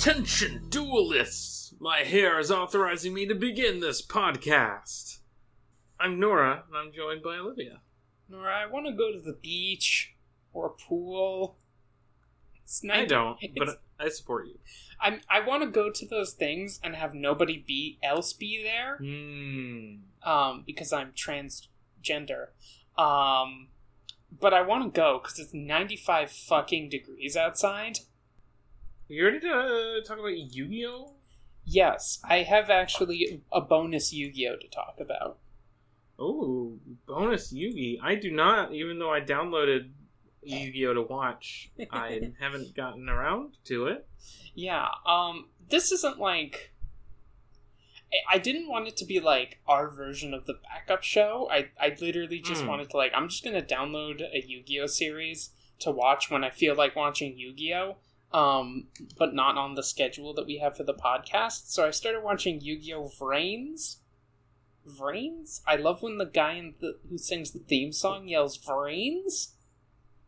Attention, 0.00 0.62
duelists! 0.70 1.74
My 1.78 1.98
hair 1.98 2.38
is 2.38 2.50
authorizing 2.50 3.12
me 3.12 3.26
to 3.26 3.34
begin 3.34 3.80
this 3.80 4.00
podcast. 4.00 5.18
I'm 6.00 6.18
Nora, 6.18 6.64
and 6.66 6.74
I'm 6.74 6.90
joined 6.90 7.22
by 7.22 7.36
Olivia. 7.36 7.82
Nora, 8.26 8.50
I 8.50 8.64
want 8.64 8.86
to 8.86 8.92
go 8.92 9.12
to 9.12 9.20
the 9.20 9.36
beach 9.42 10.14
or 10.54 10.68
a 10.68 10.70
pool. 10.70 11.58
It's 12.62 12.80
I 12.90 13.04
don't, 13.04 13.38
but 13.58 13.82
I 13.98 14.08
support 14.08 14.46
you. 14.46 14.58
I'm, 15.02 15.20
I 15.28 15.40
want 15.40 15.64
to 15.64 15.68
go 15.68 15.90
to 15.90 16.06
those 16.06 16.32
things 16.32 16.80
and 16.82 16.96
have 16.96 17.12
nobody 17.12 17.58
be 17.58 17.98
else 18.02 18.32
be 18.32 18.62
there. 18.64 18.96
Hmm. 18.96 19.96
Um, 20.26 20.62
because 20.66 20.94
I'm 20.94 21.12
transgender. 21.12 22.46
Um, 22.96 23.68
but 24.32 24.54
I 24.54 24.62
want 24.62 24.82
to 24.84 24.98
go 24.98 25.20
because 25.22 25.38
it's 25.38 25.52
95 25.52 26.32
fucking 26.32 26.88
degrees 26.88 27.36
outside. 27.36 27.98
You 29.10 29.24
ready 29.24 29.40
to 29.40 29.50
uh, 29.50 30.04
talk 30.06 30.20
about 30.20 30.36
Yu 30.36 30.68
Gi 30.68 30.86
Oh? 30.86 31.14
Yes, 31.64 32.20
I 32.22 32.38
have 32.44 32.70
actually 32.70 33.42
a 33.52 33.60
bonus 33.60 34.12
Yu-Gi-Oh 34.12 34.56
to 34.56 34.68
talk 34.68 34.98
about. 35.00 35.38
Oh, 36.16 36.78
bonus 37.06 37.52
Yugi. 37.52 37.98
I 38.00 38.14
do 38.14 38.30
not, 38.30 38.72
even 38.72 39.00
though 39.00 39.12
I 39.12 39.20
downloaded 39.20 39.90
Yu 40.44 40.72
Gi 40.72 40.86
Oh 40.86 40.94
to 40.94 41.02
watch, 41.02 41.72
I 41.90 42.30
haven't 42.40 42.76
gotten 42.76 43.08
around 43.08 43.56
to 43.64 43.86
it. 43.86 44.06
Yeah, 44.54 44.86
um, 45.04 45.48
this 45.68 45.90
isn't 45.90 46.20
like. 46.20 46.72
I- 48.32 48.38
didn't 48.38 48.68
want 48.68 48.86
it 48.86 48.96
to 48.98 49.04
be 49.04 49.18
like 49.18 49.58
our 49.66 49.88
version 49.90 50.32
of 50.34 50.46
the 50.46 50.54
backup 50.64 51.02
show. 51.02 51.48
I, 51.50 51.70
I 51.80 51.96
literally 52.00 52.38
just 52.40 52.62
Hmm. 52.62 52.68
wanted 52.68 52.90
to, 52.90 52.96
like, 52.96 53.10
I'm 53.14 53.28
just 53.28 53.42
gonna 53.42 53.60
download 53.62 54.22
a 54.22 54.40
Yu 54.46 54.62
Gi 54.62 54.80
Oh 54.80 54.86
series 54.86 55.50
to 55.80 55.90
watch 55.90 56.30
when 56.30 56.44
I 56.44 56.50
feel 56.50 56.76
like 56.76 56.94
watching 56.94 57.36
Yu 57.36 57.52
Gi 57.52 57.74
Oh! 57.74 57.96
Um, 58.32 58.86
but 59.18 59.34
not 59.34 59.58
on 59.58 59.74
the 59.74 59.82
schedule 59.82 60.32
that 60.34 60.46
we 60.46 60.58
have 60.58 60.76
for 60.76 60.84
the 60.84 60.94
podcast. 60.94 61.66
So 61.66 61.86
I 61.86 61.90
started 61.90 62.22
watching 62.22 62.60
Yu 62.60 62.78
Gi 62.78 62.94
Oh! 62.94 63.10
Vrains. 63.18 63.96
Vrains? 64.86 65.60
I 65.66 65.76
love 65.76 66.02
when 66.02 66.18
the 66.18 66.26
guy 66.26 66.54
in 66.54 66.74
the, 66.80 66.98
who 67.08 67.18
sings 67.18 67.50
the 67.50 67.58
theme 67.58 67.92
song 67.92 68.28
yells 68.28 68.58
Vrains. 68.58 69.48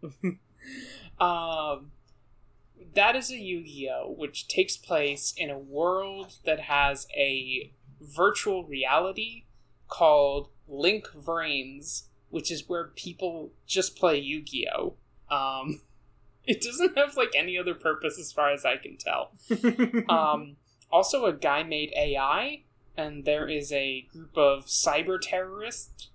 um, 1.20 1.92
that 2.94 3.16
is 3.16 3.30
a 3.30 3.38
Yu-Gi-Oh, 3.38 4.14
which 4.16 4.48
takes 4.48 4.76
place 4.76 5.32
in 5.36 5.50
a 5.50 5.58
world 5.58 6.34
that 6.44 6.60
has 6.60 7.06
a 7.16 7.72
virtual 8.00 8.64
reality 8.64 9.44
called 9.88 10.48
Link 10.68 11.08
Vrains, 11.14 12.04
which 12.30 12.50
is 12.50 12.68
where 12.68 12.88
people 12.88 13.52
just 13.66 13.96
play 13.96 14.18
Yu-Gi-Oh. 14.18 14.94
Um, 15.30 15.82
it 16.46 16.60
doesn't 16.60 16.96
have 16.96 17.16
like 17.16 17.32
any 17.36 17.58
other 17.58 17.74
purpose 17.74 18.18
as 18.18 18.32
far 18.32 18.52
as 18.52 18.64
I 18.64 18.76
can 18.76 18.96
tell. 18.96 19.32
Um, 20.08 20.56
also, 20.90 21.24
a 21.24 21.32
guy 21.32 21.62
made 21.62 21.90
AI, 21.96 22.64
and 22.96 23.24
there 23.24 23.48
is 23.48 23.72
a 23.72 24.06
group 24.12 24.36
of 24.36 24.66
cyber 24.66 25.18
terrorists 25.20 26.10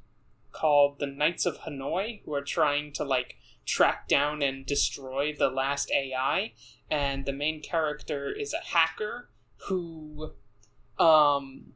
called 0.51 0.99
the 0.99 1.07
Knights 1.07 1.45
of 1.45 1.61
Hanoi 1.61 2.21
who 2.23 2.33
are 2.33 2.43
trying 2.43 2.91
to 2.93 3.03
like 3.03 3.37
track 3.65 4.07
down 4.07 4.41
and 4.41 4.65
destroy 4.65 5.33
the 5.37 5.49
last 5.49 5.91
AI. 5.91 6.53
And 6.89 7.25
the 7.25 7.33
main 7.33 7.61
character 7.61 8.31
is 8.31 8.53
a 8.53 8.65
hacker 8.73 9.29
who 9.67 10.33
um, 10.99 11.73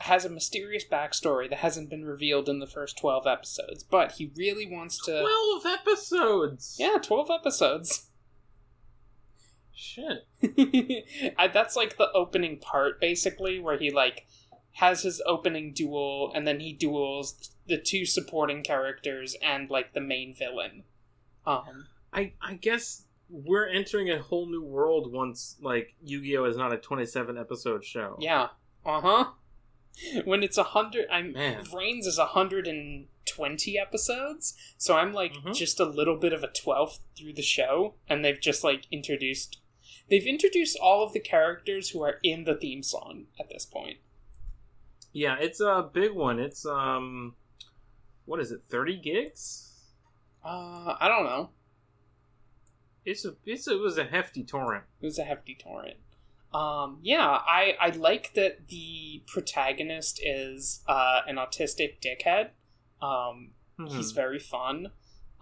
has 0.00 0.24
a 0.24 0.30
mysterious 0.30 0.84
backstory 0.84 1.48
that 1.50 1.58
hasn't 1.58 1.90
been 1.90 2.04
revealed 2.04 2.48
in 2.48 2.58
the 2.58 2.66
first 2.66 2.98
12 2.98 3.26
episodes, 3.26 3.82
but 3.84 4.12
he 4.12 4.32
really 4.36 4.66
wants 4.66 4.98
to. 5.04 5.20
12 5.62 5.66
episodes! 5.66 6.76
yeah, 6.78 6.96
12 7.02 7.30
episodes. 7.30 8.06
Shit. 9.74 10.26
That's 11.54 11.74
like 11.76 11.96
the 11.96 12.12
opening 12.12 12.58
part 12.58 13.00
basically 13.00 13.58
where 13.58 13.78
he 13.78 13.90
like 13.90 14.26
has 14.72 15.02
his 15.02 15.22
opening 15.26 15.72
duel 15.72 16.30
and 16.34 16.46
then 16.46 16.60
he 16.60 16.72
duels 16.74 17.54
the 17.66 17.78
two 17.78 18.04
supporting 18.04 18.62
characters 18.62 19.36
and 19.42 19.70
like 19.70 19.94
the 19.94 20.00
main 20.00 20.34
villain 20.38 20.84
um 21.46 21.86
I, 22.12 22.34
I 22.42 22.54
guess 22.54 23.04
we're 23.30 23.66
entering 23.68 24.10
a 24.10 24.18
whole 24.20 24.50
new 24.50 24.62
world 24.62 25.12
once, 25.12 25.56
like, 25.62 25.94
Yu 26.02 26.20
Gi 26.22 26.36
Oh 26.36 26.44
is 26.44 26.56
not 26.56 26.72
a 26.72 26.76
27 26.76 27.38
episode 27.38 27.84
show. 27.84 28.16
yeah 28.20 28.48
uh-huh 28.84 29.30
when 30.24 30.42
it's 30.42 30.58
a 30.58 30.62
hundred 30.62 31.06
i'm 31.10 31.32
Man. 31.32 31.64
Vrains 31.64 32.06
is 32.06 32.18
a 32.18 32.26
hundred 32.26 32.66
and 32.66 33.06
twenty 33.26 33.78
episodes 33.78 34.54
so 34.76 34.96
i'm 34.96 35.12
like 35.12 35.32
Mhm. 35.34 35.54
just 35.54 35.78
a 35.80 35.84
little 35.84 36.16
bit 36.16 36.32
of 36.32 36.42
a 36.42 36.48
12th 36.48 37.00
through 37.16 37.32
the 37.34 37.42
show 37.42 37.94
and 38.08 38.24
they've 38.24 38.40
just 38.40 38.64
like 38.64 38.86
introduced 38.90 39.58
they've 40.08 40.26
introduced 40.26 40.76
all 40.80 41.04
of 41.04 41.12
the 41.12 41.20
characters 41.20 41.90
who 41.90 42.02
are 42.02 42.18
in 42.22 42.44
the 42.44 42.54
theme 42.56 42.82
song 42.82 43.26
at 43.38 43.48
this 43.48 43.64
point 43.66 43.98
Yeah, 45.12 45.36
it's 45.40 45.60
a 45.60 45.88
big 45.92 46.12
one. 46.12 46.38
It's, 46.38 46.64
um, 46.64 47.34
what 48.26 48.38
is 48.40 48.52
it, 48.52 48.62
30 48.68 48.96
gigs? 49.00 49.66
uh 50.44 50.96
i 51.00 51.06
don't 51.08 51.24
know 51.24 51.50
It's 53.04 53.24
a, 53.24 53.34
it's 53.44 53.66
a, 53.68 53.72
it 53.74 53.80
was 53.80 53.98
a 53.98 54.04
hefty 54.04 54.44
torrent. 54.44 54.84
It 55.00 55.06
was 55.06 55.18
a 55.18 55.24
hefty 55.24 55.54
torrent. 55.54 55.96
Um, 56.52 56.98
yeah, 57.02 57.38
I, 57.46 57.76
I 57.80 57.90
like 57.90 58.34
that 58.34 58.68
the 58.68 59.22
protagonist 59.26 60.20
is 60.22 60.82
uh, 60.88 61.20
an 61.26 61.36
autistic 61.36 62.00
dickhead. 62.00 62.50
Um, 63.00 63.52
He's 63.88 64.10
Hmm. 64.10 64.16
very 64.16 64.38
fun. 64.38 64.88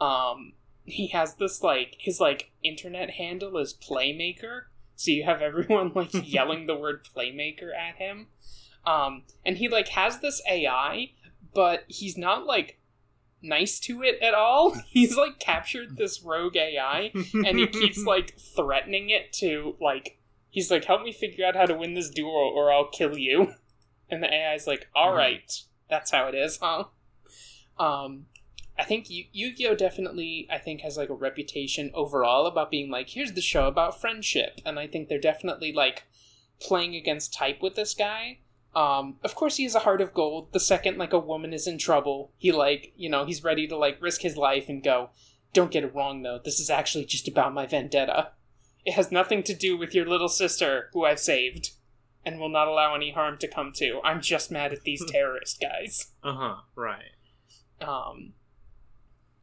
Um, 0.00 0.52
he 0.84 1.08
has 1.08 1.34
this 1.36 1.60
like 1.62 1.96
his 1.98 2.20
like 2.20 2.52
internet 2.62 3.10
handle 3.10 3.58
is 3.58 3.74
Playmaker, 3.74 4.66
so 4.94 5.10
you 5.10 5.24
have 5.24 5.42
everyone 5.42 5.90
like 5.92 6.10
yelling 6.24 6.66
the 6.66 6.76
word 6.76 7.04
Playmaker 7.04 7.76
at 7.76 7.96
him. 7.96 8.28
Um, 8.86 9.24
and 9.44 9.58
he 9.58 9.68
like 9.68 9.88
has 9.88 10.20
this 10.20 10.40
AI, 10.48 11.10
but 11.52 11.84
he's 11.88 12.16
not 12.16 12.46
like 12.46 12.78
nice 13.42 13.80
to 13.80 14.02
it 14.02 14.20
at 14.22 14.34
all. 14.34 14.70
He's 14.88 15.16
like 15.16 15.38
captured 15.40 15.96
this 15.96 16.22
rogue 16.22 16.56
AI 16.56 17.12
and 17.44 17.58
he 17.58 17.66
keeps 17.66 18.04
like 18.06 18.38
threatening 18.38 19.10
it 19.10 19.32
to 19.34 19.76
like 19.80 20.17
he's 20.50 20.70
like 20.70 20.84
help 20.84 21.02
me 21.02 21.12
figure 21.12 21.44
out 21.46 21.56
how 21.56 21.66
to 21.66 21.74
win 21.74 21.94
this 21.94 22.10
duel 22.10 22.30
or 22.54 22.72
i'll 22.72 22.88
kill 22.88 23.16
you. 23.18 23.54
And 24.10 24.22
the 24.22 24.32
ai's 24.32 24.66
like 24.66 24.88
all 24.94 25.12
Mhm. 25.12 25.16
right. 25.18 25.52
That's 25.90 26.10
how 26.10 26.28
it 26.28 26.34
is 26.34 26.58
huh? 26.62 26.84
Um 27.78 28.26
i 28.78 28.84
think 28.84 29.10
Yu- 29.10 29.24
yu-gi-oh 29.32 29.74
definitely 29.74 30.46
i 30.50 30.56
think 30.58 30.80
has 30.82 30.96
like 30.96 31.08
a 31.10 31.14
reputation 31.14 31.90
overall 31.94 32.46
about 32.46 32.70
being 32.70 32.90
like 32.90 33.10
here's 33.10 33.32
the 33.32 33.40
show 33.40 33.66
about 33.68 34.00
friendship. 34.00 34.60
And 34.64 34.78
i 34.78 34.86
think 34.86 35.08
they're 35.08 35.18
definitely 35.20 35.72
like 35.72 36.04
playing 36.60 36.94
against 36.94 37.32
type 37.34 37.60
with 37.60 37.74
this 37.74 37.92
guy. 37.94 38.38
Um 38.74 39.16
of 39.22 39.34
course 39.34 39.56
he 39.56 39.64
has 39.64 39.74
a 39.74 39.80
heart 39.80 40.00
of 40.00 40.14
gold. 40.14 40.52
The 40.52 40.60
second 40.60 40.96
like 40.96 41.12
a 41.12 41.18
woman 41.18 41.52
is 41.52 41.66
in 41.66 41.76
trouble 41.78 42.32
he 42.38 42.50
like 42.52 42.92
you 42.96 43.08
know 43.10 43.24
he's 43.26 43.44
ready 43.44 43.66
to 43.68 43.76
like 43.76 44.00
risk 44.00 44.22
his 44.22 44.36
life 44.36 44.68
and 44.68 44.82
go. 44.82 45.10
Don't 45.54 45.70
get 45.70 45.82
it 45.82 45.94
wrong, 45.94 46.22
though. 46.22 46.38
This 46.44 46.60
is 46.60 46.68
actually 46.68 47.06
just 47.06 47.26
about 47.26 47.54
my 47.54 47.64
vendetta. 47.64 48.32
It 48.88 48.94
has 48.94 49.12
nothing 49.12 49.42
to 49.42 49.52
do 49.54 49.76
with 49.76 49.94
your 49.94 50.06
little 50.06 50.30
sister, 50.30 50.88
who 50.94 51.04
I've 51.04 51.20
saved, 51.20 51.72
and 52.24 52.40
will 52.40 52.48
not 52.48 52.68
allow 52.68 52.94
any 52.94 53.10
harm 53.10 53.36
to 53.36 53.46
come 53.46 53.70
to. 53.74 54.00
I'm 54.02 54.22
just 54.22 54.50
mad 54.50 54.72
at 54.72 54.84
these 54.84 55.04
terrorist 55.10 55.60
guys. 55.60 56.12
Uh 56.22 56.32
huh, 56.34 56.56
right. 56.74 57.12
Um, 57.82 58.32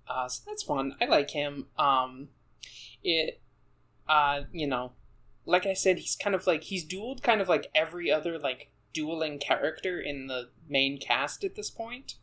uh, 0.07 0.27
so 0.27 0.41
that's 0.47 0.63
fun. 0.63 0.95
I 0.99 1.05
like 1.05 1.29
him. 1.29 1.67
Um, 1.77 2.29
it, 3.03 3.39
uh, 4.09 4.45
you 4.51 4.65
know, 4.65 4.93
like 5.45 5.67
I 5.67 5.73
said, 5.73 5.99
he's 5.99 6.15
kind 6.15 6.35
of 6.35 6.47
like 6.47 6.63
he's 6.63 6.83
dueled 6.83 7.21
kind 7.21 7.39
of 7.39 7.47
like 7.47 7.69
every 7.75 8.11
other 8.11 8.39
like 8.39 8.71
dueling 8.93 9.37
character 9.37 10.01
in 10.01 10.25
the 10.25 10.49
main 10.67 10.97
cast 10.99 11.43
at 11.43 11.53
this 11.53 11.69
point. 11.69 12.15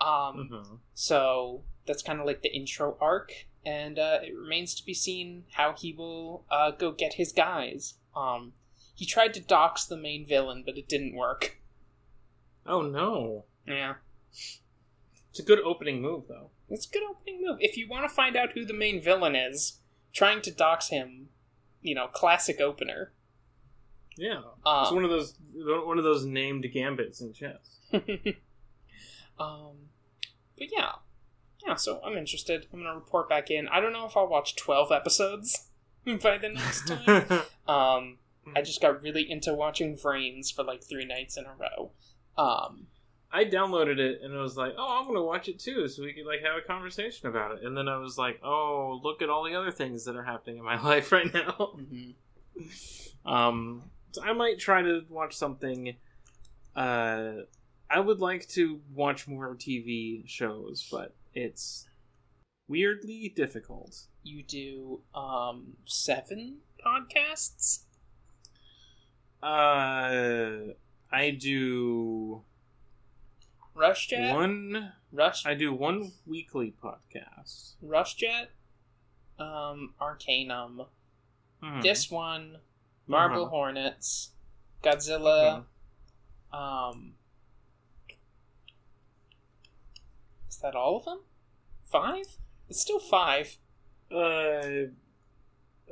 Um, 0.00 0.48
Mhm. 0.52 0.78
so 0.92 1.62
that's 1.86 2.02
kind 2.02 2.18
of 2.18 2.26
like 2.26 2.42
the 2.42 2.52
intro 2.52 2.96
arc, 3.00 3.46
and 3.66 3.98
uh, 3.98 4.18
it 4.22 4.34
remains 4.36 4.74
to 4.76 4.84
be 4.84 4.94
seen 4.94 5.44
how 5.52 5.74
he 5.76 5.92
will 5.92 6.44
uh, 6.50 6.70
go 6.70 6.92
get 6.92 7.14
his 7.14 7.32
guys. 7.32 7.94
Um, 8.16 8.52
he 8.94 9.04
tried 9.06 9.34
to 9.34 9.40
dox 9.40 9.84
the 9.84 9.96
main 9.96 10.26
villain, 10.26 10.62
but 10.64 10.76
it 10.78 10.88
didn't 10.88 11.14
work. 11.16 11.58
Oh 12.66 12.82
no. 12.82 13.44
Yeah, 13.66 13.94
It's 15.30 15.40
a 15.40 15.42
good 15.42 15.60
opening 15.60 16.02
move, 16.02 16.24
though. 16.28 16.50
it's 16.68 16.86
a 16.86 16.90
good 16.90 17.02
opening 17.08 17.40
move. 17.42 17.56
If 17.60 17.76
you 17.78 17.88
want 17.88 18.06
to 18.08 18.14
find 18.14 18.36
out 18.36 18.52
who 18.52 18.64
the 18.66 18.74
main 18.74 19.02
villain 19.02 19.34
is, 19.34 19.80
trying 20.12 20.42
to 20.42 20.50
dox 20.50 20.88
him, 20.90 21.30
you 21.80 21.94
know, 21.94 22.06
classic 22.08 22.60
opener. 22.60 23.12
Yeah. 24.18 24.42
Uh, 24.66 24.82
it's 24.84 24.92
one 24.92 25.02
of 25.04 25.10
those 25.10 25.34
one 25.56 25.96
of 25.98 26.04
those 26.04 26.24
named 26.26 26.66
gambits 26.72 27.20
in 27.22 27.32
chess. 27.32 27.78
um, 29.38 29.88
but 30.58 30.68
yeah, 30.70 30.92
yeah. 31.66 31.74
So 31.76 32.00
I'm 32.04 32.16
interested. 32.16 32.66
I'm 32.72 32.80
gonna 32.80 32.94
report 32.94 33.28
back 33.28 33.50
in. 33.50 33.68
I 33.68 33.80
don't 33.80 33.92
know 33.92 34.06
if 34.06 34.16
I'll 34.16 34.28
watch 34.28 34.56
12 34.56 34.92
episodes 34.92 35.68
by 36.22 36.38
the 36.38 36.50
next 36.50 36.86
time. 36.88 37.26
Um, 37.66 38.18
I 38.54 38.62
just 38.62 38.80
got 38.80 39.02
really 39.02 39.30
into 39.30 39.54
watching 39.54 39.96
Vrains 39.96 40.52
for 40.54 40.64
like 40.64 40.82
three 40.82 41.04
nights 41.04 41.36
in 41.36 41.44
a 41.46 41.54
row. 41.58 41.92
Um, 42.36 42.88
I 43.32 43.44
downloaded 43.44 43.98
it 43.98 44.20
and 44.22 44.32
I 44.32 44.40
was 44.42 44.56
like, 44.56 44.74
"Oh, 44.78 44.98
I'm 45.00 45.06
gonna 45.06 45.22
watch 45.24 45.48
it 45.48 45.58
too, 45.58 45.88
so 45.88 46.02
we 46.02 46.12
could 46.12 46.26
like 46.26 46.40
have 46.42 46.56
a 46.56 46.66
conversation 46.66 47.26
about 47.28 47.56
it." 47.58 47.64
And 47.64 47.76
then 47.76 47.88
I 47.88 47.96
was 47.96 48.16
like, 48.18 48.38
"Oh, 48.44 49.00
look 49.02 49.22
at 49.22 49.30
all 49.30 49.44
the 49.44 49.54
other 49.54 49.72
things 49.72 50.04
that 50.04 50.14
are 50.14 50.22
happening 50.22 50.58
in 50.58 50.64
my 50.64 50.80
life 50.90 51.10
right 51.10 51.32
now." 51.32 51.74
mhm. 51.76 52.14
Um, 53.24 53.90
so 54.12 54.22
I 54.22 54.32
might 54.32 54.58
try 54.58 54.82
to 54.82 55.02
watch 55.08 55.34
something. 55.34 55.96
Uh, 56.76 57.32
I 57.90 58.00
would 58.00 58.20
like 58.20 58.46
to 58.50 58.80
watch 58.92 59.26
more 59.26 59.54
TV 59.54 60.28
shows, 60.28 60.86
but 60.90 61.14
it's 61.34 61.86
weirdly 62.68 63.32
difficult. 63.34 64.06
You 64.22 64.42
do 64.42 65.00
um 65.14 65.74
seven 65.84 66.58
podcasts. 66.84 67.80
Uh, 69.42 70.72
I 71.12 71.30
do 71.30 72.42
Rush 73.74 74.06
Jet. 74.08 74.34
one. 74.34 74.92
Rush. 75.12 75.44
I 75.44 75.54
do 75.54 75.72
one 75.74 76.12
weekly 76.26 76.74
podcast. 76.82 77.72
Rush 77.82 78.14
Jet. 78.14 78.50
Um, 79.38 79.94
Arcanum. 80.00 80.82
Hmm. 81.62 81.80
This 81.80 82.10
one. 82.10 82.58
Marble 83.06 83.42
Uh-huh. 83.42 83.50
Hornets. 83.50 84.30
Godzilla. 84.82 85.64
Um. 86.52 87.14
Is 90.48 90.53
that 90.64 90.74
all 90.74 90.96
of 90.96 91.04
them? 91.04 91.20
Five? 91.84 92.38
It's 92.68 92.80
still 92.80 92.98
five. 92.98 93.58
Uh, 94.10 94.88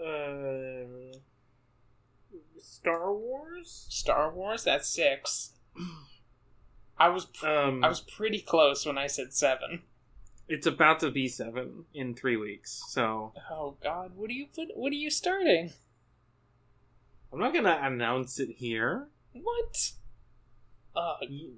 uh, 0.02 1.12
Star 2.60 3.12
Wars. 3.14 3.86
Star 3.90 4.32
Wars. 4.34 4.64
That's 4.64 4.88
six. 4.88 5.52
I 6.98 7.08
was 7.08 7.26
pr- 7.26 7.46
Um, 7.46 7.84
I 7.84 7.88
was 7.88 8.00
pretty 8.00 8.40
close 8.40 8.86
when 8.86 8.96
I 8.98 9.06
said 9.06 9.32
seven. 9.34 9.82
It's 10.48 10.66
about 10.66 11.00
to 11.00 11.10
be 11.10 11.28
seven 11.28 11.84
in 11.94 12.14
three 12.14 12.36
weeks, 12.36 12.82
so 12.88 13.32
Oh 13.50 13.76
God, 13.82 14.12
what 14.16 14.28
are 14.30 14.34
you 14.34 14.46
put? 14.46 14.68
What 14.74 14.92
are 14.92 14.96
you 14.96 15.10
starting? 15.10 15.72
I'm 17.32 17.38
not 17.38 17.54
gonna 17.54 17.78
announce 17.82 18.38
it 18.40 18.50
here. 18.56 19.08
What? 19.32 19.92
Uh, 20.94 21.14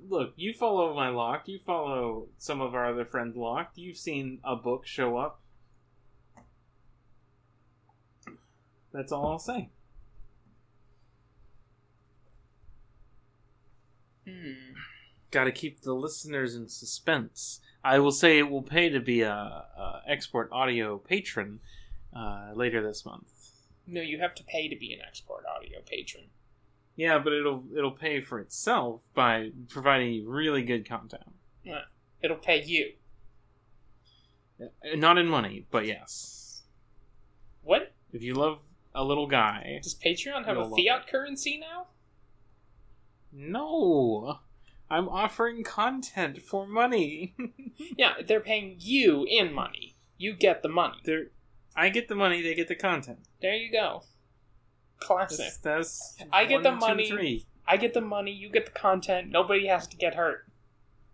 Look, 0.08 0.32
you 0.36 0.52
follow 0.52 0.94
my 0.94 1.08
lock. 1.08 1.48
You 1.48 1.58
follow 1.58 2.28
some 2.38 2.60
of 2.60 2.74
our 2.74 2.86
other 2.86 3.04
friends' 3.04 3.36
lock. 3.36 3.72
You've 3.74 3.96
seen 3.96 4.38
a 4.44 4.54
book 4.54 4.86
show 4.86 5.16
up. 5.16 5.40
That's 8.92 9.10
all 9.10 9.26
I'll 9.26 9.38
say. 9.40 9.70
hmm. 14.24 14.52
Got 15.32 15.44
to 15.44 15.52
keep 15.52 15.80
the 15.80 15.94
listeners 15.94 16.54
in 16.54 16.68
suspense. 16.68 17.60
I 17.82 17.98
will 17.98 18.12
say 18.12 18.38
it 18.38 18.48
will 18.48 18.62
pay 18.62 18.88
to 18.88 19.00
be 19.00 19.22
a, 19.22 19.32
a 19.32 20.02
export 20.06 20.48
audio 20.52 20.96
patron 20.98 21.58
uh, 22.16 22.52
later 22.54 22.80
this 22.80 23.04
month. 23.04 23.50
No, 23.86 24.00
you 24.00 24.20
have 24.20 24.34
to 24.36 24.44
pay 24.44 24.68
to 24.68 24.76
be 24.76 24.92
an 24.92 25.00
export 25.06 25.44
audio 25.44 25.80
patron. 25.84 26.24
Yeah, 26.96 27.18
but 27.18 27.32
it'll 27.32 27.64
it'll 27.76 27.90
pay 27.90 28.20
for 28.20 28.38
itself 28.38 29.02
by 29.14 29.50
providing 29.68 30.26
really 30.28 30.62
good 30.62 30.88
content. 30.88 31.22
It'll 32.22 32.36
pay 32.36 32.62
you. 32.62 32.92
Uh, 34.60 34.66
Not 34.96 35.18
in 35.18 35.26
money, 35.28 35.66
but 35.70 35.86
yes. 35.86 36.62
What? 37.62 37.92
If 38.12 38.22
you 38.22 38.34
love 38.34 38.60
a 38.94 39.04
little 39.04 39.26
guy, 39.26 39.80
Does 39.82 39.94
Patreon 39.94 40.46
have 40.46 40.56
a 40.56 40.70
fiat 40.70 41.06
currency 41.06 41.58
now? 41.58 41.88
no. 43.32 44.38
I'm 44.90 45.08
offering 45.08 45.64
content 45.64 46.40
for 46.42 46.66
money. 46.66 47.34
Yeah, 47.98 48.12
they're 48.24 48.38
paying 48.40 48.76
you 48.78 49.26
in 49.28 49.52
money. 49.52 49.96
You 50.16 50.32
get 50.32 50.62
the 50.62 50.68
money. 50.68 50.98
They're, 51.04 51.26
I 51.74 51.88
get 51.88 52.06
the 52.06 52.14
money, 52.14 52.40
they 52.40 52.54
get 52.54 52.68
the 52.68 52.76
content. 52.76 53.18
There 53.42 53.54
you 53.56 53.72
go. 53.72 54.04
Classic. 55.04 55.38
That's, 55.38 55.58
that's 55.58 56.16
I 56.32 56.44
get 56.44 56.62
the 56.62 56.70
one, 56.70 56.80
two, 56.80 56.86
money. 56.86 57.08
three. 57.08 57.46
I 57.66 57.76
get 57.76 57.94
the 57.94 58.00
money, 58.00 58.32
you 58.32 58.50
get 58.50 58.66
the 58.66 58.72
content, 58.72 59.30
nobody 59.30 59.66
has 59.66 59.86
to 59.88 59.96
get 59.96 60.14
hurt. 60.14 60.46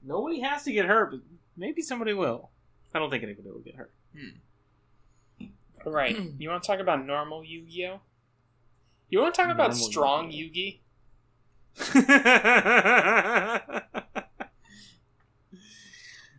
Nobody 0.02 0.40
has 0.40 0.64
to 0.64 0.72
get 0.72 0.86
hurt, 0.86 1.10
but 1.10 1.20
maybe 1.56 1.82
somebody 1.82 2.12
will. 2.12 2.50
I 2.94 2.98
don't 2.98 3.10
think 3.10 3.22
anybody 3.22 3.50
will 3.50 3.60
get 3.60 3.76
hurt. 3.76 3.92
Hmm. 4.16 5.48
Right. 5.86 6.16
Hmm. 6.16 6.28
you 6.38 6.48
want 6.48 6.62
to 6.62 6.66
talk 6.66 6.80
about 6.80 7.06
normal 7.06 7.44
Yu 7.44 7.64
Gi 7.66 7.86
Oh? 7.86 8.00
You 9.08 9.20
want 9.20 9.34
to 9.34 9.42
talk 9.42 9.50
about 9.52 9.74
strong 9.74 10.30
Yu-Gi-Oh. 10.30 10.80
Yu 11.94 12.00
Gi? 12.00 13.80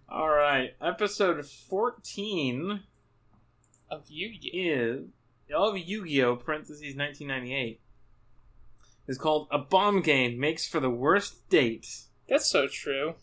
All 0.10 0.30
right, 0.30 0.72
episode 0.82 1.46
14 1.46 2.82
Of 3.90 4.06
Yu 4.10 4.40
Gi 4.40 4.48
is 4.50 5.06
of 5.52 5.78
Yu-Gi-Oh! 5.78 6.38
parentheses 6.38 6.96
1998 6.96 7.82
is 9.08 9.18
called 9.18 9.48
"A 9.52 9.58
Bomb 9.58 10.02
Game 10.02 10.40
Makes 10.40 10.68
for 10.68 10.80
the 10.80 10.90
Worst 10.90 11.50
Date." 11.50 12.06
That's 12.28 12.50
so 12.50 12.68
true. 12.68 13.16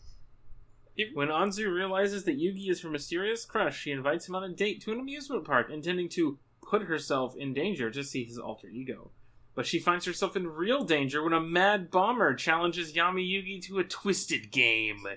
When 1.13 1.29
Anzu 1.29 1.73
realizes 1.73 2.25
that 2.25 2.37
Yugi 2.37 2.69
is 2.69 2.81
her 2.81 2.89
mysterious 2.89 3.45
crush, 3.45 3.79
she 3.79 3.91
invites 3.91 4.27
him 4.27 4.35
on 4.35 4.43
a 4.43 4.53
date 4.53 4.81
to 4.81 4.91
an 4.91 4.99
amusement 4.99 5.45
park, 5.45 5.69
intending 5.69 6.09
to 6.09 6.37
put 6.61 6.83
herself 6.83 7.35
in 7.37 7.53
danger 7.53 7.89
to 7.89 8.03
see 8.03 8.25
his 8.25 8.37
alter 8.37 8.67
ego. 8.67 9.11
But 9.55 9.65
she 9.65 9.79
finds 9.79 10.05
herself 10.05 10.35
in 10.35 10.47
real 10.47 10.83
danger 10.83 11.23
when 11.23 11.33
a 11.33 11.41
mad 11.41 11.89
bomber 11.89 12.35
challenges 12.35 12.93
Yami 12.93 13.27
Yugi 13.27 13.61
to 13.63 13.79
a 13.79 13.83
twisted 13.83 14.51
game, 14.51 15.07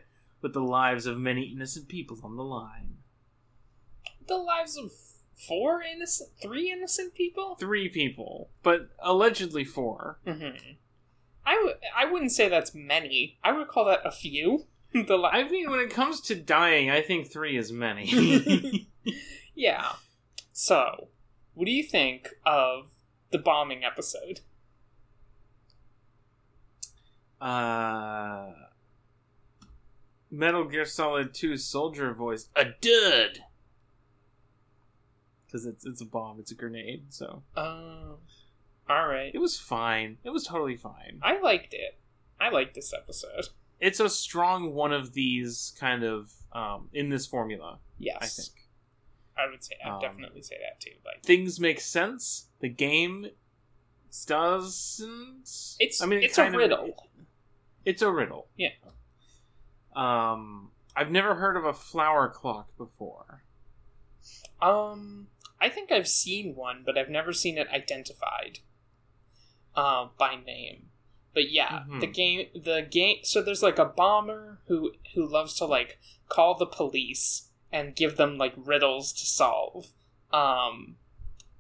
with 0.40 0.52
the 0.52 0.60
lives 0.60 1.06
of 1.06 1.18
many 1.18 1.52
innocent 1.52 1.88
people 1.88 2.18
on 2.22 2.36
the 2.36 2.44
line. 2.44 2.98
The 4.26 4.38
lives 4.38 4.76
of 4.76 4.92
four 5.34 5.82
innocent, 5.82 6.30
three 6.40 6.70
innocent 6.70 7.14
people? 7.14 7.56
Three 7.58 7.88
people, 7.88 8.50
but 8.62 8.88
allegedly 9.00 9.64
four. 9.64 10.18
Mm-hmm. 10.26 10.72
I 11.44 11.54
w- 11.54 11.74
I 11.96 12.04
wouldn't 12.04 12.32
say 12.32 12.48
that's 12.48 12.74
many. 12.74 13.38
I 13.42 13.52
would 13.52 13.68
call 13.68 13.84
that 13.86 14.00
a 14.04 14.12
few. 14.12 14.66
the 14.92 15.16
li- 15.16 15.30
I 15.32 15.48
mean, 15.48 15.70
when 15.70 15.80
it 15.80 15.90
comes 15.90 16.20
to 16.22 16.34
dying, 16.34 16.90
I 16.90 17.00
think 17.00 17.30
three 17.30 17.56
is 17.56 17.72
many. 17.72 18.88
yeah. 19.54 19.92
So, 20.52 21.08
what 21.54 21.66
do 21.66 21.72
you 21.72 21.82
think 21.82 22.30
of 22.44 22.90
the 23.30 23.38
bombing 23.38 23.84
episode? 23.84 24.40
uh, 27.42 28.52
Metal 30.30 30.64
Gear 30.64 30.84
Solid 30.84 31.34
2 31.34 31.56
Soldier 31.56 32.14
voice, 32.14 32.48
a 32.54 32.64
dud! 32.80 33.40
Because 35.52 35.66
it's, 35.66 35.84
it's 35.84 36.00
a 36.00 36.06
bomb, 36.06 36.40
it's 36.40 36.50
a 36.50 36.54
grenade, 36.54 37.04
so. 37.10 37.42
Oh, 37.54 38.16
all 38.88 39.06
right. 39.06 39.30
It 39.34 39.38
was 39.38 39.58
fine. 39.58 40.16
It 40.24 40.30
was 40.30 40.44
totally 40.46 40.76
fine. 40.76 41.20
I 41.22 41.38
liked 41.40 41.74
it. 41.74 41.98
I 42.40 42.48
liked 42.48 42.74
this 42.74 42.94
episode. 42.94 43.48
It's 43.78 44.00
a 44.00 44.08
strong 44.08 44.72
one 44.72 44.94
of 44.94 45.12
these 45.12 45.74
kind 45.78 46.04
of, 46.04 46.32
um, 46.52 46.88
in 46.94 47.10
this 47.10 47.26
formula, 47.26 47.80
Yes, 47.98 48.16
I 48.22 48.26
think. 48.26 48.48
I 49.36 49.50
would 49.50 49.62
say. 49.62 49.74
I'd 49.84 49.90
Um, 49.90 50.00
definitely 50.00 50.40
say 50.42 50.56
that 50.58 50.80
too. 50.80 50.92
Like, 51.04 51.22
Things 51.22 51.60
make 51.60 51.80
sense. 51.80 52.48
The 52.60 52.68
game 52.70 53.26
doesn't. 54.26 55.76
it's 55.80 56.00
I 56.02 56.06
mean, 56.06 56.20
it 56.20 56.24
it's 56.26 56.38
a 56.38 56.42
kind 56.42 56.54
of- 56.54 56.58
riddle. 56.58 57.08
It's 57.84 58.00
a 58.02 58.10
riddle. 58.10 58.48
Yeah. 58.56 58.70
Um, 59.94 60.70
I've 60.96 61.10
never 61.10 61.34
heard 61.34 61.56
of 61.56 61.64
a 61.64 61.72
flower 61.74 62.28
clock 62.30 62.76
before. 62.78 63.42
Um, 64.60 65.26
I 65.62 65.68
think 65.68 65.92
I've 65.92 66.08
seen 66.08 66.54
one, 66.56 66.82
but 66.84 66.98
I've 66.98 67.08
never 67.08 67.32
seen 67.32 67.56
it 67.56 67.68
identified 67.68 68.58
uh, 69.74 70.08
by 70.18 70.34
name. 70.36 70.90
But 71.34 71.50
yeah, 71.50 71.84
Mhm. 71.88 72.00
the 72.00 72.06
game, 72.08 72.48
the 72.54 72.82
game. 72.82 73.20
So 73.22 73.40
there's 73.40 73.62
like 73.62 73.78
a 73.78 73.86
bomber 73.86 74.60
who 74.66 74.92
who 75.14 75.26
loves 75.26 75.54
to 75.56 75.64
like 75.64 75.98
call 76.28 76.54
the 76.58 76.66
police 76.66 77.48
and 77.70 77.96
give 77.96 78.16
them 78.16 78.36
like 78.36 78.52
riddles 78.56 79.12
to 79.14 79.24
solve. 79.24 79.92
Um, 80.30 80.96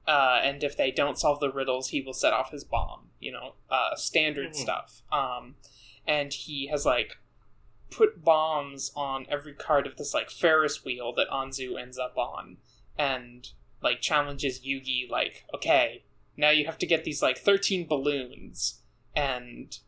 uh, 0.06 0.40
and 0.42 0.62
if 0.62 0.76
they 0.76 0.90
don't 0.90 1.18
solve 1.18 1.40
the 1.40 1.50
riddles, 1.52 1.88
he 1.88 2.02
will 2.02 2.12
set 2.12 2.32
off 2.34 2.50
his 2.50 2.64
bomb. 2.64 3.12
You 3.18 3.32
know, 3.32 3.54
uh, 3.70 3.94
standard 3.94 4.50
Mhm. 4.50 4.56
stuff. 4.56 5.02
Um, 5.10 5.56
and 6.06 6.34
he 6.34 6.66
has 6.66 6.84
like 6.84 7.16
put 7.88 8.24
bombs 8.24 8.90
on 8.96 9.26
every 9.30 9.54
card 9.54 9.86
of 9.86 9.96
this 9.96 10.12
like 10.12 10.28
Ferris 10.28 10.84
wheel 10.84 11.12
that 11.14 11.28
Anzu 11.30 11.80
ends 11.80 11.98
up 11.98 12.18
on, 12.18 12.58
and 12.98 13.48
like 13.82 14.00
challenges 14.00 14.60
Yugi 14.60 15.10
like, 15.10 15.44
okay, 15.54 16.04
now 16.36 16.50
you 16.50 16.64
have 16.66 16.78
to 16.78 16.86
get 16.86 17.04
these 17.04 17.22
like 17.22 17.38
thirteen 17.38 17.86
balloons, 17.86 18.80
and 19.14 19.78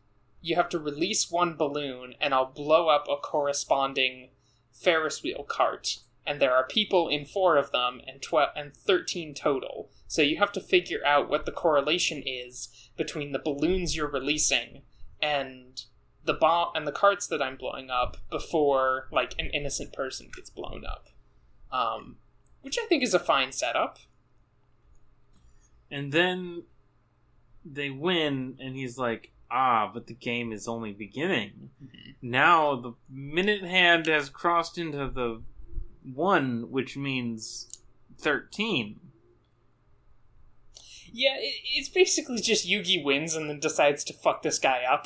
you 0.41 0.55
have 0.55 0.69
to 0.69 0.79
release 0.79 1.31
one 1.31 1.55
balloon, 1.55 2.15
and 2.21 2.33
I'll 2.33 2.45
blow 2.45 2.89
up 2.89 3.07
a 3.09 3.15
corresponding 3.15 4.29
Ferris 4.73 5.23
wheel 5.23 5.43
cart. 5.47 5.99
And 6.27 6.39
there 6.39 6.53
are 6.53 6.65
people 6.65 7.07
in 7.07 7.25
four 7.25 7.55
of 7.55 7.71
them, 7.71 8.01
and 8.07 8.21
twelve 8.21 8.49
and 8.55 8.73
thirteen 8.73 9.33
total. 9.33 9.89
So 10.07 10.21
you 10.21 10.37
have 10.37 10.51
to 10.53 10.61
figure 10.61 11.05
out 11.05 11.29
what 11.29 11.45
the 11.45 11.51
correlation 11.51 12.23
is 12.25 12.69
between 12.97 13.31
the 13.31 13.39
balloons 13.39 13.95
you're 13.95 14.07
releasing 14.07 14.83
and 15.21 15.81
the 16.23 16.33
bomb 16.33 16.69
and 16.75 16.87
the 16.87 16.91
carts 16.91 17.27
that 17.27 17.41
I'm 17.41 17.57
blowing 17.57 17.89
up 17.89 18.17
before 18.31 19.07
like 19.11 19.33
an 19.37 19.51
innocent 19.53 19.93
person 19.93 20.29
gets 20.35 20.49
blown 20.49 20.83
up. 20.85 21.09
Um, 21.71 22.17
which 22.65 22.79
I 22.79 22.87
think 22.87 23.03
is 23.03 23.13
a 23.13 23.19
fine 23.19 23.51
setup. 23.51 23.99
And 25.91 26.11
then 26.11 26.63
they 27.63 27.91
win, 27.91 28.57
and 28.59 28.75
he's 28.75 28.97
like, 28.97 29.31
"Ah, 29.51 29.91
but 29.93 30.07
the 30.07 30.15
game 30.15 30.51
is 30.51 30.67
only 30.67 30.91
beginning." 30.91 31.69
Mm-hmm. 31.81 32.11
Now 32.23 32.75
the 32.75 32.93
minute 33.07 33.63
hand 33.63 34.07
has 34.07 34.29
crossed 34.29 34.79
into 34.79 35.07
the 35.07 35.43
one, 36.03 36.71
which 36.71 36.97
means 36.97 37.67
thirteen. 38.17 38.99
Yeah, 41.13 41.35
it, 41.37 41.53
it's 41.75 41.89
basically 41.89 42.41
just 42.41 42.67
Yugi 42.67 43.03
wins 43.03 43.35
and 43.35 43.47
then 43.47 43.59
decides 43.59 44.03
to 44.05 44.13
fuck 44.13 44.41
this 44.41 44.57
guy 44.57 44.81
up. 44.91 45.05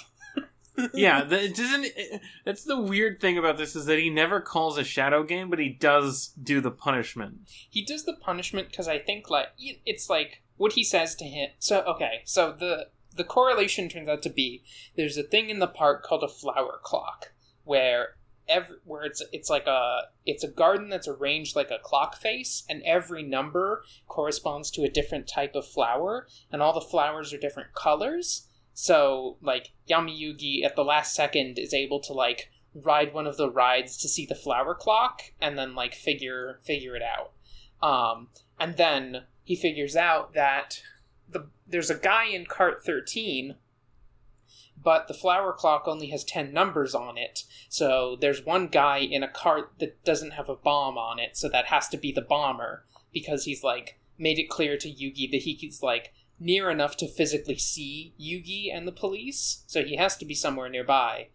Yeah, 0.94 1.24
that 1.24 1.44
it 1.44 1.56
doesn't. 1.56 1.86
It, 1.86 2.22
that's 2.46 2.64
the 2.64 2.80
weird 2.80 3.20
thing 3.20 3.38
about 3.38 3.58
this 3.58 3.76
is 3.76 3.86
that 3.86 4.00
he 4.00 4.10
never 4.10 4.40
calls 4.42 4.78
a 4.78 4.84
shadow 4.84 5.24
game, 5.24 5.50
but 5.50 5.60
he 5.60 5.70
does 5.70 6.34
do 6.42 6.62
the 6.62 6.72
punishment. 6.72 7.40
he 7.70 7.84
does 7.84 8.06
the 8.06 8.14
punishment 8.14 8.70
because 8.70 8.88
I 8.88 9.00
think 9.00 9.30
like 9.30 9.48
it's 9.58 10.10
like 10.10 10.42
what 10.58 10.74
he 10.74 10.84
says 10.84 11.16
to 11.16 11.26
him. 11.26 11.50
So 11.60 11.82
okay, 11.82 12.22
so 12.26 12.52
the 12.52 12.88
the 13.16 13.24
correlation 13.24 13.90
turns 13.90 14.08
out 14.08 14.22
to 14.24 14.30
be 14.30 14.64
there's 14.96 15.18
a 15.18 15.24
thing 15.24 15.50
in 15.50 15.60
the 15.60 15.68
park 15.68 16.04
called 16.04 16.24
a 16.24 16.28
flower 16.28 16.80
clock 16.84 17.34
where 17.64 18.16
every 18.48 18.78
where 18.84 19.04
it's 19.04 19.22
it's 19.32 19.50
like 19.50 19.68
a 19.68 20.02
it's 20.26 20.44
a 20.44 20.48
garden 20.48 20.90
that's 20.90 21.08
arranged 21.08 21.56
like 21.56 21.72
a 21.72 21.80
clock 21.82 22.16
face 22.16 22.64
and 22.70 22.82
every 22.84 23.24
number 23.24 23.84
corresponds 24.08 24.72
to 24.72 24.84
a 24.84 24.90
different 24.90 25.28
type 25.28 25.56
of 25.56 25.68
flower 25.68 26.28
and 26.52 26.62
all 26.62 26.74
the 26.74 26.82
flowers 26.82 27.34
are 27.34 27.38
different 27.38 27.74
colors. 27.74 28.48
So 28.82 29.36
like 29.42 29.74
Yami 29.90 30.18
Yugi 30.18 30.64
at 30.64 30.78
the 30.78 30.86
last 30.86 31.14
second 31.14 31.60
is 31.60 31.74
able 31.74 32.00
to 32.00 32.14
like 32.14 32.50
ride 32.74 33.14
one 33.14 33.28
of 33.28 33.36
the 33.36 33.52
rides 33.52 33.98
to 33.98 34.08
see 34.08 34.26
the 34.26 34.36
flower 34.36 34.74
clock 34.74 35.34
and 35.42 35.58
then 35.58 35.76
like 35.76 35.94
figure 35.94 36.60
figure 36.64 36.96
it 36.96 37.02
out. 37.04 37.34
Um, 37.86 38.30
and 38.58 38.78
then 38.78 39.24
he 39.44 39.58
figures 39.58 39.98
out 39.98 40.34
that 40.34 40.82
the 41.30 41.48
there's 41.68 41.90
a 41.90 41.96
guy 41.96 42.28
in 42.28 42.46
cart 42.46 42.82
13 42.86 43.56
but 44.82 45.10
the 45.10 45.14
flower 45.14 45.52
clock 45.52 45.84
only 45.86 46.08
has 46.08 46.24
10 46.24 46.54
numbers 46.54 46.96
on 46.96 47.18
it. 47.18 47.44
So 47.68 48.16
there's 48.22 48.46
one 48.46 48.70
guy 48.70 49.00
in 49.00 49.24
a 49.24 49.28
cart 49.28 49.74
that 49.80 50.06
doesn't 50.06 50.32
have 50.32 50.48
a 50.48 50.56
bomb 50.56 50.98
on 50.98 51.20
it, 51.20 51.36
so 51.36 51.50
that 51.50 51.66
has 51.66 51.90
to 51.90 51.98
be 51.98 52.14
the 52.14 52.22
bomber 52.22 52.86
because 53.12 53.44
he's 53.44 53.62
like 53.62 54.00
made 54.18 54.40
it 54.40 54.50
clear 54.50 54.78
to 54.78 54.88
Yugi 54.88 55.30
that 55.32 55.42
he's 55.42 55.84
like 55.84 56.14
near 56.40 56.70
enough 56.70 56.96
to 56.98 57.08
physically 57.08 57.58
see 57.58 58.14
Yugi 58.20 58.74
and 58.76 58.88
the 58.88 58.92
police, 58.92 59.64
so 59.68 59.84
he 59.84 59.96
has 59.98 60.16
to 60.18 60.26
be 60.26 60.34
somewhere 60.36 60.70
nearby. 60.70 61.28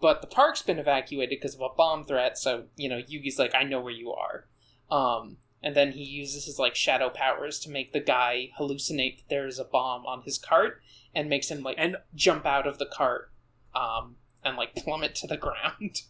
But 0.00 0.20
the 0.20 0.26
park's 0.26 0.62
been 0.62 0.78
evacuated 0.78 1.30
because 1.40 1.54
of 1.54 1.60
a 1.60 1.68
bomb 1.76 2.04
threat, 2.04 2.36
so 2.38 2.64
you 2.76 2.88
know 2.88 2.98
Yugi's 2.98 3.38
like, 3.38 3.54
I 3.54 3.62
know 3.64 3.80
where 3.80 3.92
you 3.92 4.12
are. 4.12 4.46
Um, 4.90 5.38
and 5.62 5.74
then 5.76 5.92
he 5.92 6.02
uses 6.02 6.44
his 6.46 6.58
like 6.58 6.74
shadow 6.74 7.08
powers 7.08 7.58
to 7.60 7.70
make 7.70 7.92
the 7.92 8.00
guy 8.00 8.50
hallucinate 8.58 9.18
that 9.18 9.28
there 9.28 9.46
is 9.46 9.58
a 9.58 9.64
bomb 9.64 10.04
on 10.06 10.22
his 10.22 10.38
cart, 10.38 10.80
and 11.14 11.28
makes 11.28 11.50
him 11.50 11.62
like 11.62 11.76
And 11.78 11.96
jump 12.14 12.44
out 12.46 12.66
of 12.66 12.78
the 12.78 12.86
cart, 12.86 13.32
um, 13.74 14.16
and 14.44 14.56
like 14.56 14.74
plummet 14.74 15.14
to 15.16 15.26
the 15.26 15.36
ground. 15.46 16.02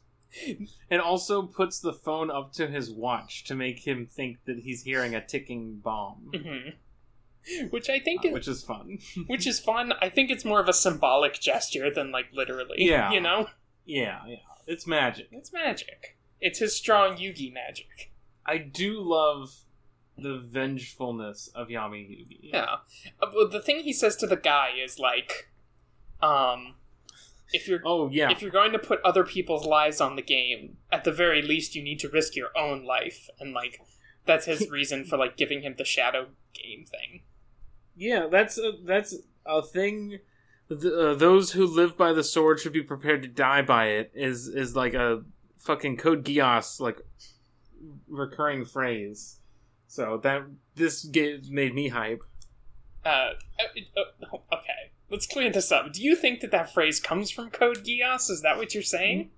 and 0.90 1.00
also 1.02 1.42
puts 1.42 1.78
the 1.78 1.92
phone 1.92 2.30
up 2.30 2.54
to 2.54 2.66
his 2.66 2.90
watch 2.90 3.44
to 3.44 3.54
make 3.54 3.86
him 3.86 4.06
think 4.06 4.44
that 4.46 4.60
he's 4.60 4.82
hearing 4.84 5.14
a 5.14 5.22
ticking 5.24 5.76
bomb, 5.84 6.30
Mhm. 6.32 6.74
Which 7.70 7.90
I 7.90 7.98
think, 7.98 8.24
uh, 8.24 8.28
is, 8.28 8.34
which 8.34 8.48
is 8.48 8.62
fun. 8.62 8.98
which 9.26 9.46
is 9.46 9.58
fun. 9.58 9.92
I 10.00 10.08
think 10.08 10.30
it's 10.30 10.44
more 10.44 10.60
of 10.60 10.68
a 10.68 10.72
symbolic 10.72 11.40
gesture 11.40 11.90
than 11.92 12.12
like 12.12 12.26
literally. 12.32 12.76
Yeah. 12.78 13.10
you 13.12 13.20
know, 13.20 13.48
yeah, 13.84 14.20
yeah, 14.26 14.36
it's 14.66 14.86
magic. 14.86 15.28
it's 15.32 15.52
magic. 15.52 16.16
It's 16.40 16.58
his 16.60 16.74
strong 16.76 17.16
Yugi 17.16 17.52
magic. 17.52 18.12
I 18.46 18.58
do 18.58 19.00
love 19.00 19.62
the 20.16 20.38
vengefulness 20.38 21.48
of 21.54 21.68
Yami 21.68 22.08
Yugi. 22.08 22.38
Yeah. 22.52 22.76
Uh, 23.20 23.46
the 23.50 23.60
thing 23.62 23.80
he 23.80 23.92
says 23.92 24.16
to 24.16 24.26
the 24.26 24.36
guy 24.36 24.70
is 24.84 24.98
like, 24.98 25.50
um, 26.20 26.74
if 27.52 27.68
you're 27.68 27.80
Oh 27.84 28.08
yeah. 28.10 28.30
if 28.30 28.40
you're 28.42 28.50
going 28.50 28.72
to 28.72 28.78
put 28.78 29.00
other 29.02 29.24
people's 29.24 29.66
lives 29.66 30.00
on 30.00 30.16
the 30.16 30.22
game, 30.22 30.76
at 30.90 31.04
the 31.04 31.12
very 31.12 31.42
least 31.42 31.74
you 31.74 31.82
need 31.82 31.98
to 32.00 32.08
risk 32.08 32.36
your 32.36 32.56
own 32.56 32.84
life, 32.84 33.28
and 33.40 33.52
like 33.52 33.80
that's 34.26 34.46
his 34.46 34.70
reason 34.70 35.04
for 35.04 35.16
like 35.16 35.36
giving 35.36 35.62
him 35.62 35.74
the 35.76 35.84
shadow 35.84 36.28
game 36.54 36.84
thing. 36.84 37.22
Yeah, 37.96 38.26
that's 38.30 38.58
a, 38.58 38.72
that's 38.84 39.14
a 39.46 39.62
thing. 39.62 40.18
Th- 40.68 40.92
uh, 40.92 41.14
those 41.14 41.52
who 41.52 41.66
live 41.66 41.96
by 41.96 42.12
the 42.12 42.24
sword 42.24 42.60
should 42.60 42.72
be 42.72 42.82
prepared 42.82 43.22
to 43.22 43.28
die 43.28 43.62
by 43.62 43.86
it. 43.86 44.12
Is 44.14 44.48
is 44.48 44.74
like 44.74 44.94
a 44.94 45.22
fucking 45.58 45.96
Code 45.96 46.24
Geass 46.24 46.80
like 46.80 47.00
recurring 48.08 48.64
phrase. 48.64 49.38
So 49.86 50.18
that 50.22 50.44
this 50.74 51.04
gave, 51.04 51.50
made 51.50 51.74
me 51.74 51.88
hype. 51.88 52.22
Uh, 53.04 53.08
uh, 53.58 54.00
uh, 54.00 54.36
okay, 54.52 54.92
let's 55.10 55.26
clear 55.26 55.50
this 55.50 55.70
up. 55.70 55.92
Do 55.92 56.02
you 56.02 56.16
think 56.16 56.40
that 56.40 56.50
that 56.52 56.72
phrase 56.72 57.00
comes 57.00 57.30
from 57.30 57.50
Code 57.50 57.84
Geass? 57.84 58.30
Is 58.30 58.42
that 58.42 58.56
what 58.56 58.74
you're 58.74 58.82
saying? 58.82 59.30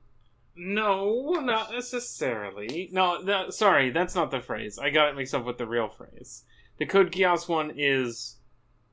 No, 0.57 1.41
not 1.43 1.73
necessarily. 1.73 2.89
No, 2.93 3.19
no, 3.21 3.51
sorry, 3.51 3.91
that's 3.91 4.15
not 4.15 4.31
the 4.31 4.41
phrase. 4.41 4.79
I 4.79 4.91
got 4.91 5.09
it 5.09 5.17
mixed 5.17 5.35
up 5.35 5.45
with 5.45 5.59
the 5.59 5.67
real 5.67 5.89
phrase. 5.89 6.45
The 6.79 6.87
Code 6.87 7.11
Geass 7.11 7.49
one 7.49 7.73
is 7.77 8.37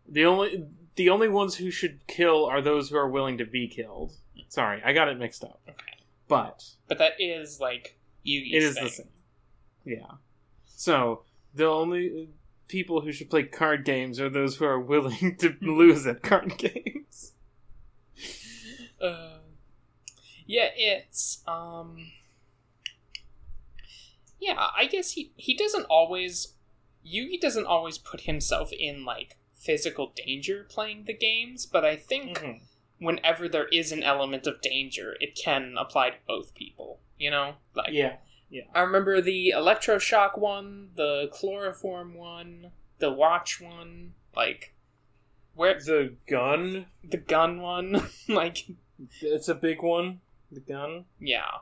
the 0.07 0.25
only 0.25 0.65
the 0.95 1.09
only 1.09 1.29
ones 1.29 1.55
who 1.55 1.71
should 1.71 2.05
kill 2.07 2.45
are 2.45 2.61
those 2.61 2.89
who 2.89 2.97
are 2.97 3.09
willing 3.09 3.37
to 3.37 3.45
be 3.45 3.67
killed. 3.67 4.13
Sorry, 4.49 4.81
I 4.83 4.93
got 4.93 5.07
it 5.07 5.17
mixed 5.17 5.43
up. 5.43 5.61
Okay, 5.67 6.03
But 6.27 6.65
but 6.87 6.97
that 6.97 7.13
is 7.19 7.59
like 7.59 7.97
Yugi's 8.25 8.53
it 8.53 8.63
is 8.63 8.73
thing. 8.75 8.83
the 8.83 8.89
same. 8.89 9.07
Yeah. 9.85 10.11
So 10.65 11.23
the 11.53 11.65
only 11.67 12.29
people 12.67 13.01
who 13.01 13.11
should 13.11 13.29
play 13.29 13.43
card 13.43 13.83
games 13.85 14.19
are 14.19 14.29
those 14.29 14.57
who 14.57 14.65
are 14.65 14.79
willing 14.79 15.35
to 15.37 15.55
lose 15.61 16.05
at 16.07 16.21
card 16.21 16.57
games. 16.57 17.33
Uh, 19.01 19.39
yeah, 20.45 20.69
it's 20.75 21.41
um. 21.47 22.11
Yeah, 24.39 24.67
I 24.75 24.85
guess 24.87 25.11
he 25.11 25.31
he 25.35 25.55
doesn't 25.55 25.85
always 25.85 26.55
Yugi 27.05 27.39
doesn't 27.39 27.65
always 27.65 27.97
put 27.97 28.21
himself 28.21 28.71
in 28.71 29.05
like 29.05 29.37
physical 29.61 30.11
danger 30.15 30.65
playing 30.69 31.03
the 31.05 31.13
games, 31.13 31.65
but 31.65 31.85
I 31.85 31.95
think 31.95 32.39
Mm-hmm. 32.39 33.05
whenever 33.05 33.47
there 33.47 33.67
is 33.67 33.91
an 33.91 34.03
element 34.03 34.47
of 34.47 34.61
danger, 34.61 35.15
it 35.19 35.35
can 35.35 35.75
apply 35.77 36.09
to 36.11 36.15
both 36.27 36.53
people. 36.55 36.99
You 37.17 37.29
know, 37.31 37.53
like 37.75 37.89
Yeah. 37.91 38.17
I 38.75 38.81
remember 38.81 39.21
the 39.21 39.53
electroshock 39.55 40.37
one, 40.37 40.89
the 40.95 41.29
chloroform 41.31 42.15
one, 42.15 42.71
the 42.99 43.11
watch 43.11 43.61
one, 43.61 44.13
like 44.35 44.73
where 45.53 45.79
The 45.79 46.15
gun. 46.27 46.87
the 47.03 47.17
gun 47.17 47.61
one, 47.61 48.09
like 48.27 48.65
It's 49.21 49.47
a 49.47 49.55
big 49.55 49.81
one. 49.83 50.21
The 50.51 50.59
gun. 50.59 51.05
yeah. 51.19 51.59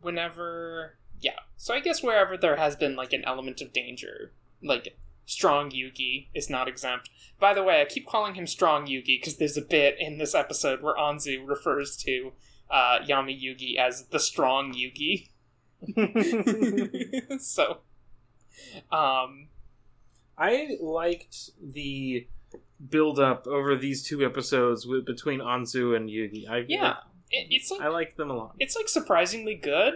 Whenever 0.00 0.96
yeah. 1.20 1.38
So 1.56 1.72
I 1.74 1.80
guess 1.80 2.02
wherever 2.02 2.36
there 2.36 2.56
has 2.56 2.76
been 2.76 2.96
like 2.96 3.12
an 3.12 3.24
element 3.24 3.60
of 3.60 3.72
danger, 3.72 4.32
like 4.62 4.96
strong 5.26 5.70
Yugi 5.70 6.28
is 6.34 6.50
not 6.50 6.68
exempt. 6.68 7.10
By 7.38 7.54
the 7.54 7.62
way, 7.62 7.80
I 7.80 7.84
keep 7.84 8.06
calling 8.06 8.34
him 8.34 8.46
strong 8.46 8.86
Yugi 8.86 9.20
because 9.20 9.36
there's 9.36 9.56
a 9.56 9.62
bit 9.62 9.96
in 9.98 10.18
this 10.18 10.34
episode 10.34 10.82
where 10.82 10.94
Anzu 10.94 11.46
refers 11.46 11.96
to 11.98 12.32
uh, 12.70 13.00
Yami 13.06 13.40
Yugi 13.40 13.76
as 13.76 14.06
the 14.06 14.20
strong 14.20 14.72
Yugi. 14.72 15.28
so, 17.40 17.78
um, 18.90 19.48
I 20.38 20.76
liked 20.80 21.50
the 21.60 22.28
build 22.88 23.18
up 23.18 23.46
over 23.46 23.76
these 23.76 24.02
two 24.02 24.24
episodes 24.24 24.86
with 24.86 25.04
between 25.04 25.40
Anzu 25.40 25.96
and 25.96 26.08
Yugi. 26.08 26.48
I 26.48 26.64
yeah, 26.68 26.96
it, 27.30 27.48
it's 27.50 27.70
like 27.70 27.80
I 27.80 27.88
liked 27.88 28.16
them 28.16 28.30
a 28.30 28.34
lot. 28.34 28.54
it's 28.58 28.76
like 28.76 28.88
surprisingly 28.88 29.54
good. 29.54 29.94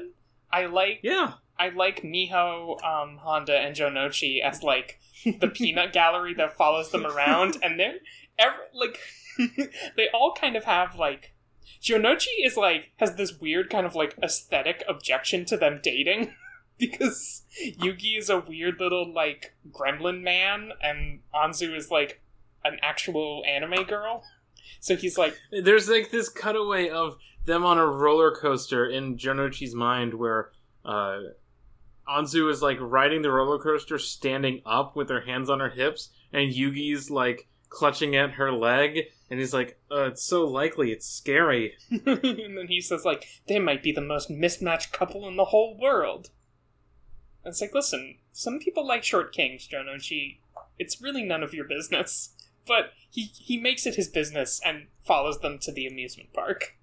I 0.50 0.66
like 0.66 1.00
Yeah. 1.02 1.34
I 1.58 1.70
like 1.70 2.02
Miho, 2.02 2.82
um, 2.84 3.18
Honda, 3.18 3.56
and 3.56 3.74
Jonochi 3.74 4.40
as 4.40 4.62
like 4.62 4.98
the 5.24 5.48
peanut 5.48 5.92
gallery 5.92 6.34
that 6.34 6.56
follows 6.56 6.90
them 6.90 7.06
around, 7.06 7.56
and 7.62 7.78
they're 7.78 7.96
every, 8.38 8.64
like 8.74 8.98
they 9.96 10.08
all 10.12 10.34
kind 10.38 10.56
of 10.56 10.64
have 10.64 10.96
like 10.96 11.34
Jonochi 11.82 12.44
is 12.44 12.56
like 12.56 12.92
has 12.96 13.16
this 13.16 13.38
weird 13.38 13.70
kind 13.70 13.86
of 13.86 13.94
like 13.94 14.16
aesthetic 14.22 14.82
objection 14.88 15.44
to 15.46 15.56
them 15.56 15.80
dating 15.82 16.34
because 16.78 17.42
Yugi 17.80 18.18
is 18.18 18.28
a 18.28 18.40
weird 18.40 18.80
little 18.80 19.12
like 19.12 19.54
gremlin 19.70 20.22
man, 20.22 20.72
and 20.82 21.20
Anzu 21.34 21.74
is 21.76 21.90
like 21.90 22.20
an 22.64 22.78
actual 22.82 23.42
anime 23.46 23.84
girl. 23.84 24.24
So 24.80 24.96
he's 24.96 25.16
like, 25.16 25.36
There's 25.50 25.88
like 25.88 26.10
this 26.10 26.28
cutaway 26.28 26.88
of 26.88 27.16
them 27.44 27.64
on 27.64 27.78
a 27.78 27.86
roller 27.86 28.34
coaster 28.34 28.84
in 28.86 29.16
Jonochi's 29.16 29.74
mind 29.74 30.14
where 30.14 30.50
uh, 30.84 31.18
Anzu 32.08 32.50
is 32.50 32.62
like 32.62 32.78
riding 32.80 33.22
the 33.22 33.30
roller 33.30 33.58
coaster 33.58 33.98
standing 33.98 34.62
up 34.64 34.96
with 34.96 35.08
her 35.08 35.22
hands 35.22 35.50
on 35.50 35.60
her 35.60 35.70
hips, 35.70 36.10
and 36.32 36.52
Yugi's 36.52 37.10
like 37.10 37.48
clutching 37.68 38.14
at 38.14 38.32
her 38.32 38.52
leg, 38.52 39.00
and 39.30 39.40
he's 39.40 39.52
like, 39.54 39.78
uh, 39.90 40.04
"It's 40.04 40.22
so 40.22 40.46
likely, 40.46 40.92
it's 40.92 41.06
scary." 41.06 41.74
and 41.90 42.56
then 42.56 42.68
he 42.68 42.80
says 42.80 43.04
like 43.04 43.26
they 43.48 43.58
might 43.58 43.82
be 43.82 43.92
the 43.92 44.00
most 44.00 44.30
mismatched 44.30 44.92
couple 44.92 45.26
in 45.26 45.36
the 45.36 45.46
whole 45.46 45.76
world. 45.78 46.30
And 47.44 47.52
it's 47.52 47.60
like, 47.60 47.74
listen, 47.74 48.18
some 48.32 48.58
people 48.58 48.86
like 48.86 49.04
short 49.04 49.32
kings, 49.32 49.68
Jonochi. 49.68 50.40
It's 50.78 51.00
really 51.00 51.22
none 51.22 51.42
of 51.42 51.54
your 51.54 51.64
business. 51.64 52.34
but 52.66 52.92
he 53.10 53.22
he 53.22 53.56
makes 53.56 53.86
it 53.86 53.94
his 53.94 54.08
business 54.08 54.60
and 54.64 54.88
follows 55.02 55.38
them 55.40 55.58
to 55.60 55.72
the 55.72 55.86
amusement 55.86 56.32
park. 56.32 56.76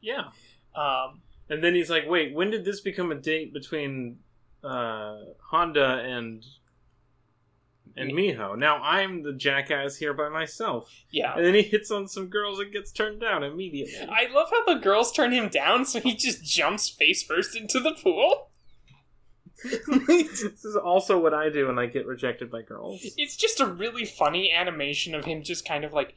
Yeah. 0.00 0.30
Um, 0.74 1.22
And 1.48 1.62
then 1.62 1.74
he's 1.74 1.90
like, 1.90 2.08
"Wait, 2.08 2.34
when 2.34 2.50
did 2.50 2.64
this 2.64 2.80
become 2.80 3.12
a 3.12 3.16
date 3.16 3.52
between 3.52 4.18
uh, 4.62 5.16
Honda 5.50 6.02
and 6.04 6.44
and 7.96 8.12
Miho? 8.12 8.56
Now 8.56 8.82
I'm 8.82 9.22
the 9.22 9.32
jackass 9.32 9.96
here 9.96 10.14
by 10.14 10.28
myself." 10.28 11.04
yeah. 11.10 11.34
And 11.36 11.44
then 11.44 11.54
he 11.54 11.62
hits 11.62 11.90
on 11.90 12.08
some 12.08 12.26
girls 12.28 12.58
and 12.58 12.72
gets 12.72 12.92
turned 12.92 13.20
down 13.20 13.42
immediately. 13.42 14.08
I 14.08 14.32
love 14.32 14.48
how 14.50 14.64
the 14.64 14.80
girls 14.80 15.12
turn 15.12 15.32
him 15.32 15.48
down, 15.48 15.84
so 15.84 16.00
he 16.00 16.14
just 16.14 16.44
jumps 16.44 16.88
face 16.88 17.22
first 17.22 17.56
into 17.56 17.80
the 17.80 17.92
pool. 17.92 18.48
this 20.06 20.64
is 20.64 20.76
also 20.76 21.18
what 21.20 21.34
I 21.34 21.48
do 21.48 21.68
when 21.68 21.78
I 21.78 21.86
get 21.86 22.06
rejected 22.06 22.50
by 22.50 22.62
girls. 22.62 23.00
It's 23.16 23.36
just 23.36 23.60
a 23.60 23.66
really 23.66 24.04
funny 24.04 24.50
animation 24.52 25.14
of 25.14 25.24
him 25.24 25.42
just 25.42 25.66
kind 25.66 25.84
of 25.84 25.92
like 25.92 26.16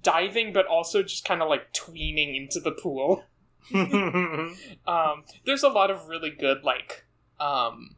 diving, 0.00 0.52
but 0.52 0.66
also 0.66 1.02
just 1.02 1.24
kind 1.24 1.42
of 1.42 1.48
like 1.48 1.72
tweening 1.74 2.36
into 2.36 2.60
the 2.60 2.72
pool. 2.72 3.24
Um, 3.72 5.24
there's 5.46 5.62
a 5.62 5.68
lot 5.68 5.90
of 5.90 6.08
really 6.08 6.30
good 6.30 6.64
like, 6.64 7.04
um, 7.42 7.96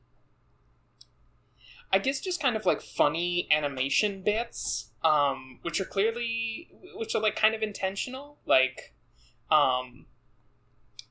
I 1.93 1.99
guess 1.99 2.21
just 2.21 2.41
kind 2.41 2.57
of 2.57 2.67
like 2.67 2.81
funny 2.81 3.47
animation 3.51 4.23
bits, 4.23 4.91
um, 5.05 5.59
which 5.63 5.81
are 5.81 5.85
clearly, 5.85 6.69
which 6.95 7.15
are 7.15 7.21
like 7.21 7.37
kind 7.37 7.55
of 7.55 7.63
intentional. 7.63 8.39
Like, 8.47 8.95
um, 9.51 10.07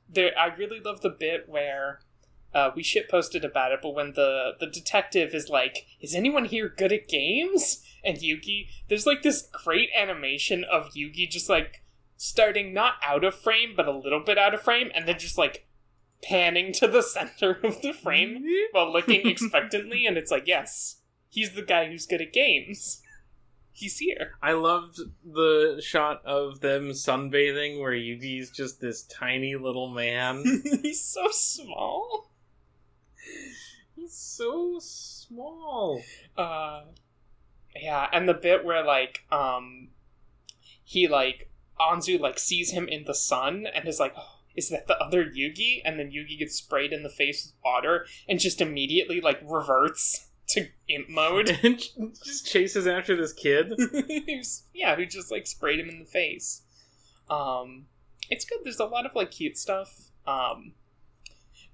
there, 0.08 0.32
I 0.38 0.46
really 0.54 0.80
love 0.80 1.00
the 1.00 1.10
bit 1.10 1.48
where. 1.48 2.00
Uh, 2.52 2.70
we 2.76 2.84
shit 2.84 3.10
posted 3.10 3.44
about 3.44 3.72
it, 3.72 3.80
but 3.82 3.96
when 3.96 4.12
the 4.12 4.52
the 4.60 4.68
detective 4.68 5.34
is 5.34 5.48
like, 5.48 5.86
"Is 6.00 6.14
anyone 6.14 6.44
here 6.44 6.68
good 6.68 6.92
at 6.92 7.08
games?" 7.08 7.82
and 8.04 8.18
Yugi, 8.18 8.68
there's 8.88 9.06
like 9.06 9.22
this 9.22 9.48
great 9.64 9.88
animation 9.96 10.62
of 10.62 10.92
Yugi 10.94 11.28
just 11.28 11.48
like 11.48 11.82
starting 12.16 12.72
not 12.72 12.94
out 13.02 13.24
of 13.24 13.34
frame, 13.34 13.74
but 13.76 13.88
a 13.88 13.96
little 13.96 14.20
bit 14.20 14.38
out 14.38 14.54
of 14.54 14.62
frame, 14.62 14.92
and 14.94 15.08
then 15.08 15.18
just 15.18 15.36
like 15.36 15.66
panning 16.24 16.72
to 16.72 16.88
the 16.88 17.02
center 17.02 17.58
of 17.62 17.80
the 17.82 17.92
frame 17.92 18.44
while 18.72 18.92
looking 18.92 19.28
expectantly, 19.28 20.06
and 20.06 20.16
it's 20.16 20.30
like, 20.30 20.46
yes, 20.46 20.96
he's 21.28 21.52
the 21.54 21.62
guy 21.62 21.86
who's 21.86 22.06
good 22.06 22.20
at 22.20 22.32
games. 22.32 23.00
He's 23.76 23.98
here. 23.98 24.34
I 24.40 24.52
loved 24.52 25.00
the 25.24 25.82
shot 25.84 26.24
of 26.24 26.60
them 26.60 26.90
sunbathing 26.90 27.80
where 27.80 27.90
Yugi's 27.90 28.52
just 28.52 28.80
this 28.80 29.02
tiny 29.02 29.56
little 29.56 29.88
man. 29.88 30.44
he's 30.82 31.02
so 31.02 31.26
small. 31.32 32.30
He's 33.96 34.14
so 34.14 34.78
small. 34.78 36.00
Uh, 36.36 36.82
yeah, 37.74 38.06
and 38.12 38.28
the 38.28 38.34
bit 38.34 38.64
where 38.64 38.84
like 38.84 39.24
um, 39.32 39.88
he 40.84 41.08
like 41.08 41.50
Anzu 41.80 42.20
like 42.20 42.38
sees 42.38 42.70
him 42.70 42.86
in 42.86 43.04
the 43.04 43.14
sun 43.14 43.66
and 43.74 43.88
is 43.88 43.98
like, 43.98 44.14
oh, 44.16 44.33
is 44.54 44.68
that 44.70 44.86
the 44.86 44.98
other 44.98 45.24
Yugi? 45.24 45.80
And 45.84 45.98
then 45.98 46.10
Yugi 46.10 46.38
gets 46.38 46.54
sprayed 46.56 46.92
in 46.92 47.02
the 47.02 47.08
face 47.10 47.44
with 47.44 47.54
water 47.64 48.06
and 48.28 48.38
just 48.40 48.60
immediately 48.60 49.20
like 49.20 49.40
reverts 49.44 50.28
to 50.48 50.68
imp 50.88 51.08
mode. 51.08 51.58
And 51.62 51.78
just 52.24 52.46
chases 52.46 52.86
after 52.86 53.16
this 53.16 53.32
kid. 53.32 53.72
Who's- 54.26 54.64
yeah, 54.74 54.94
who 54.96 55.06
just 55.06 55.30
like 55.30 55.46
sprayed 55.46 55.80
him 55.80 55.88
in 55.88 55.98
the 56.00 56.04
face. 56.04 56.62
Um, 57.30 57.86
it's 58.30 58.44
good. 58.44 58.58
There's 58.64 58.80
a 58.80 58.84
lot 58.84 59.06
of 59.06 59.14
like 59.14 59.30
cute 59.30 59.56
stuff. 59.56 60.10
Um, 60.26 60.74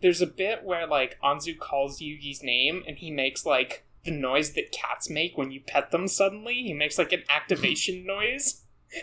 there's 0.01 0.23
a 0.23 0.27
bit 0.27 0.64
where 0.64 0.87
like 0.87 1.19
Anzu 1.23 1.59
calls 1.59 2.01
Yugi's 2.01 2.43
name 2.43 2.83
and 2.87 2.99
he 2.99 3.11
makes 3.11 3.45
like 3.45 3.85
the 4.05 4.11
noise 4.11 4.53
that 4.55 4.73
cats 4.73 5.11
make 5.11 5.37
when 5.37 5.51
you 5.51 5.61
pet 5.61 5.90
them. 5.90 6.09
Suddenly, 6.09 6.55
he 6.62 6.73
makes 6.73 6.97
like 6.99 7.12
an 7.12 7.25
activation 7.29 8.07
noise 8.07 8.62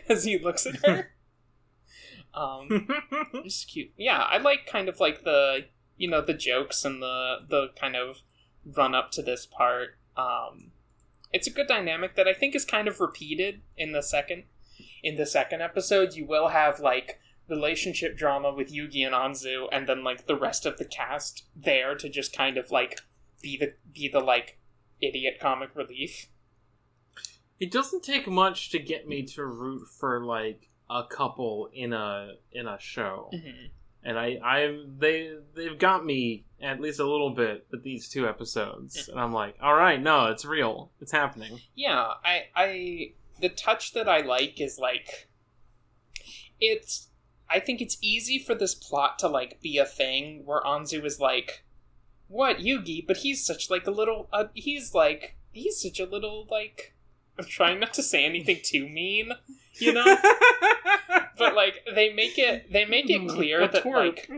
as 0.09 0.23
he 0.23 0.39
looks 0.39 0.65
at 0.65 0.83
her. 0.85 1.11
Um, 2.37 2.87
it's 3.33 3.65
cute. 3.65 3.91
Yeah, 3.97 4.19
I 4.19 4.37
like 4.37 4.67
kind 4.67 4.87
of 4.87 4.99
like 4.99 5.23
the 5.23 5.65
you 5.97 6.07
know 6.07 6.21
the 6.21 6.33
jokes 6.33 6.85
and 6.85 7.01
the 7.01 7.37
the 7.47 7.69
kind 7.79 7.95
of 7.95 8.21
run 8.63 8.93
up 8.93 9.11
to 9.11 9.23
this 9.23 9.45
part. 9.45 9.97
Um, 10.15 10.71
it's 11.33 11.47
a 11.47 11.51
good 11.51 11.67
dynamic 11.67 12.15
that 12.15 12.27
I 12.27 12.33
think 12.33 12.55
is 12.55 12.63
kind 12.63 12.87
of 12.87 12.99
repeated 12.99 13.61
in 13.75 13.91
the 13.91 14.03
second 14.03 14.43
in 15.03 15.15
the 15.15 15.25
second 15.25 15.61
episode. 15.61 16.13
You 16.13 16.25
will 16.25 16.49
have 16.49 16.79
like 16.79 17.19
relationship 17.49 18.17
drama 18.17 18.53
with 18.53 18.71
Yugi 18.71 19.05
and 19.05 19.15
Anzu, 19.15 19.67
and 19.71 19.87
then 19.89 20.03
like 20.03 20.27
the 20.27 20.37
rest 20.37 20.65
of 20.65 20.77
the 20.77 20.85
cast 20.85 21.45
there 21.55 21.95
to 21.95 22.07
just 22.07 22.35
kind 22.35 22.57
of 22.57 22.69
like 22.69 23.01
be 23.41 23.57
the 23.57 23.73
be 23.91 24.07
the 24.07 24.19
like 24.19 24.59
idiot 25.01 25.37
comic 25.41 25.69
relief. 25.73 26.27
It 27.59 27.71
doesn't 27.71 28.03
take 28.03 28.27
much 28.27 28.69
to 28.69 28.77
get 28.77 29.07
me 29.07 29.23
to 29.23 29.43
root 29.43 29.87
for 29.87 30.23
like 30.23 30.69
a 30.89 31.03
couple 31.03 31.69
in 31.73 31.93
a 31.93 32.33
in 32.51 32.67
a 32.67 32.79
show. 32.79 33.29
Mhm. 33.33 33.69
And 34.03 34.17
I 34.17 34.39
I 34.43 34.83
they 34.97 35.33
they've 35.55 35.77
got 35.77 36.05
me 36.05 36.45
at 36.61 36.79
least 36.79 36.99
a 36.99 37.05
little 37.05 37.31
bit 37.31 37.67
with 37.71 37.83
these 37.83 38.07
two 38.09 38.27
episodes. 38.27 39.07
And 39.09 39.19
I'm 39.19 39.33
like, 39.33 39.55
"All 39.61 39.75
right, 39.75 40.01
no, 40.01 40.27
it's 40.27 40.45
real. 40.45 40.91
It's 41.01 41.11
happening." 41.11 41.59
Yeah, 41.75 42.13
I 42.23 42.47
I 42.55 43.13
the 43.39 43.49
touch 43.49 43.93
that 43.93 44.07
I 44.07 44.21
like 44.21 44.59
is 44.61 44.79
like 44.79 45.29
it's 46.59 47.09
I 47.49 47.59
think 47.59 47.81
it's 47.81 47.97
easy 48.01 48.39
for 48.39 48.55
this 48.55 48.75
plot 48.75 49.19
to 49.19 49.27
like 49.27 49.61
be 49.61 49.77
a 49.77 49.85
thing 49.85 50.45
where 50.45 50.61
Anzu 50.61 51.03
is 51.05 51.19
like 51.19 51.63
what 52.27 52.57
Yugi, 52.57 53.05
but 53.05 53.17
he's 53.17 53.45
such 53.45 53.69
like 53.69 53.87
a 53.87 53.91
little 53.91 54.27
uh, 54.33 54.45
he's 54.53 54.93
like 54.93 55.37
he's 55.51 55.81
such 55.81 55.99
a 55.99 56.05
little 56.05 56.47
like 56.49 56.93
I'm 57.37 57.45
trying 57.49 57.79
not 57.79 57.93
to 57.95 58.03
say 58.03 58.25
anything 58.25 58.59
too 58.63 58.87
mean, 58.87 59.31
you 59.79 59.93
know? 59.93 60.03
but 61.37 61.55
like 61.55 61.85
they 61.93 62.13
make 62.13 62.37
it 62.37 62.71
they 62.71 62.85
make 62.85 63.09
it 63.09 63.27
clear 63.27 63.67
that 63.67 63.85
like 63.85 64.29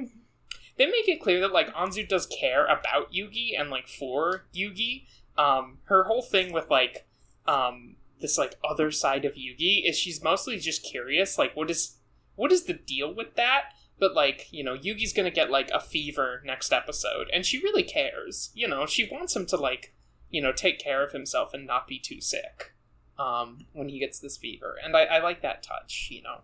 they 0.78 0.86
make 0.86 1.08
it 1.08 1.22
clear 1.22 1.42
that 1.42 1.52
like 1.52 1.74
Anzu 1.74 2.08
does 2.08 2.26
care 2.26 2.66
about 2.66 3.12
Yugi 3.12 3.60
and 3.60 3.70
like 3.70 3.88
for 3.88 4.46
Yugi. 4.56 5.06
Um, 5.38 5.78
her 5.86 6.06
whole 6.06 6.22
thing 6.22 6.52
with 6.52 6.70
like 6.70 7.06
um 7.48 7.98
this 8.20 8.38
like 8.38 8.56
other 8.64 8.92
side 8.92 9.26
of 9.26 9.36
Yugi 9.36 9.88
is 9.88 9.98
she's 9.98 10.24
mostly 10.24 10.58
just 10.58 10.84
curious, 10.84 11.38
like 11.38 11.56
what 11.56 11.70
is 11.70 11.98
what 12.36 12.52
is 12.52 12.64
the 12.64 12.74
deal 12.74 13.14
with 13.14 13.36
that? 13.36 13.74
But 14.00 14.16
like 14.16 14.48
you 14.52 14.64
know, 14.64 14.78
Yugi's 14.78 15.14
gonna 15.14 15.32
get 15.32 15.52
like 15.52 15.70
a 15.74 15.82
fever 15.82 16.42
next 16.46 16.72
episode, 16.72 17.30
and 17.34 17.46
she 17.46 17.60
really 17.60 17.84
cares. 17.84 18.50
You 18.54 18.68
know, 18.68 18.86
she 18.86 19.10
wants 19.12 19.36
him 19.36 19.46
to 19.48 19.58
like 19.58 19.94
you 20.30 20.42
know 20.42 20.54
take 20.54 20.80
care 20.80 21.04
of 21.04 21.12
himself 21.12 21.54
and 21.54 21.68
not 21.68 21.88
be 21.88 22.00
too 22.00 22.22
sick 22.22 22.74
um, 23.18 23.66
when 23.74 23.90
he 23.90 24.00
gets 24.00 24.20
this 24.20 24.38
fever, 24.38 24.76
and 24.82 24.96
I, 24.96 25.04
I 25.04 25.20
like 25.20 25.42
that 25.42 25.62
touch. 25.62 26.08
You 26.10 26.22
know. 26.22 26.42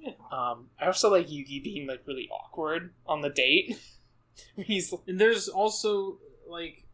Yeah. 0.00 0.12
Um, 0.30 0.66
I 0.80 0.86
also 0.86 1.10
like 1.10 1.26
Yugi 1.28 1.62
being 1.62 1.86
like 1.86 2.06
really 2.06 2.28
awkward 2.30 2.94
on 3.06 3.20
the 3.20 3.30
date. 3.30 3.78
He's 4.56 4.94
And 5.06 5.20
there's 5.20 5.48
also 5.48 6.18
like 6.48 6.84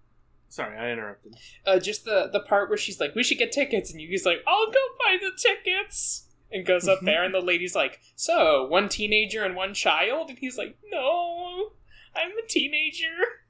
sorry, 0.48 0.78
I 0.78 0.90
interrupted. 0.92 1.36
uh, 1.66 1.78
just 1.78 2.04
the 2.04 2.28
the 2.32 2.40
part 2.40 2.68
where 2.68 2.78
she's 2.78 3.00
like, 3.00 3.14
"We 3.14 3.22
should 3.24 3.38
get 3.38 3.52
tickets," 3.52 3.92
and 3.92 4.00
Yugi's 4.00 4.24
like, 4.24 4.42
"I'll 4.46 4.66
go 4.66 4.80
buy 4.98 5.18
the 5.20 5.32
tickets," 5.36 6.28
and 6.50 6.64
goes 6.64 6.86
up 6.88 7.00
there, 7.02 7.22
and 7.24 7.34
the 7.34 7.40
lady's 7.40 7.74
like, 7.74 8.00
"So 8.16 8.66
one 8.66 8.88
teenager 8.88 9.44
and 9.44 9.54
one 9.56 9.74
child," 9.74 10.30
and 10.30 10.38
he's 10.38 10.56
like, 10.56 10.78
"No, 10.90 11.72
I'm 12.14 12.30
a 12.32 12.46
teenager. 12.48 13.42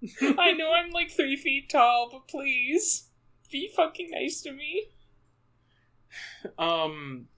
I 0.38 0.52
know 0.52 0.72
I'm 0.72 0.90
like 0.90 1.10
three 1.10 1.36
feet 1.36 1.68
tall, 1.70 2.08
but 2.12 2.28
please 2.28 3.08
be 3.50 3.68
fucking 3.74 4.10
nice 4.10 4.40
to 4.42 4.52
me." 4.52 4.90
Um, 6.58 7.28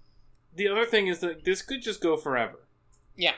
the 0.55 0.69
other 0.69 0.85
thing 0.85 1.07
is 1.07 1.21
that 1.21 1.45
this 1.45 1.63
could 1.63 1.83
just 1.83 2.01
go 2.01 2.17
forever. 2.17 2.67
Yeah. 3.17 3.35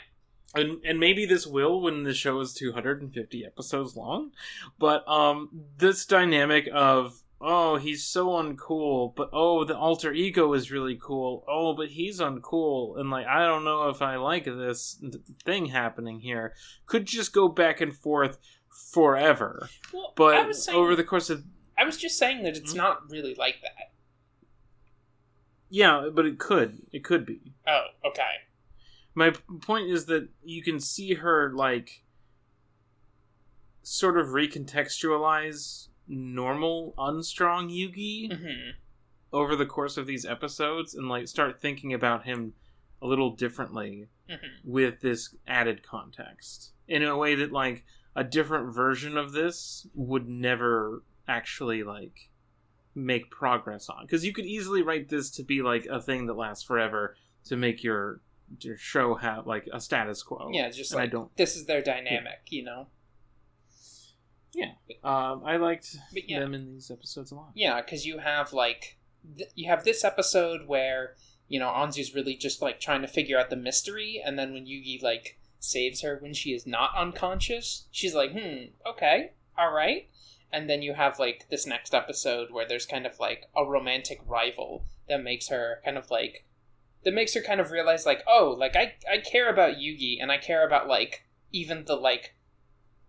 And, 0.55 0.85
and 0.85 1.01
maybe 1.01 1.25
this 1.25 1.47
will 1.47 1.81
when 1.81 2.03
the 2.05 2.13
show 2.15 2.39
is 2.41 2.53
250 2.53 3.45
episodes 3.47 3.97
long. 3.97 4.33
But 4.79 5.07
um, 5.09 5.49
this 5.79 6.05
dynamic 6.05 6.69
of, 6.73 7.23
oh, 7.41 7.77
he's 7.77 8.05
so 8.05 8.29
uncool, 8.29 9.15
but 9.17 9.31
oh, 9.33 9.65
the 9.65 9.77
alter 9.77 10.13
ego 10.13 10.53
is 10.53 10.71
really 10.71 10.99
cool. 11.01 11.45
Oh, 11.49 11.75
but 11.75 11.89
he's 11.89 12.21
uncool. 12.21 12.99
And 13.01 13.11
like, 13.11 13.27
I 13.27 13.47
don't 13.47 13.65
know 13.65 13.89
if 13.89 14.03
I 14.03 14.17
like 14.17 14.45
this 14.45 15.03
thing 15.45 15.67
happening 15.67 16.21
here. 16.21 16.55
Could 16.87 17.07
just 17.07 17.33
go 17.33 17.49
back 17.49 17.81
and 17.81 17.97
forth 17.97 18.39
forever. 18.91 19.69
Well, 19.93 20.13
But 20.17 20.55
saying, 20.55 20.77
over 20.79 20.95
the 20.95 21.05
course 21.05 21.31
of. 21.31 21.45
I 21.79 21.85
was 21.85 21.97
just 21.97 22.19
saying 22.19 22.43
that 22.43 22.57
it's 22.57 22.75
Mhm. 22.75 22.77
not 22.77 23.11
really 23.11 23.35
like 23.35 23.57
that. 23.63 23.92
Yeah, 25.73 26.11
but 26.13 26.27
it 26.27 26.39
could. 26.39 26.83
It 26.93 27.03
could 27.03 27.25
be. 27.25 27.55
Oh, 27.67 27.87
okay. 28.05 28.43
My 29.15 29.33
point 29.63 29.89
is 29.89 30.05
that 30.05 30.29
you 30.45 30.63
can 30.63 30.79
see 30.79 31.15
her 31.15 31.51
like 31.51 32.03
sort 33.83 34.19
of 34.19 34.29
recontextualize 34.29 35.89
normal 36.07 36.93
unstrong 36.99 37.71
Yugi 37.71 38.33
hmm 38.33 38.71
over 39.33 39.57
the 39.57 39.65
course 39.65 39.97
of 39.97 40.07
these 40.07 40.27
episodes 40.27 40.95
and 40.95 41.09
like 41.09 41.27
start 41.27 41.59
thinking 41.59 41.95
about 41.95 42.27
him 42.27 42.53
a 43.01 43.07
little 43.07 43.35
differently 43.35 44.09
hmm 44.29 44.35
with 44.65 45.01
this 45.01 45.35
added 45.49 45.83
context 45.83 46.73
in 46.87 47.03
a 47.03 47.17
way 47.17 47.35
that 47.35 47.51
like 47.51 47.83
a 48.15 48.23
different 48.23 48.75
version 48.75 49.17
of 49.17 49.33
this 49.33 49.87
would 49.95 50.29
never 50.29 51.03
actually 51.27 51.83
like 51.83 52.29
make 52.95 53.31
progress 53.31 53.89
on 53.89 54.05
because 54.05 54.25
you 54.25 54.33
could 54.33 54.45
easily 54.45 54.83
write 54.83 55.09
this 55.09 55.31
to 55.31 55.43
be 55.43 55.63
like 55.63 55.87
a 55.87 56.01
thing 56.01 56.27
that 56.27 56.35
lasts 56.35 56.63
forever 56.65 57.17
to 57.45 57.57
make 57.57 57.83
your 57.83 58.21
your 58.61 58.77
show 58.77 59.15
have 59.15 59.47
like 59.47 59.67
a 59.73 59.81
status 59.81 60.23
quo. 60.23 60.51
Yeah, 60.53 60.67
it's 60.67 60.77
just 60.77 60.93
And 60.93 61.01
I 61.01 61.07
don't- 61.07 61.35
this 61.37 61.57
is 61.57 61.65
their 61.67 61.81
dynamic, 61.83 62.41
you 62.51 62.63
know. 62.65 62.89
Yeah 64.55 64.73
um, 65.03 65.43
I 65.47 65.57
liked 65.57 65.97
yeah. 66.13 66.41
them 66.41 66.53
in 66.55 66.73
these 66.75 66.91
episodes 66.91 67.33
a 67.33 67.35
lot. 67.35 67.53
Yeah, 67.55 67.81
because 67.81 68.05
you 68.05 68.19
have 68.19 68.53
like 68.53 68.99
th- 69.37 69.51
you 69.55 69.69
have 69.69 69.85
this 69.85 70.05
episode 70.05 70.67
where 70.67 71.17
you 71.49 71.59
know 71.59 71.69
Anzu's 71.71 72.15
really 72.15 72.37
just 72.37 72.61
like 72.61 72.79
trying 72.79 73.01
to 73.03 73.09
figure 73.09 73.39
out 73.39 73.49
the 73.51 73.57
mystery, 73.57 74.23
and 74.25 74.39
then 74.39 74.53
when 74.53 74.67
Yugi 74.67 75.03
like 75.03 75.39
saves 75.59 76.03
her 76.03 76.19
when 76.21 76.35
she 76.35 76.51
is 76.53 76.67
not 76.67 76.91
unconscious, 76.97 77.87
she's 77.91 78.15
like, 78.15 78.33
"Hmm, 78.33 78.65
okay, 78.87 79.33
all 79.57 79.73
right." 79.73 80.09
And 80.53 80.69
then 80.69 80.83
you 80.83 80.95
have 80.95 81.19
like 81.19 81.47
this 81.51 81.67
next 81.67 81.95
episode 81.95 82.51
where 82.51 82.67
there's 82.69 82.85
kind 82.87 83.07
of 83.07 83.19
like 83.19 83.47
a 83.57 83.65
romantic 83.65 84.21
rival 84.27 84.85
that 85.09 85.23
makes 85.23 85.49
her 85.49 85.81
kind 85.85 85.97
of 85.97 86.11
like 86.11 86.45
that 87.05 87.15
makes 87.15 87.35
her 87.35 87.41
kind 87.41 87.61
of 87.61 87.71
realize 87.71 88.05
like, 88.07 88.23
oh, 88.27 88.55
like 88.59 88.77
I 88.77 88.95
I 89.11 89.19
care 89.19 89.49
about 89.51 89.77
Yugi 89.77 90.19
and 90.21 90.31
I 90.31 90.39
care 90.39 90.67
about 90.67 90.89
like 90.89 91.25
even 91.53 91.85
the 91.87 91.97
like 91.97 92.35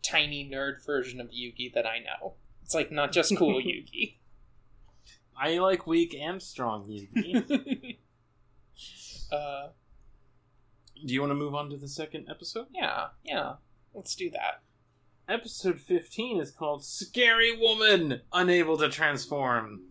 tiny 0.02 0.50
nerd 0.50 0.86
version 0.86 1.20
of 1.20 1.28
Yugi 1.28 1.74
that 1.74 1.86
I 1.86 2.00
know. 2.00 2.34
It's 2.64 2.74
like 2.74 2.92
not 2.92 3.12
just 3.12 3.36
cool 3.38 3.62
Yugi. 3.62 4.16
I 5.38 5.58
like 5.58 5.86
weak 5.88 6.16
and 6.20 6.42
strong 6.42 6.86
Yugi. 6.86 7.98
uh, 9.32 9.68
Do 11.06 11.14
you 11.14 11.20
want 11.20 11.32
to 11.32 11.36
move 11.36 11.56
on 11.56 11.70
to 11.72 11.78
the 11.78 11.88
second 11.88 12.28
episode? 12.30 12.68
yeah, 12.74 13.08
yeah. 13.24 13.54
Let's 13.94 14.16
do 14.16 14.30
that. 14.32 14.62
Episode 15.28 15.80
15 15.80 16.42
is 16.42 16.52
called 16.52 16.84
Scary 16.84 17.56
Woman 17.58 18.22
Unable 18.34 18.78
to 18.78 18.90
Transform. 18.90 19.82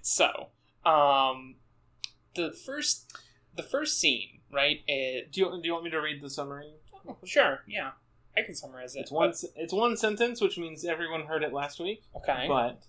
So, 0.00 0.48
um, 0.86 1.56
the 2.36 2.52
first, 2.64 3.12
the 3.56 3.64
first 3.64 3.98
scene, 3.98 4.40
right? 4.52 4.78
It, 4.86 5.32
Do 5.32 5.40
you, 5.40 5.50
do 5.60 5.60
you 5.64 5.72
want 5.72 5.84
me 5.84 5.90
to 5.90 6.00
read 6.00 6.22
the 6.22 6.30
summary? 6.30 6.74
sure, 7.24 7.60
yeah, 7.66 7.90
I 8.36 8.42
can 8.42 8.54
summarize 8.54 8.94
it. 8.94 9.00
It's 9.00 9.10
one 9.10 9.30
s- 9.30 9.44
it's 9.56 9.72
one 9.72 9.96
sentence, 9.96 10.40
which 10.40 10.56
means 10.56 10.84
everyone 10.84 11.22
heard 11.26 11.42
it 11.42 11.52
last 11.52 11.80
week. 11.80 12.02
okay. 12.16 12.46
But 12.48 12.84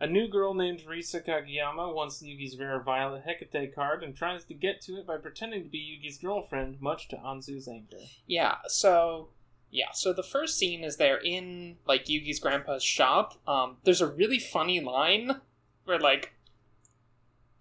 a 0.00 0.06
new 0.06 0.28
girl 0.28 0.54
named 0.54 0.82
Risa 0.88 1.24
Kageyama 1.26 1.94
wants 1.94 2.22
Yugi's 2.22 2.58
rare 2.58 2.80
Violet 2.82 3.22
Hecate 3.26 3.74
card 3.74 4.04
and 4.04 4.14
tries 4.14 4.44
to 4.44 4.54
get 4.54 4.80
to 4.82 4.96
it 4.98 5.06
by 5.06 5.16
pretending 5.16 5.64
to 5.64 5.68
be 5.70 5.78
Yugi's 5.78 6.18
girlfriend, 6.18 6.80
much 6.80 7.08
to 7.08 7.16
Anzu's 7.16 7.66
anger. 7.66 7.96
Yeah, 8.26 8.56
so 8.68 9.30
yeah, 9.70 9.92
so 9.92 10.12
the 10.12 10.22
first 10.22 10.58
scene 10.58 10.82
is 10.82 10.96
they're 10.96 11.20
in 11.20 11.76
like 11.86 12.06
Yugi's 12.06 12.40
grandpa's 12.40 12.82
shop. 12.82 13.40
Um, 13.46 13.76
there's 13.84 14.00
a 14.00 14.06
really 14.06 14.38
funny 14.38 14.80
line 14.80 15.40
where 15.84 15.98
like 15.98 16.32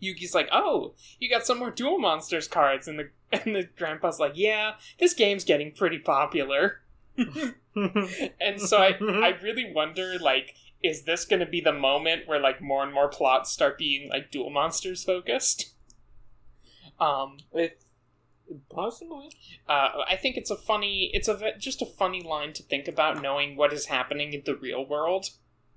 Yugi's 0.02 0.34
like, 0.34 0.50
"Oh, 0.52 0.94
you 1.20 1.30
got 1.30 1.46
some 1.46 1.60
more 1.60 1.72
Duel 1.72 2.00
Monsters 2.00 2.48
cards," 2.48 2.88
and 2.88 3.00
the 3.00 3.10
and 3.32 3.56
the 3.56 3.70
grandpa's 3.78 4.20
like, 4.20 4.34
"Yeah, 4.36 4.74
this 5.00 5.14
game's 5.14 5.44
getting 5.44 5.72
pretty 5.72 6.00
popular." 6.00 6.82
and 7.18 8.62
so 8.62 8.78
I 8.78 8.98
I 9.00 9.38
really 9.42 9.72
wonder 9.72 10.18
like. 10.20 10.56
Is 10.82 11.04
this 11.04 11.26
going 11.26 11.42
to 11.42 11.46
be 11.46 11.60
the 11.60 11.74
moment 11.74 12.26
where 12.26 12.40
like 12.40 12.62
more 12.62 12.84
and 12.84 12.94
more 12.94 13.10
plots 13.10 13.52
start 13.52 13.78
being 13.78 14.08
like 14.10 14.32
Duel 14.32 14.50
monsters 14.50 15.04
focused? 15.04 15.74
Um, 17.02 17.40
It, 17.52 17.82
possibly. 18.70 19.32
uh, 19.68 20.04
I 20.08 20.16
think 20.16 20.38
it's 20.38 20.52
a 20.52 20.56
funny, 20.56 21.12
it's 21.14 21.28
a 21.28 21.54
just 21.58 21.82
a 21.82 21.86
funny 21.86 22.22
line 22.22 22.54
to 22.54 22.64
think 22.64 22.88
about, 22.88 23.22
knowing 23.22 23.56
what 23.56 23.74
is 23.74 23.88
happening 23.88 24.34
in 24.34 24.44
the 24.46 24.56
real 24.56 24.86
world. 24.86 25.28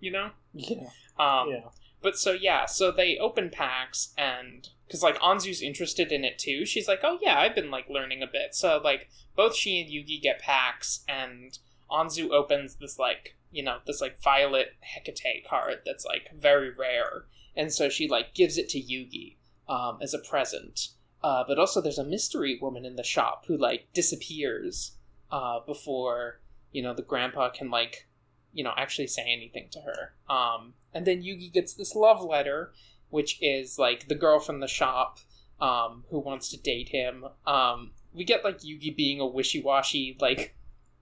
You 0.01 0.11
know. 0.13 0.31
Yeah. 0.53 0.89
Um, 1.19 1.51
yeah. 1.51 1.69
But 2.03 2.19
so 2.19 2.33
yeah, 2.33 2.67
so 2.67 2.91
they 2.91 3.17
open 3.17 3.49
packs 3.51 4.13
and 4.19 4.69
because 4.87 5.03
like 5.03 5.19
Anzu's 5.21 5.63
interested 5.63 6.13
in 6.13 6.25
it 6.25 6.39
too. 6.39 6.67
She's 6.67 6.87
like, 6.87 7.01
oh 7.03 7.19
yeah, 7.23 7.39
I've 7.39 7.55
been 7.55 7.71
like 7.71 7.89
learning 7.89 8.23
a 8.23 8.27
bit. 8.27 8.55
So 8.55 8.81
like 8.83 9.09
both 9.35 9.57
she 9.57 9.81
and 9.81 9.91
Yugi 9.91 10.21
get 10.21 10.41
packs, 10.41 11.05
and 11.09 11.59
Anzu 11.91 12.31
opens 12.31 12.77
this 12.77 12.99
like 12.99 13.37
you 13.51 13.63
know 13.63 13.79
this 13.87 14.03
like 14.03 14.21
violet 14.21 14.75
Hecate 14.81 15.47
card 15.49 15.79
that's 15.87 16.05
like 16.05 16.31
very 16.37 16.71
rare, 16.71 17.25
and 17.57 17.73
so 17.73 17.89
she 17.89 18.07
like 18.07 18.35
gives 18.35 18.59
it 18.59 18.69
to 18.71 18.79
Yugi 18.79 19.37
um, 19.69 19.99
as 20.03 20.13
a 20.13 20.19
present. 20.19 20.89
Uh, 21.23 21.45
but 21.47 21.59
also, 21.59 21.81
there's 21.81 21.99
a 21.99 22.05
mystery 22.05 22.59
woman 22.61 22.85
in 22.85 22.97
the 22.97 23.05
shop 23.05 23.45
who 23.47 23.57
like 23.57 23.87
disappears 23.95 24.93
uh, 25.31 25.61
before 25.67 26.41
you 26.73 26.83
know 26.83 26.95
the 26.95 27.03
grandpa 27.03 27.51
can 27.51 27.71
like 27.71 28.09
you 28.53 28.65
know 28.65 28.73
actually 28.77 29.07
say 29.07 29.23
anything 29.23 29.69
to 29.71 29.81
her. 29.81 30.15
Um, 30.33 30.75
and 30.93 31.07
then 31.07 31.23
Yugi 31.23 31.53
gets 31.53 31.75
this 31.75 31.95
love 31.95 32.23
letter, 32.23 32.73
which 33.11 33.39
is 33.41 33.79
like 33.79 34.09
the 34.09 34.15
girl 34.15 34.41
from 34.41 34.61
the 34.61 34.69
shop 34.69 35.19
um, 35.61 36.05
who 36.11 36.19
wants 36.19 36.49
to 36.51 36.61
date 36.61 36.89
him. 36.89 37.25
Um, 37.47 37.93
we 38.13 38.25
get 38.25 38.45
like 38.45 38.59
Yugi 38.59 38.95
being 38.95 39.21
a 39.21 39.27
wishy-washy 39.27 40.17
like 40.21 40.57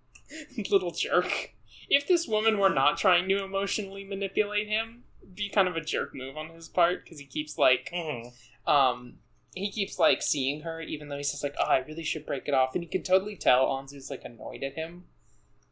little 0.70 0.90
jerk. 0.92 1.54
If 1.88 2.06
this 2.06 2.28
woman 2.28 2.58
were 2.58 2.70
not 2.70 2.98
trying 2.98 3.28
to 3.30 3.42
emotionally 3.42 4.04
manipulate 4.04 4.68
him, 4.68 5.02
be 5.34 5.48
kind 5.48 5.66
of 5.66 5.76
a 5.76 5.80
jerk 5.80 6.14
move 6.14 6.36
on 6.36 6.50
his 6.50 6.68
part 6.68 7.04
because 7.04 7.18
he 7.18 7.26
keeps 7.26 7.58
like 7.58 7.90
Mm-hmm. 7.92 8.70
um 8.70 9.14
he 9.54 9.70
keeps 9.70 9.98
like 9.98 10.22
seeing 10.22 10.60
her 10.60 10.80
even 10.80 11.08
though 11.08 11.16
he's 11.16 11.30
just 11.32 11.42
like 11.42 11.54
oh 11.60 11.64
i 11.64 11.78
really 11.78 12.04
should 12.04 12.24
break 12.26 12.46
it 12.48 12.54
off 12.54 12.74
and 12.74 12.84
you 12.84 12.90
can 12.90 13.02
totally 13.02 13.36
tell 13.36 13.66
anzu's 13.66 14.10
like 14.10 14.24
annoyed 14.24 14.62
at 14.62 14.74
him 14.74 15.04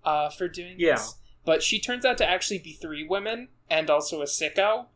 uh 0.04 0.28
for 0.30 0.48
doing 0.48 0.74
Yeah. 0.78 0.94
this 0.96 1.14
but 1.44 1.62
she 1.62 1.78
turns 1.80 2.04
out 2.04 2.18
to 2.18 2.28
actually 2.28 2.58
be 2.58 2.72
three 2.72 3.06
women 3.06 3.48
and 3.70 3.88
also 3.88 4.20
a 4.20 4.24
sicko 4.26 4.86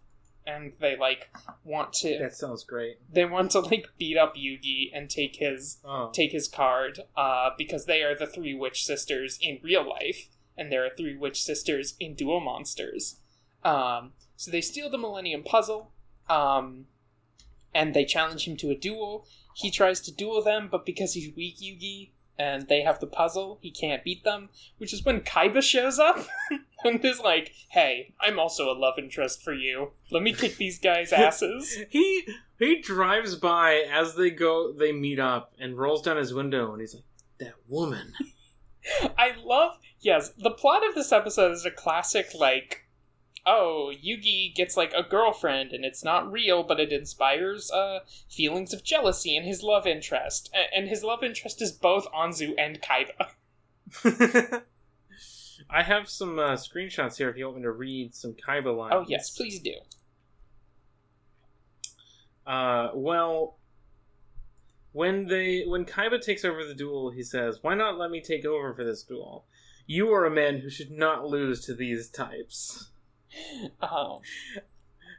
and 0.45 0.73
they 0.81 0.97
like 0.97 1.31
want 1.65 1.93
to 1.93 2.19
That 2.19 2.35
sounds 2.35 2.65
great. 2.65 2.97
they 3.13 3.25
want 3.25 3.53
to 3.53 3.61
like 3.61 3.87
beat 3.99 4.17
up 4.19 4.35
yugi 4.35 4.91
and 4.93 5.09
take 5.09 5.37
his 5.37 5.79
Oh. 5.85 6.11
take 6.13 6.33
his 6.33 6.49
card 6.49 7.01
uh, 7.17 7.51
because 7.57 7.87
they 7.87 8.03
are 8.03 8.17
the 8.17 8.27
three 8.27 8.53
witch 8.53 8.85
sisters 8.85 9.39
in 9.41 9.61
real 9.63 9.89
life, 9.89 10.29
and 10.57 10.73
there 10.73 10.85
are 10.85 10.91
three 10.91 11.17
witch 11.17 11.41
sisters 11.41 11.95
in 12.01 12.15
Duel 12.15 12.41
Monsters. 12.41 13.21
Um, 13.65 14.15
so 14.37 14.51
they 14.51 14.61
steal 14.61 14.91
the 14.91 14.99
Millennium 14.99 15.45
Puzzle, 15.45 15.93
um, 16.29 16.87
and 17.75 17.95
they 17.95 18.05
challenge 18.05 18.47
him 18.47 18.57
to 18.59 18.71
a 18.71 18.77
duel. 18.77 19.27
He 19.55 19.71
tries 19.71 20.01
to 20.03 20.13
duel 20.13 20.43
them, 20.43 20.69
but 20.71 20.87
because 20.87 21.15
he's 21.15 21.35
weak 21.35 21.59
Yugi 21.59 22.11
and 22.39 22.69
they 22.69 22.83
have 22.83 22.99
the 23.01 23.07
puzzle, 23.07 23.59
he 23.61 23.71
can't 23.71 24.05
beat 24.05 24.25
them. 24.25 24.49
Which 24.79 24.93
is 24.93 25.05
when 25.05 25.21
Kaiba 25.21 25.63
shows 25.63 25.99
up 25.99 26.27
and 26.85 27.05
is 27.05 27.21
like, 27.21 27.53
"Hey, 27.71 28.15
I'm 28.21 28.39
also 28.39 28.71
a 28.71 28.79
love 28.79 28.99
interest 28.99 29.43
for 29.43 29.53
you. 29.53 29.93
Let 30.11 30.23
me 30.23 30.33
kick 30.33 30.57
these 30.57 30.79
guys' 30.79 31.13
asses." 31.13 31.79
He 31.91 32.27
he 32.59 32.81
drives 32.81 33.37
by 33.37 33.85
as 33.91 34.15
they 34.15 34.31
go. 34.31 34.73
They 34.73 34.93
meet 34.93 35.19
up 35.19 35.53
and 35.59 35.77
rolls 35.77 36.03
down 36.03 36.17
his 36.17 36.35
window, 36.35 36.73
and 36.73 36.81
he's 36.81 36.95
like, 36.95 37.05
"That 37.39 37.55
woman." 37.69 38.13
I 39.17 39.33
love 39.43 39.79
yes, 40.01 40.31
the 40.31 40.51
plot 40.51 40.87
of 40.87 40.95
this 40.95 41.13
episode 41.13 41.53
is 41.53 41.65
a 41.65 41.71
classic 41.71 42.29
like 42.35 42.87
oh, 43.47 43.93
Yugi 43.93 44.55
gets 44.55 44.77
like 44.77 44.93
a 44.93 45.03
girlfriend 45.03 45.73
and 45.73 45.85
it's 45.85 46.05
not 46.05 46.31
real, 46.31 46.63
but 46.63 46.81
it 46.81 46.93
inspires 46.93 47.71
uh 47.71 48.01
feelings 48.29 48.73
of 48.73 48.85
jealousy 48.85 49.37
in 49.37 49.45
his 49.45 49.63
love 49.63 49.87
interest. 49.87 50.51
A- 50.55 50.77
and 50.77 50.89
his 50.89 51.03
love 51.03 51.23
interest 51.23 51.61
is 51.63 51.73
both 51.73 52.07
Anzu 52.13 52.55
and 52.59 52.81
Kaiba. 52.81 54.63
I 55.71 55.83
have 55.83 56.09
some 56.09 56.39
uh, 56.39 56.53
screenshots 56.53 57.17
here 57.17 57.31
if 57.31 57.37
you 57.37 57.47
want 57.47 57.59
me 57.59 57.63
to 57.63 57.71
read 57.71 58.15
some 58.15 58.35
Kaiba 58.35 58.77
lines. 58.77 58.95
Oh 58.95 59.05
yes, 59.09 59.31
please 59.31 59.61
do. 59.61 59.75
Uh, 62.47 62.91
well, 62.95 63.59
when 64.93 65.27
they 65.29 65.65
when 65.65 65.85
Kaiba 65.85 66.21
takes 66.21 66.45
over 66.45 66.65
the 66.65 66.75
duel, 66.75 67.11
he 67.11 67.23
says, 67.23 67.59
"Why 67.63 67.75
not 67.75 67.99
let 67.99 68.11
me 68.11 68.21
take 68.21 68.45
over 68.45 68.75
for 68.75 68.85
this 68.85 69.03
duel? 69.03 69.47
You 69.87 70.13
are 70.13 70.27
a 70.27 70.31
man 70.31 70.59
who 70.59 70.71
should 70.71 70.91
not 70.91 71.27
lose 71.27 71.65
to 71.67 71.75
these 71.75 72.11
types." 72.11 72.91
Oh. 73.83 74.21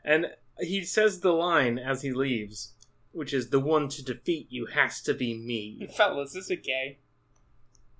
And 0.06 0.28
he 0.60 0.84
says 0.84 1.22
the 1.22 1.32
line 1.32 1.80
as 1.80 2.02
he 2.02 2.12
leaves, 2.12 2.74
which 3.12 3.34
is, 3.34 3.50
"The 3.50 3.60
one 3.60 3.88
to 3.90 4.04
defeat 4.04 4.48
you 4.50 4.68
has 4.68 5.02
to 5.04 5.14
be 5.14 5.34
me." 5.34 5.88
Fellas, 5.96 6.36
is 6.36 6.50
it 6.52 6.64
gay? 6.64 7.00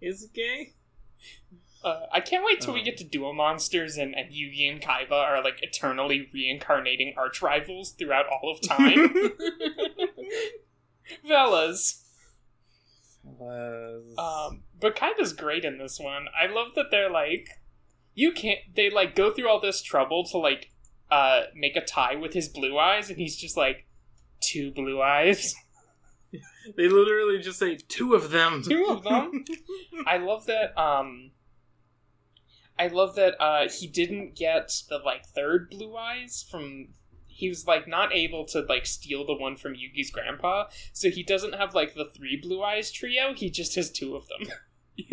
Is 0.02 0.24
it 0.24 0.34
gay? 0.34 0.74
Uh, 1.84 2.06
I 2.14 2.20
can't 2.22 2.46
wait 2.46 2.62
till 2.62 2.74
we 2.74 2.82
Oh. 2.82 2.84
get 2.86 2.98
to 2.98 3.04
Duel 3.04 3.34
Monsters 3.34 3.98
and, 3.98 4.16
and 4.16 4.32
Yugi 4.32 4.70
and 4.72 4.82
Kaiba 4.82 5.12
are 5.12 5.44
like 5.44 5.60
eternally 5.62 6.30
reincarnating 6.34 7.14
arch 7.18 7.42
rivals 7.42 7.92
throughout 7.92 8.26
all 8.28 8.52
of 8.52 8.62
time. 8.62 9.12
Fellas. 11.28 12.00
Was 13.24 14.04
Um, 14.18 14.64
but 14.80 14.96
Kaiba's 14.96 15.34
great 15.34 15.64
in 15.66 15.78
this 15.78 16.00
one. 16.00 16.28
I 16.40 16.48
love 16.48 16.70
that 16.76 16.86
they're 16.92 17.10
like, 17.10 17.48
you 18.14 18.32
can't. 18.32 18.60
They 18.76 18.90
like 18.90 19.16
go 19.16 19.32
through 19.32 19.50
all 19.50 19.60
this 19.60 19.82
trouble 19.82 20.24
to 20.32 20.38
like, 20.38 20.72
uh, 21.12 21.44
make 21.56 21.76
a 21.76 21.82
tie 21.82 22.16
with 22.16 22.34
his 22.34 22.50
blue 22.50 22.78
eyes, 22.78 23.10
and 23.10 23.18
he's 23.18 23.36
just 23.36 23.58
like, 23.58 23.88
two 24.44 24.72
blue 24.72 25.02
eyes, 25.02 25.56
they 26.78 26.88
literally 26.88 27.40
just 27.40 27.60
say 27.60 27.78
two 27.88 28.14
of 28.14 28.32
them. 28.32 28.64
two 28.64 28.86
of 28.90 29.04
them. 29.04 29.46
I 30.08 30.18
love 30.18 30.46
that. 30.48 30.78
Um, 30.80 31.32
I 32.78 32.88
love 32.88 33.16
that 33.16 33.42
uh, 33.42 33.70
he 33.70 33.88
didn't 33.88 34.36
get 34.36 34.72
the 34.90 34.98
like 34.98 35.26
third 35.28 35.70
blue 35.70 35.96
eyes 35.96 36.46
from 36.50 36.90
he 37.28 37.50
was 37.50 37.66
like 37.66 37.88
not 37.88 38.14
able 38.14 38.46
to 38.46 38.62
like 38.62 38.86
steal 38.86 39.26
the 39.26 39.36
one 39.36 39.56
from 39.56 39.74
Yugi's 39.74 40.12
grandpa, 40.12 40.66
so 40.92 41.10
he 41.10 41.24
doesn't 41.24 41.56
have 41.56 41.76
like 41.76 41.94
the 41.96 42.06
three 42.06 42.40
blue 42.42 42.62
eyes 42.64 42.92
trio. 42.92 43.34
He 43.34 43.50
just 43.50 43.76
has 43.76 43.92
two 43.92 44.16
of 44.16 44.28
them. 44.28 44.48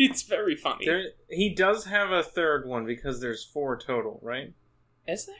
it's 0.05 0.23
very 0.23 0.55
funny. 0.55 0.85
There, 0.85 1.03
he 1.29 1.49
does 1.53 1.85
have 1.85 2.11
a 2.11 2.23
third 2.23 2.67
one 2.67 2.85
because 2.85 3.19
there's 3.21 3.43
four 3.43 3.77
total, 3.77 4.19
right? 4.21 4.53
Is 5.07 5.25
there? 5.25 5.35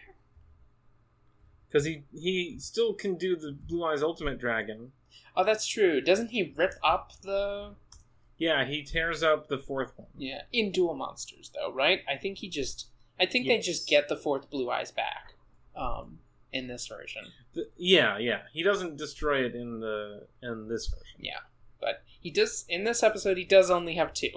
Because 1.67 1.85
he 1.85 2.03
he 2.13 2.57
still 2.59 2.93
can 2.93 3.15
do 3.15 3.35
the 3.35 3.51
Blue 3.53 3.83
Eyes 3.85 4.03
Ultimate 4.03 4.39
Dragon. 4.39 4.91
Oh, 5.35 5.43
that's 5.43 5.65
true. 5.65 6.01
Doesn't 6.01 6.29
he 6.31 6.53
rip 6.55 6.73
up 6.83 7.13
the 7.21 7.75
Yeah, 8.37 8.65
he 8.65 8.83
tears 8.83 9.23
up 9.23 9.47
the 9.47 9.57
fourth 9.57 9.93
one. 9.95 10.07
yeah 10.17 10.41
in 10.51 10.71
Duel 10.71 10.93
Monsters 10.95 11.51
though? 11.55 11.71
Right? 11.73 12.01
I 12.09 12.17
think 12.17 12.39
he 12.39 12.49
just. 12.49 12.87
I 13.19 13.25
think 13.27 13.47
they 13.47 13.59
just 13.59 13.87
get 13.87 14.09
the 14.09 14.17
fourth 14.17 14.49
blue 14.49 14.69
eyes 14.71 14.91
back. 14.91 15.35
Um, 15.75 16.19
in 16.51 16.67
this 16.67 16.87
version. 16.87 17.23
The- 17.53 17.69
yeah, 17.77 18.17
yeah. 18.17 18.41
He 18.51 18.61
doesn't 18.63 18.97
destroy 18.97 19.45
it 19.45 19.55
in 19.55 19.79
the 19.79 20.27
in 20.43 20.67
this 20.67 20.87
version. 20.87 21.19
Yeah, 21.19 21.39
but 21.79 22.03
he 22.19 22.29
does 22.31 22.65
in 22.67 22.83
this 22.83 23.03
episode. 23.03 23.37
He 23.37 23.45
does 23.45 23.69
only 23.71 23.95
have 23.95 24.13
two. 24.13 24.31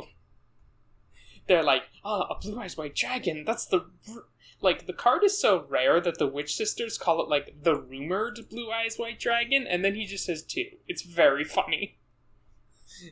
They're 1.46 1.62
like, 1.62 1.82
oh, 2.04 2.22
a 2.22 2.38
blue 2.40 2.58
eyes 2.60 2.76
white 2.76 2.94
dragon. 2.94 3.44
That's 3.44 3.66
the 3.66 3.86
r-" 4.08 4.24
like 4.60 4.86
the 4.86 4.92
card 4.92 5.24
is 5.24 5.38
so 5.38 5.66
rare 5.68 6.00
that 6.00 6.18
the 6.18 6.26
witch 6.26 6.54
sisters 6.54 6.96
call 6.96 7.22
it 7.22 7.28
like 7.28 7.62
the 7.62 7.76
rumored 7.76 8.48
blue 8.48 8.70
eyes 8.70 8.96
white 8.96 9.20
dragon, 9.20 9.66
and 9.66 9.84
then 9.84 9.94
he 9.94 10.06
just 10.06 10.24
says 10.24 10.42
two. 10.42 10.66
It's 10.88 11.02
very 11.02 11.44
funny. 11.44 11.98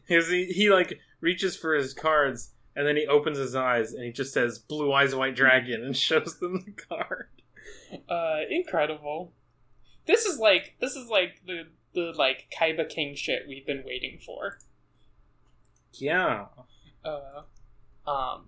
Because 0.06 0.28
he, 0.28 0.46
he 0.46 0.70
like 0.70 0.98
reaches 1.20 1.56
for 1.56 1.74
his 1.74 1.92
cards 1.92 2.52
and 2.74 2.86
then 2.86 2.96
he 2.96 3.06
opens 3.06 3.38
his 3.38 3.54
eyes 3.54 3.92
and 3.92 4.04
he 4.04 4.12
just 4.12 4.32
says 4.32 4.58
"Blue 4.58 4.92
Eyes 4.92 5.14
White 5.14 5.36
Dragon" 5.36 5.82
and 5.82 5.96
shows 6.08 6.38
them 6.38 6.64
the 6.64 6.72
card. 6.72 7.28
Uh, 8.08 8.40
incredible. 8.50 9.32
This 10.06 10.24
is 10.24 10.38
like 10.38 10.76
this 10.80 10.96
is 10.96 11.08
like 11.08 11.42
the 11.46 11.68
the 11.94 12.12
like 12.16 12.52
Kaiba 12.58 12.88
King 12.88 13.14
shit 13.14 13.44
we've 13.46 13.66
been 13.66 13.84
waiting 13.84 14.18
for. 14.24 14.58
Yeah. 15.92 16.46
Uh, 17.04 17.42
um, 18.06 18.46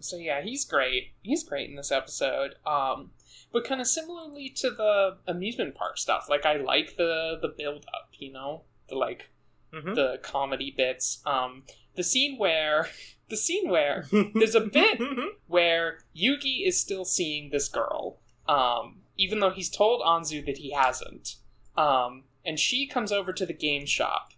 so 0.00 0.16
yeah, 0.16 0.42
he's 0.42 0.64
great. 0.64 1.12
He's 1.22 1.44
great 1.44 1.70
in 1.70 1.76
this 1.76 1.92
episode. 1.92 2.54
Um, 2.66 3.10
but 3.52 3.64
kind 3.64 3.80
of 3.80 3.86
similarly 3.86 4.48
to 4.56 4.70
the 4.70 5.18
amusement 5.26 5.74
park 5.74 5.98
stuff, 5.98 6.26
like 6.28 6.44
I 6.46 6.56
like 6.56 6.96
the 6.96 7.38
the 7.40 7.48
build 7.48 7.84
up, 7.94 8.10
you 8.18 8.32
know, 8.32 8.62
the 8.88 8.96
like 8.96 9.30
Mhm. 9.72 9.94
the 9.94 10.18
comedy 10.22 10.70
bits. 10.76 11.22
Um, 11.24 11.64
the 11.94 12.02
scene 12.04 12.36
where 12.38 12.88
the 13.28 13.36
scene 13.36 13.68
where 13.70 14.06
there's 14.34 14.54
a 14.54 14.60
bit 14.60 15.00
where 15.46 16.00
Yugi 16.14 16.66
is 16.66 16.78
still 16.78 17.04
seeing 17.06 17.50
this 17.50 17.68
girl, 17.68 18.18
um, 18.46 19.02
even 19.16 19.40
though 19.40 19.50
he's 19.50 19.70
told 19.70 20.02
Anzu 20.02 20.44
that 20.44 20.58
he 20.58 20.72
hasn't. 20.72 21.36
Um, 21.76 22.24
and 22.44 22.58
she 22.58 22.86
comes 22.86 23.12
over 23.12 23.32
to 23.32 23.46
the 23.46 23.54
game 23.54 23.86
shop. 23.86 24.31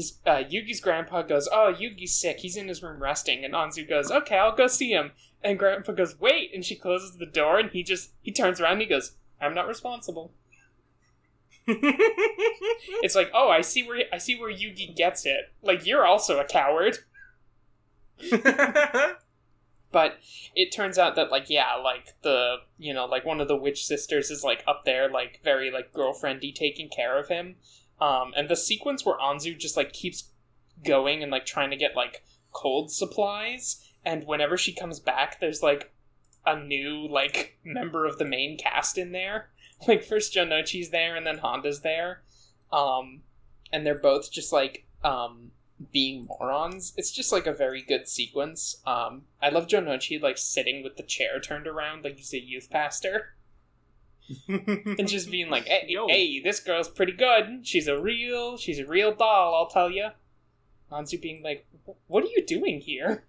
His 0.00 0.18
uh, 0.24 0.42
Yugi's 0.50 0.80
grandpa 0.80 1.20
goes, 1.20 1.46
"Oh, 1.52 1.74
Yugi's 1.78 2.18
sick. 2.18 2.38
He's 2.38 2.56
in 2.56 2.68
his 2.68 2.82
room 2.82 3.02
resting." 3.02 3.44
And 3.44 3.52
Anzu 3.52 3.86
goes, 3.86 4.10
"Okay, 4.10 4.38
I'll 4.38 4.56
go 4.56 4.66
see 4.66 4.92
him." 4.92 5.12
And 5.44 5.58
Grandpa 5.58 5.92
goes, 5.92 6.18
"Wait!" 6.18 6.52
And 6.54 6.64
she 6.64 6.74
closes 6.74 7.18
the 7.18 7.26
door, 7.26 7.58
and 7.58 7.70
he 7.70 7.82
just 7.82 8.12
he 8.22 8.32
turns 8.32 8.62
around 8.62 8.72
and 8.72 8.80
he 8.80 8.86
goes, 8.86 9.16
"I'm 9.42 9.54
not 9.54 9.68
responsible." 9.68 10.32
It's 13.02 13.14
like, 13.14 13.30
oh, 13.34 13.50
I 13.50 13.60
see 13.60 13.86
where 13.86 14.04
I 14.10 14.16
see 14.16 14.40
where 14.40 14.50
Yugi 14.50 14.96
gets 14.96 15.26
it. 15.26 15.52
Like 15.62 15.84
you're 15.84 16.06
also 16.06 16.40
a 16.40 16.44
coward. 16.44 16.96
But 19.92 20.18
it 20.54 20.70
turns 20.70 20.98
out 20.98 21.16
that 21.16 21.30
like 21.30 21.50
yeah, 21.50 21.74
like 21.74 22.14
the 22.22 22.58
you 22.78 22.94
know 22.94 23.06
like 23.06 23.24
one 23.24 23.40
of 23.40 23.48
the 23.48 23.56
witch 23.56 23.84
sisters 23.84 24.30
is 24.30 24.44
like 24.44 24.62
up 24.66 24.84
there 24.84 25.10
like 25.10 25.40
very 25.42 25.70
like 25.70 25.92
girlfriendy 25.92 26.54
taking 26.54 26.88
care 26.88 27.18
of 27.18 27.28
him. 27.28 27.56
Um, 28.00 28.32
and 28.36 28.48
the 28.48 28.56
sequence 28.56 29.04
where 29.04 29.18
Anzu 29.18 29.58
just 29.58 29.76
like 29.76 29.92
keeps 29.92 30.30
going 30.84 31.22
and 31.22 31.30
like 31.30 31.46
trying 31.46 31.70
to 31.70 31.76
get 31.76 31.96
like 31.96 32.24
cold 32.52 32.90
supplies, 32.90 33.84
and 34.04 34.24
whenever 34.24 34.56
she 34.56 34.72
comes 34.72 35.00
back, 35.00 35.40
there's 35.40 35.62
like 35.62 35.92
a 36.46 36.58
new 36.58 37.06
like 37.06 37.58
member 37.64 38.06
of 38.06 38.18
the 38.18 38.24
main 38.24 38.58
cast 38.58 38.98
in 38.98 39.12
there. 39.12 39.50
Like 39.88 40.04
first 40.04 40.34
Jonochi's 40.34 40.90
there, 40.90 41.16
and 41.16 41.26
then 41.26 41.38
Honda's 41.38 41.80
there, 41.80 42.20
um, 42.70 43.22
and 43.72 43.86
they're 43.86 43.94
both 43.94 44.30
just 44.30 44.52
like 44.52 44.84
um 45.02 45.52
being 45.92 46.26
morons. 46.26 46.92
It's 46.96 47.10
just 47.10 47.32
like 47.32 47.46
a 47.46 47.52
very 47.54 47.82
good 47.82 48.06
sequence. 48.06 48.76
Um, 48.86 49.22
I 49.40 49.48
love 49.48 49.66
Jonochi 49.66 50.20
like 50.20 50.38
sitting 50.38 50.82
with 50.82 50.96
the 50.96 51.02
chair 51.02 51.40
turned 51.40 51.66
around 51.66 52.04
like 52.04 52.18
he's 52.18 52.34
a 52.34 52.40
youth 52.40 52.68
pastor 52.70 53.36
and 54.48 55.08
just 55.08 55.30
being 55.30 55.50
like, 55.50 55.66
"Hey, 55.66 55.86
Yo. 55.88 56.06
hey, 56.08 56.40
this 56.40 56.60
girl's 56.60 56.88
pretty 56.88 57.12
good. 57.12 57.66
She's 57.66 57.88
a 57.88 57.98
real, 58.00 58.56
she's 58.56 58.78
a 58.78 58.86
real 58.86 59.12
doll. 59.14 59.54
I'll 59.54 59.68
tell 59.68 59.90
you." 59.90 60.10
Anzu 60.90 61.20
being 61.20 61.42
like, 61.42 61.66
"What 62.06 62.24
are 62.24 62.28
you 62.28 62.44
doing 62.46 62.80
here?" 62.80 63.24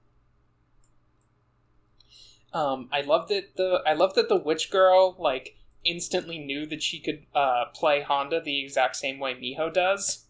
Um, 2.54 2.90
I 2.92 3.02
love 3.02 3.30
that 3.30 3.56
the 3.56 3.82
I 3.86 3.94
love 3.94 4.14
that 4.16 4.28
the 4.28 4.36
witch 4.36 4.70
girl 4.70 5.16
like 5.18 5.56
instantly 5.86 6.38
knew 6.38 6.66
that 6.66 6.84
she 6.84 7.00
could 7.00 7.26
uh, 7.34 7.66
play 7.74 8.02
Honda 8.02 8.42
the 8.42 8.64
exact 8.64 8.96
same 8.98 9.20
way 9.20 9.34
Miho 9.34 9.74
does. 9.74 10.26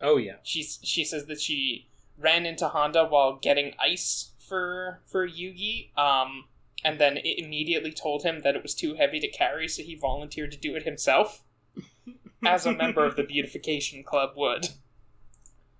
oh 0.00 0.16
yeah. 0.16 0.36
She's 0.42 0.78
she 0.82 1.04
says 1.04 1.26
that 1.26 1.40
she 1.40 1.88
ran 2.16 2.46
into 2.46 2.68
Honda 2.68 3.04
while 3.06 3.36
getting 3.36 3.74
ice 3.80 4.30
for 4.38 5.00
for 5.06 5.28
Yugi, 5.28 5.96
um, 5.98 6.44
and 6.84 6.98
then 6.98 7.16
it 7.18 7.38
immediately 7.38 7.92
told 7.92 8.22
him 8.22 8.40
that 8.40 8.56
it 8.56 8.62
was 8.62 8.74
too 8.74 8.94
heavy 8.94 9.20
to 9.20 9.28
carry, 9.28 9.68
so 9.68 9.82
he 9.82 9.94
volunteered 9.94 10.52
to 10.52 10.58
do 10.58 10.74
it 10.74 10.84
himself, 10.84 11.42
as 12.44 12.66
a 12.66 12.72
member 12.72 13.04
of 13.04 13.16
the 13.16 13.22
beautification 13.22 14.02
club 14.02 14.30
would. 14.36 14.68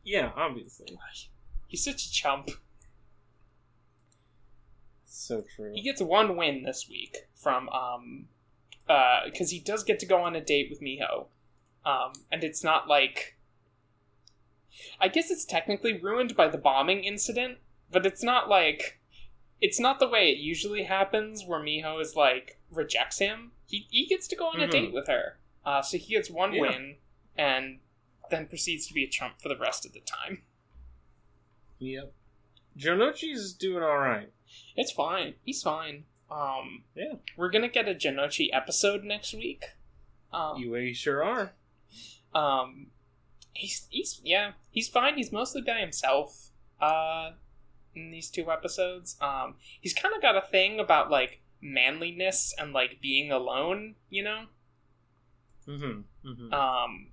Yeah, 0.04 0.30
obviously. 0.36 0.98
He's 1.66 1.84
such 1.84 2.06
a 2.06 2.12
chump. 2.12 2.50
So 5.06 5.44
true. 5.56 5.72
He 5.74 5.82
gets 5.82 6.02
one 6.02 6.36
win 6.36 6.64
this 6.64 6.88
week 6.88 7.28
from 7.34 7.68
um, 7.68 8.26
uh 8.88 9.20
because 9.24 9.50
he 9.50 9.60
does 9.60 9.84
get 9.84 9.98
to 10.00 10.06
go 10.06 10.22
on 10.22 10.34
a 10.34 10.40
date 10.40 10.68
with 10.68 10.80
Miho, 10.80 11.26
um, 11.84 12.12
and 12.30 12.42
it's 12.44 12.64
not 12.64 12.88
like. 12.88 13.36
I 15.00 15.08
guess 15.08 15.30
it's 15.30 15.44
technically 15.44 15.98
ruined 16.00 16.34
by 16.34 16.48
the 16.48 16.58
bombing 16.58 17.04
incident, 17.04 17.58
but 17.90 18.06
it's 18.06 18.22
not 18.22 18.48
like. 18.48 18.98
It's 19.62 19.80
not 19.80 19.98
the 20.00 20.08
way 20.08 20.30
it 20.30 20.36
usually 20.38 20.82
happens, 20.84 21.44
where 21.46 21.60
Miho 21.60 21.98
is 22.02 22.14
like 22.16 22.58
rejects 22.70 23.18
him. 23.18 23.52
He 23.66 23.86
he 23.90 24.04
gets 24.06 24.28
to 24.28 24.36
go 24.36 24.48
on 24.48 24.60
a 24.60 24.66
Mhm. 24.66 24.70
date 24.70 24.92
with 24.92 25.06
her, 25.08 25.38
uh, 25.64 25.80
so 25.80 25.96
he 25.96 26.12
gets 26.14 26.28
one 26.28 26.52
Yeah. 26.52 26.60
win, 26.62 26.98
and 27.38 27.80
then 28.30 28.48
proceeds 28.48 28.86
to 28.88 28.94
be 28.94 29.04
a 29.04 29.08
chump 29.08 29.40
for 29.40 29.48
the 29.48 29.56
rest 29.56 29.86
of 29.86 29.92
the 29.94 30.00
time. 30.00 30.44
Yep. 31.78 32.12
Jonochi's 32.76 33.52
doing 33.52 33.82
all 33.82 33.98
right. 33.98 34.30
It's 34.76 34.92
fine. 34.92 35.34
He's 35.44 35.62
fine. 35.62 36.06
Um, 36.30 36.84
Yeah. 36.94 37.14
we're 37.36 37.50
gonna 37.50 37.68
get 37.68 37.88
a 37.88 37.94
Jonochi 37.94 38.48
episode 38.52 39.04
next 39.04 39.32
week. 39.34 39.64
Um, 40.32 40.58
You 40.62 40.94
sure 40.94 41.22
are. 41.22 41.54
um, 42.34 42.90
he's 43.52 43.86
he's 43.90 44.20
yeah, 44.24 44.54
he's 44.70 44.88
fine. 44.88 45.16
He's 45.16 45.30
mostly 45.30 45.60
by 45.62 45.78
himself. 45.78 46.50
Uh, 46.80 47.32
in 47.94 48.10
these 48.10 48.30
two 48.30 48.50
episodes, 48.50 49.16
um, 49.20 49.54
he's 49.80 49.94
kind 49.94 50.14
of 50.14 50.22
got 50.22 50.36
a 50.36 50.46
thing 50.46 50.80
about 50.80 51.10
like 51.10 51.42
manliness 51.60 52.54
and 52.58 52.72
like 52.72 53.00
being 53.00 53.30
alone. 53.30 53.96
You 54.10 54.24
know, 54.24 54.46
Mm-hmm. 55.68 56.28
mm-hmm. 56.28 56.52
um, 56.52 57.08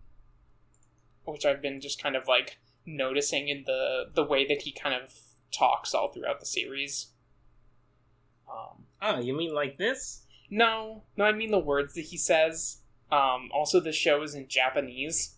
which 1.24 1.46
I've 1.46 1.62
been 1.62 1.82
just 1.82 2.02
kind 2.02 2.16
of 2.16 2.28
like 2.28 2.60
noticing 2.86 3.48
in 3.48 3.64
the 3.66 4.06
the 4.14 4.24
way 4.24 4.48
that 4.48 4.64
he 4.64 4.72
kind 4.72 4.96
of 4.96 5.14
talks 5.52 5.94
all 5.94 6.12
throughout 6.12 6.40
the 6.40 6.46
series. 6.46 7.08
Um, 8.50 8.86
ah, 9.02 9.20
you 9.20 9.36
mean 9.36 9.54
like 9.54 9.78
this? 9.78 10.24
No, 10.50 11.04
no, 11.16 11.26
I 11.26 11.32
mean 11.32 11.52
the 11.52 11.60
words 11.60 11.94
that 11.94 12.06
he 12.06 12.18
says. 12.18 12.78
Um, 13.12 13.50
also, 13.54 13.80
the 13.80 13.92
show 13.92 14.22
is 14.24 14.34
in 14.34 14.48
Japanese. 14.48 15.36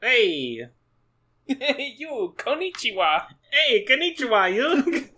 Hey, 0.00 0.68
you, 1.46 2.34
konnichiwa. 2.36 3.24
Hey, 3.50 3.84
konnichiwa, 3.84 4.54
you. 4.54 5.08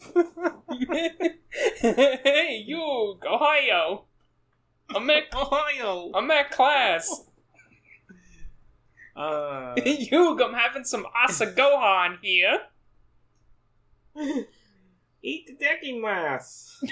hey, 1.80 2.64
you, 2.66 2.82
Ohio. 3.24 4.04
I'm 4.94 5.10
at, 5.10 5.24
Ohio. 5.34 6.10
I'm 6.14 6.30
at 6.30 6.50
class. 6.50 7.24
Uh, 9.14 9.74
you, 9.84 10.42
I'm 10.42 10.54
having 10.54 10.84
some 10.84 11.06
asa 11.14 11.46
gohan 11.46 12.18
here. 12.22 12.60
eat 15.22 15.46
the 15.46 15.54
decking 15.58 16.00
mass. 16.00 16.82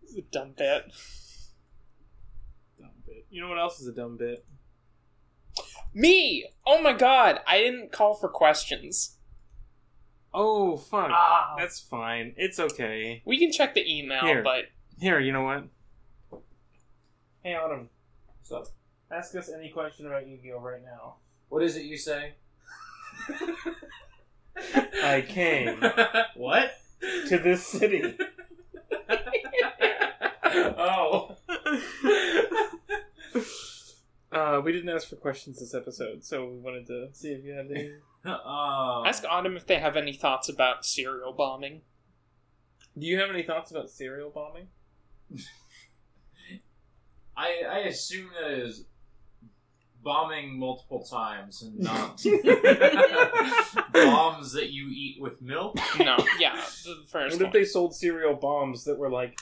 This 0.00 0.10
is 0.10 0.18
a 0.18 0.22
dumb 0.32 0.54
bit. 0.56 0.92
Dumb 2.78 2.90
bit. 3.06 3.26
You 3.30 3.42
know 3.42 3.48
what 3.48 3.58
else 3.58 3.80
is 3.80 3.88
a 3.88 3.92
dumb 3.92 4.16
bit? 4.16 4.44
Me! 5.98 6.46
Oh 6.64 6.80
my 6.80 6.92
god, 6.92 7.40
I 7.44 7.58
didn't 7.58 7.90
call 7.90 8.14
for 8.14 8.28
questions. 8.28 9.16
Oh, 10.32 10.76
fuck. 10.76 11.10
Ah. 11.12 11.56
That's 11.58 11.80
fine. 11.80 12.34
It's 12.36 12.60
okay. 12.60 13.20
We 13.24 13.36
can 13.36 13.50
check 13.50 13.74
the 13.74 13.82
email, 13.84 14.20
Here. 14.20 14.44
but 14.44 14.66
Here, 15.00 15.18
you 15.18 15.32
know 15.32 15.42
what? 15.42 15.64
Hey, 17.42 17.56
Autumn, 17.56 17.88
What's 18.38 18.52
up? 18.52 18.72
ask 19.10 19.34
us 19.34 19.50
any 19.50 19.70
question 19.70 20.06
about 20.06 20.28
Yu-Gi-Oh 20.28 20.60
right 20.60 20.84
now. 20.84 21.16
What 21.48 21.64
is 21.64 21.76
it 21.76 21.82
you 21.82 21.96
say? 21.98 22.34
I 25.02 25.24
came 25.26 25.82
what? 26.36 26.70
to 27.26 27.38
this 27.38 27.66
city. 27.66 28.16
oh. 30.78 31.34
Uh, 34.30 34.60
we 34.62 34.72
didn't 34.72 34.88
ask 34.90 35.08
for 35.08 35.16
questions 35.16 35.58
this 35.60 35.74
episode, 35.74 36.22
so 36.24 36.46
we 36.46 36.58
wanted 36.58 36.86
to 36.86 37.08
see 37.12 37.30
if 37.30 37.44
you 37.44 37.52
had 37.52 37.70
any. 37.70 37.90
Um, 38.24 39.06
Ask 39.06 39.24
Autumn 39.28 39.56
if 39.56 39.66
they 39.66 39.78
have 39.78 39.96
any 39.96 40.12
thoughts 40.12 40.48
about 40.48 40.84
serial 40.84 41.32
bombing. 41.32 41.80
Do 42.98 43.06
you 43.06 43.18
have 43.20 43.30
any 43.30 43.42
thoughts 43.42 43.70
about 43.70 43.88
serial 43.90 44.28
bombing? 44.30 44.68
I 47.36 47.62
I 47.70 47.78
assume 47.80 48.28
that 48.40 48.50
is 48.50 48.84
bombing 50.02 50.58
multiple 50.58 51.04
times 51.04 51.62
and 51.62 51.78
not 51.78 52.20
bombs 53.92 54.52
that 54.52 54.70
you 54.70 54.88
eat 54.90 55.18
with 55.20 55.40
milk. 55.40 55.76
No, 55.98 56.16
yeah, 56.38 56.56
the 56.56 57.04
first 57.08 57.36
What 57.38 57.46
if 57.46 57.52
they 57.52 57.64
sold 57.64 57.94
cereal 57.94 58.34
bombs 58.34 58.84
that 58.84 58.98
were 58.98 59.10
like 59.10 59.38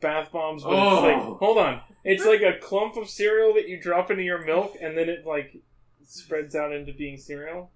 bath 0.00 0.30
bombs? 0.32 0.62
But 0.62 0.72
it's 0.72 0.78
Oh. 0.80 1.02
like, 1.02 1.38
hold 1.38 1.58
on, 1.58 1.80
it's 2.04 2.24
like 2.24 2.42
a 2.42 2.58
clump 2.58 2.96
of 2.96 3.08
cereal 3.08 3.54
that 3.54 3.68
you 3.68 3.80
drop 3.80 4.10
into 4.10 4.22
your 4.22 4.44
milk, 4.44 4.76
and 4.80 4.96
then 4.96 5.08
it 5.08 5.26
like 5.26 5.62
spreads 6.04 6.54
out 6.54 6.72
into 6.72 6.92
being 6.92 7.16
cereal. 7.16 7.70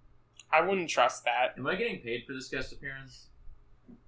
I 0.53 0.61
wouldn't 0.62 0.91
trust 0.91 1.25
that. 1.25 1.55
Am 1.57 1.67
I 1.67 1.75
getting 1.75 2.01
paid 2.01 2.25
for 2.27 2.33
this 2.33 2.49
guest 2.49 2.73
appearance? 2.73 3.27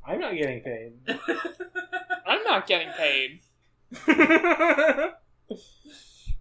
I'm 0.06 0.20
not 0.20 0.34
getting 0.34 0.60
paid. 0.60 0.92
I'm 2.26 2.42
not 2.44 2.66
getting 2.66 2.90
paid. 2.96 3.40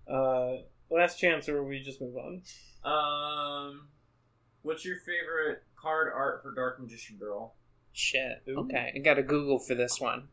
uh, 0.09 0.57
last 0.89 1.19
chance, 1.19 1.49
or 1.49 1.63
we 1.63 1.81
just 1.81 2.01
move 2.01 2.15
on. 2.17 2.41
um, 2.83 3.87
what's 4.61 4.85
your 4.85 4.97
favorite 4.97 5.63
card 5.75 6.11
art 6.13 6.41
for 6.43 6.53
Dark 6.53 6.79
Magician 6.79 7.17
Girl? 7.17 7.55
Shit. 7.91 8.43
Ooh. 8.49 8.59
Okay, 8.59 8.93
I 8.95 8.99
gotta 8.99 9.23
Google 9.23 9.59
for 9.59 9.75
this 9.75 9.99
one. 9.99 10.27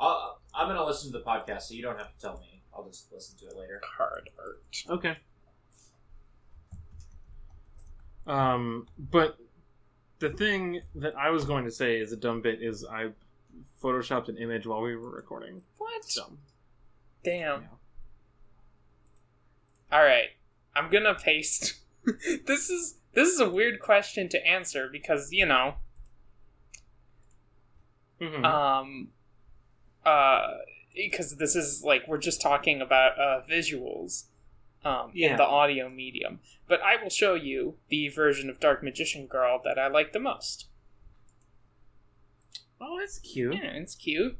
i 0.00 0.32
I'm 0.54 0.68
gonna 0.68 0.84
listen 0.84 1.12
to 1.12 1.18
the 1.18 1.24
podcast, 1.24 1.62
so 1.62 1.74
you 1.74 1.82
don't 1.82 1.96
have 1.98 2.14
to 2.14 2.20
tell 2.20 2.38
me. 2.40 2.51
I'll 2.74 2.84
just 2.84 3.12
listen 3.12 3.36
to 3.38 3.46
it 3.46 3.56
later. 3.58 3.80
Card 3.96 4.30
art. 4.38 4.62
Okay. 4.88 5.16
Um, 8.26 8.86
but 8.98 9.36
the 10.20 10.30
thing 10.30 10.80
that 10.94 11.14
I 11.16 11.30
was 11.30 11.44
going 11.44 11.64
to 11.64 11.70
say 11.70 11.98
is 11.98 12.12
a 12.12 12.16
dumb 12.16 12.40
bit 12.40 12.62
is 12.62 12.84
I 12.84 13.10
photoshopped 13.82 14.28
an 14.28 14.36
image 14.38 14.66
while 14.66 14.80
we 14.80 14.94
were 14.96 15.10
recording. 15.10 15.62
What? 15.78 16.02
Dumb. 16.14 16.38
Damn. 17.24 17.62
Yeah. 17.62 17.66
All 19.90 20.02
right, 20.02 20.28
I'm 20.74 20.90
gonna 20.90 21.14
paste. 21.14 21.74
this 22.46 22.70
is 22.70 22.94
this 23.12 23.28
is 23.28 23.40
a 23.40 23.50
weird 23.50 23.78
question 23.78 24.28
to 24.30 24.46
answer 24.46 24.88
because 24.90 25.30
you 25.32 25.44
know, 25.44 25.74
Mhm. 28.20 28.42
um, 28.44 29.08
uh, 30.06 30.54
because 30.94 31.36
this 31.36 31.54
is 31.56 31.82
like 31.84 32.06
we're 32.08 32.18
just 32.18 32.40
talking 32.40 32.80
about 32.80 33.18
uh 33.18 33.42
visuals, 33.48 34.24
um, 34.84 35.10
Yeah. 35.14 35.32
in 35.32 35.36
the 35.36 35.44
audio 35.44 35.88
medium. 35.88 36.40
But 36.68 36.80
I 36.82 37.02
will 37.02 37.10
show 37.10 37.34
you 37.34 37.76
the 37.88 38.08
version 38.08 38.48
of 38.50 38.60
Dark 38.60 38.82
Magician 38.82 39.26
Girl 39.26 39.60
that 39.64 39.78
I 39.78 39.88
like 39.88 40.12
the 40.12 40.20
most. 40.20 40.66
oh, 42.80 42.98
that's 42.98 43.18
cute. 43.20 43.54
Yeah, 43.54 43.70
it's 43.74 43.94
cute. 43.94 44.36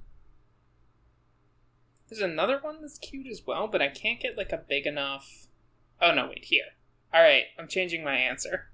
There's 2.08 2.20
another 2.20 2.58
one 2.60 2.80
that's 2.82 2.98
cute 2.98 3.26
as 3.26 3.42
well, 3.46 3.68
but 3.68 3.80
I 3.80 3.88
can't 3.88 4.20
get 4.20 4.36
like 4.36 4.52
a 4.52 4.58
big 4.68 4.86
enough. 4.86 5.46
Oh 6.00 6.12
no, 6.12 6.26
wait 6.28 6.44
here. 6.46 6.64
All 7.14 7.22
right, 7.22 7.44
I'm 7.58 7.68
changing 7.68 8.02
my 8.04 8.16
answer 8.16 8.68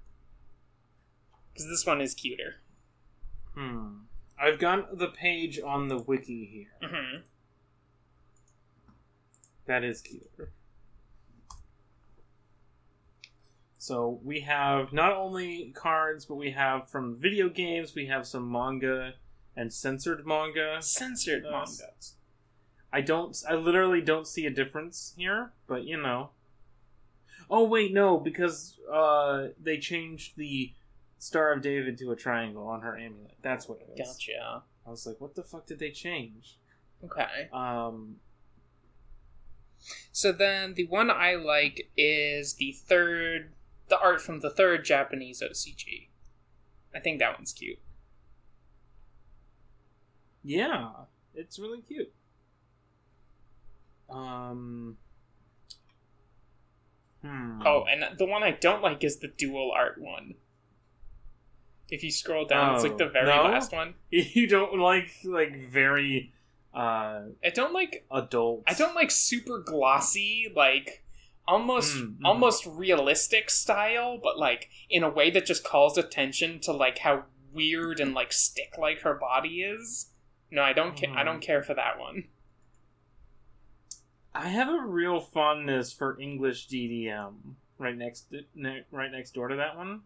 because 1.53 1.67
this 1.69 1.85
one 1.85 2.01
is 2.01 2.13
cuter. 2.13 2.55
Hmm. 3.55 3.99
I've 4.41 4.59
got 4.59 4.97
the 4.97 5.07
page 5.07 5.59
on 5.59 5.87
the 5.89 5.97
wiki 5.97 6.67
here. 6.81 6.89
hmm 6.89 7.17
That 9.69 9.83
is 9.83 10.01
cuter. 10.01 10.51
So 13.77 14.19
we 14.23 14.39
have 14.39 14.91
not 14.91 15.13
only 15.13 15.71
cards, 15.75 16.25
but 16.25 16.37
we 16.37 16.49
have 16.49 16.89
from 16.89 17.17
video 17.17 17.49
games. 17.49 17.93
We 17.93 18.07
have 18.07 18.25
some 18.25 18.51
manga 18.51 19.13
and 19.55 19.71
censored 19.71 20.25
manga. 20.25 20.81
Censored 20.81 21.43
Nice. 21.43 21.79
manga. 21.79 21.93
I 22.91 23.01
don't. 23.01 23.37
I 23.47 23.53
literally 23.53 24.01
don't 24.01 24.25
see 24.25 24.47
a 24.47 24.49
difference 24.49 25.13
here, 25.15 25.51
but 25.67 25.83
you 25.83 25.97
know. 26.01 26.31
Oh 27.47 27.65
wait, 27.65 27.93
no, 27.93 28.17
because 28.17 28.75
uh, 28.91 29.49
they 29.61 29.77
changed 29.77 30.35
the 30.35 30.73
Star 31.19 31.53
of 31.53 31.61
David 31.61 31.99
to 31.99 32.09
a 32.11 32.15
triangle 32.15 32.65
on 32.67 32.81
her 32.81 32.97
amulet. 32.97 33.35
That's 33.43 33.69
what 33.69 33.81
it 33.81 34.01
is. 34.01 34.07
Gotcha. 34.07 34.63
I 34.87 34.89
was 34.89 35.05
like, 35.05 35.21
what 35.21 35.35
the 35.35 35.43
fuck 35.43 35.67
did 35.67 35.77
they 35.77 35.91
change? 35.91 36.57
Okay. 37.03 37.49
Um, 37.53 38.15
So 40.11 40.31
then 40.31 40.73
the 40.75 40.85
one 40.87 41.09
I 41.09 41.35
like 41.35 41.89
is 41.97 42.55
the 42.55 42.71
third, 42.73 43.53
the 43.87 43.99
art 43.99 44.21
from 44.21 44.39
the 44.41 44.49
third 44.49 44.83
Japanese 44.85 45.41
OCG. 45.41 46.09
I 46.93 46.99
think 46.99 47.19
that 47.19 47.37
one's 47.37 47.53
cute. 47.53 47.79
yeah, 50.43 50.89
it's 51.33 51.59
really 51.59 51.81
cute. 51.81 52.11
Um. 54.09 54.97
Hmm. 57.23 57.61
Oh, 57.65 57.83
and 57.89 58.17
the 58.17 58.25
one 58.25 58.43
I 58.43 58.51
don't 58.51 58.81
like 58.81 59.03
is 59.03 59.17
the 59.19 59.27
dual 59.27 59.71
art 59.75 59.99
one. 59.99 60.35
If 61.89 62.03
you 62.03 62.11
scroll 62.11 62.45
down, 62.45 62.75
it's 62.75 62.83
like 62.83 62.97
the 62.97 63.05
Oh, 63.05 63.11
very 63.11 63.25
no? 63.25 63.43
last 63.43 63.71
one. 63.73 63.95
you 64.09 64.47
don't 64.47 64.79
like 64.79 65.09
like 65.25 65.57
very 65.69 66.31
uh 66.73 67.21
I 67.43 67.49
don't 67.53 67.73
like 67.73 68.05
adult. 68.11 68.63
I 68.67 68.73
don't 68.73 68.95
like 68.95 69.11
super 69.11 69.59
glossy, 69.59 70.51
like 70.55 71.03
almost 71.47 71.95
Mm, 71.95 72.17
mm. 72.17 72.25
almost 72.25 72.65
realistic 72.67 73.49
style, 73.49 74.19
but 74.21 74.37
like 74.37 74.69
in 74.89 75.03
a 75.03 75.09
way 75.09 75.29
that 75.31 75.45
just 75.45 75.63
calls 75.63 75.97
attention 75.97 76.59
to 76.61 76.71
like 76.71 76.99
how 76.99 77.23
weird 77.51 77.99
and 77.99 78.13
like 78.13 78.31
stick 78.31 78.73
like 78.77 78.99
her 79.01 79.15
body 79.15 79.61
is. 79.63 80.11
No, 80.51 80.61
I 80.61 80.73
don't 80.73 80.95
ca- 80.99 81.11
I 81.13 81.21
Mm. 81.21 81.25
don't 81.25 81.41
care 81.41 81.63
for 81.63 81.73
that 81.73 81.99
one. 81.99 82.25
I 84.33 84.47
have 84.49 84.69
a 84.69 84.85
real 84.85 85.19
fondness 85.19 85.91
for 85.91 86.19
English 86.19 86.67
DDM. 86.67 87.55
Right 87.79 87.97
next, 87.97 88.29
to, 88.31 88.41
ne- 88.55 88.83
right 88.91 89.11
next 89.11 89.31
door 89.33 89.47
to 89.47 89.55
that 89.55 89.75
one. 89.77 90.01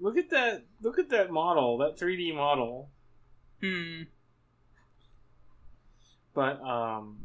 Look 0.00 0.16
at 0.16 0.30
that! 0.30 0.64
Look 0.80 0.98
at 0.98 1.10
that 1.10 1.30
model, 1.30 1.78
that 1.78 1.98
3D 1.98 2.34
model. 2.34 2.88
Hmm. 3.60 4.02
But 6.32 6.60
um, 6.62 7.18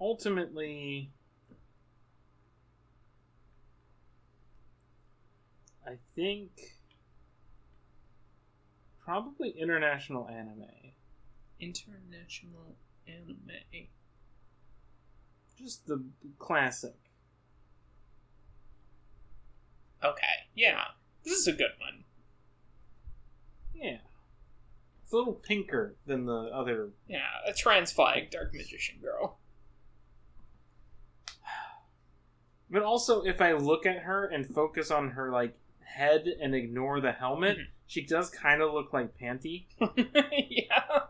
ultimately, 0.00 1.10
I 5.86 5.96
think 6.14 6.50
probably 9.04 9.50
international 9.50 10.28
anime. 10.28 10.92
International 11.58 12.76
anime. 13.06 13.88
Just 15.58 15.86
the 15.86 16.04
classic. 16.38 17.07
Okay, 20.04 20.46
yeah, 20.54 20.82
this 21.24 21.34
is 21.38 21.46
a 21.48 21.52
good 21.52 21.72
one. 21.80 22.04
Yeah. 23.74 23.98
It's 25.02 25.12
a 25.12 25.16
little 25.16 25.32
pinker 25.34 25.96
than 26.06 26.26
the 26.26 26.50
other. 26.52 26.90
Yeah, 27.08 27.24
a 27.46 27.52
trans 27.52 27.90
flag 27.92 28.30
dark 28.30 28.52
magician 28.54 28.98
girl. 29.00 29.38
But 32.70 32.82
also, 32.82 33.22
if 33.22 33.40
I 33.40 33.52
look 33.52 33.86
at 33.86 34.00
her 34.00 34.26
and 34.26 34.46
focus 34.46 34.90
on 34.90 35.10
her 35.12 35.30
like 35.32 35.56
head 35.80 36.26
and 36.40 36.54
ignore 36.54 37.00
the 37.00 37.12
helmet, 37.12 37.56
Mhm. 37.56 37.66
she 37.86 38.02
does 38.04 38.28
kind 38.28 38.60
of 38.60 38.74
look 38.74 38.92
like 38.92 39.16
Panty. 39.18 39.64
yeah. 40.50 41.06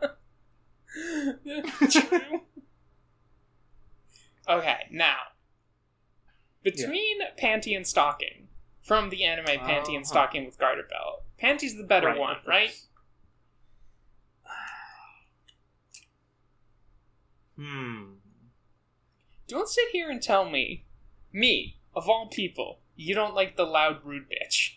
True. 1.90 2.42
okay, 4.48 4.86
now 4.92 5.16
between 6.62 7.18
Panty 7.42 7.76
and 7.76 7.86
Stocking 7.86 8.47
from 8.88 9.10
the 9.10 9.22
anime 9.22 9.44
Panty 9.44 9.88
and 9.88 9.96
Uh-huh. 9.98 10.04
Stocking 10.04 10.46
with 10.46 10.58
Garter 10.58 10.82
Belt, 10.88 11.24
Panty's 11.40 11.76
the 11.76 11.84
better 11.84 12.08
Right, 12.08 12.18
one, 12.18 12.36
right? 12.46 12.70
Hmm. 17.56 18.04
Don't 19.46 19.68
sit 19.68 19.88
here 19.92 20.10
and 20.10 20.22
tell 20.22 20.48
me, 20.48 20.84
me 21.32 21.78
of 21.94 22.08
all 22.08 22.28
people, 22.28 22.80
you 22.94 23.14
don't 23.14 23.34
like 23.34 23.56
the 23.56 23.64
loud 23.64 24.04
rude 24.04 24.26
bitch. 24.30 24.74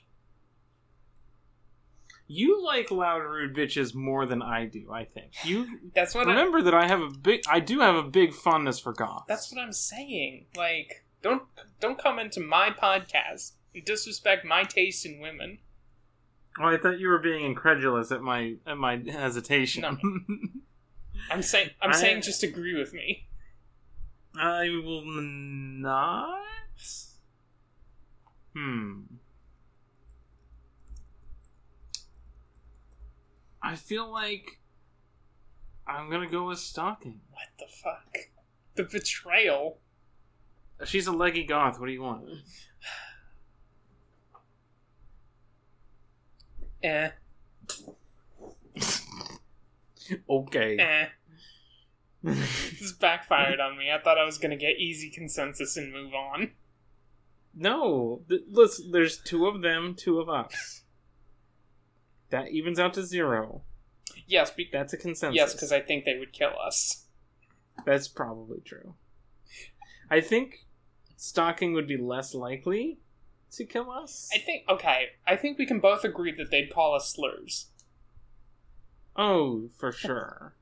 You 2.28 2.64
like 2.64 2.89
loud, 2.91 3.20
rude 3.20 3.53
bitches 3.55 3.93
more 3.93 4.26
than 4.26 4.41
I 4.41 4.66
do. 4.66 4.89
I 4.91 5.03
think 5.03 5.34
you 5.43 5.68
That's 5.95 6.16
what 6.16 6.28
I, 6.28 6.32
remember 6.32 6.62
that 6.64 6.74
I 6.74 6.88
have 6.88 7.01
a 7.01 7.09
big. 7.09 7.41
I 7.49 7.59
do 7.59 7.82
have 7.82 7.95
a 7.95 8.03
big 8.03 8.34
fondness 8.34 8.80
for 8.80 8.93
goths. 8.93 9.26
that's 9.28 9.51
what 9.53 9.62
I'm 9.62 9.74
saying. 9.74 10.45
Like, 10.55 11.03
don't 11.22 11.43
don't 11.82 12.01
come 12.01 12.20
into 12.20 12.39
my 12.39 12.70
podcast 12.70 13.51
disrespect 13.80 14.43
my 14.45 14.63
taste 14.63 15.05
in 15.05 15.19
women. 15.22 15.59
Oh, 16.59 16.65
I 16.65 16.78
thought 16.78 16.99
you 16.99 17.07
were 17.07 17.19
being 17.19 17.45
incredulous 17.45 18.11
at 18.11 18.22
my 18.22 18.55
at 18.67 18.78
my 18.78 18.97
hesitation. 19.07 19.82
No. 19.84 19.97
I'm 21.32 21.41
saying 21.41 21.69
I'm 21.82 21.91
I- 21.91 21.95
saying 21.95 22.22
just 22.24 22.43
agree 22.43 22.78
with 22.78 22.93
me. 22.93 23.28
I 24.36 24.63
will 24.84 25.03
not. 25.05 26.39
Hmm. 28.53 29.01
I 33.63 33.76
feel 33.76 34.11
like 34.11 34.59
I'm 35.88 36.09
gonna 36.09 36.30
go 36.30 36.47
with 36.47 36.59
Stocking. 36.59 37.22
What 37.30 37.47
the 37.59 37.65
fuck? 37.84 38.30
The 38.76 38.84
betrayal. 38.84 39.80
She's 40.86 41.07
a 41.07 41.11
leggy 41.11 41.43
goth. 41.45 41.80
What 41.80 41.86
do 41.88 41.91
you 41.93 42.01
want? 42.01 42.24
Eh, 46.84 47.09
okay. 50.29 50.77
eh. 50.77 51.05
This 52.23 52.91
backfired 52.99 53.59
on 53.59 53.77
me. 53.77 53.91
I 53.91 53.99
thought 53.99 54.17
I 54.17 54.25
was 54.25 54.38
gonna 54.38 54.55
get 54.57 54.77
easy 54.77 55.09
consensus 55.09 55.75
and 55.77 55.91
move 55.91 56.13
on. 56.13 56.51
No, 57.53 58.21
th- 58.29 58.41
listen. 58.47 58.91
There's 58.91 59.17
two 59.17 59.47
of 59.47 59.61
them, 59.61 59.95
two 59.97 60.19
of 60.19 60.29
us. 60.29 60.84
That 62.29 62.49
evens 62.51 62.79
out 62.79 62.93
to 62.93 63.03
zero. 63.05 63.63
Yes, 64.27 64.51
be- 64.51 64.69
That's 64.71 64.93
a 64.93 64.97
consensus. 64.97 65.36
yes, 65.36 65.53
because 65.53 65.71
I 65.71 65.82
think 65.82 66.05
they 66.05 66.17
would 66.17 66.32
kill 66.32 66.53
us. 66.63 67.05
That's 67.86 68.07
probably 68.07 68.59
true. 68.63 68.95
I 70.09 70.21
think 70.21 70.65
Stocking 71.17 71.73
would 71.73 71.88
be 71.88 71.97
less 71.97 72.34
likely 72.34 72.99
to 73.54 73.66
kill 73.66 73.91
us. 73.91 74.30
I 74.34 74.38
think 74.39 74.64
okay. 74.70 75.08
I 75.28 75.36
think 75.36 75.58
we 75.58 75.66
can 75.66 75.80
both 75.80 76.04
agree 76.04 76.34
that 76.38 76.52
they'd 76.52 76.74
call 76.74 76.95
us 76.95 77.10
slurs. 77.12 77.68
oh, 79.16 79.70
for 79.78 79.91
sure. 79.91 80.56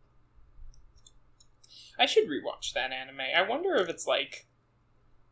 I 1.99 2.05
should 2.05 2.29
rewatch 2.29 2.73
that 2.73 2.91
anime. 2.91 3.19
I 3.35 3.41
wonder 3.47 3.75
if 3.75 3.89
it's 3.89 4.07
like 4.07 4.47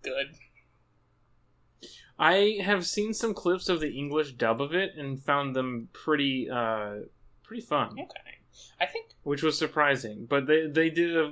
good. 0.03 0.35
I 2.19 2.59
have 2.63 2.85
seen 2.85 3.13
some 3.13 3.33
clips 3.33 3.69
of 3.69 3.79
the 3.79 3.91
English 3.91 4.33
dub 4.33 4.61
of 4.61 4.73
it 4.73 4.95
and 4.97 5.23
found 5.23 5.55
them 5.55 5.89
pretty, 5.93 6.49
uh, 6.49 6.95
pretty 7.43 7.61
fun, 7.61 7.91
Okay, 7.93 8.39
I 8.81 8.85
think 8.87 9.11
which 9.23 9.43
was 9.43 9.57
surprising. 9.57 10.25
But 10.27 10.47
they 10.47 10.67
they 10.67 10.89
did 10.89 11.15
a 11.15 11.31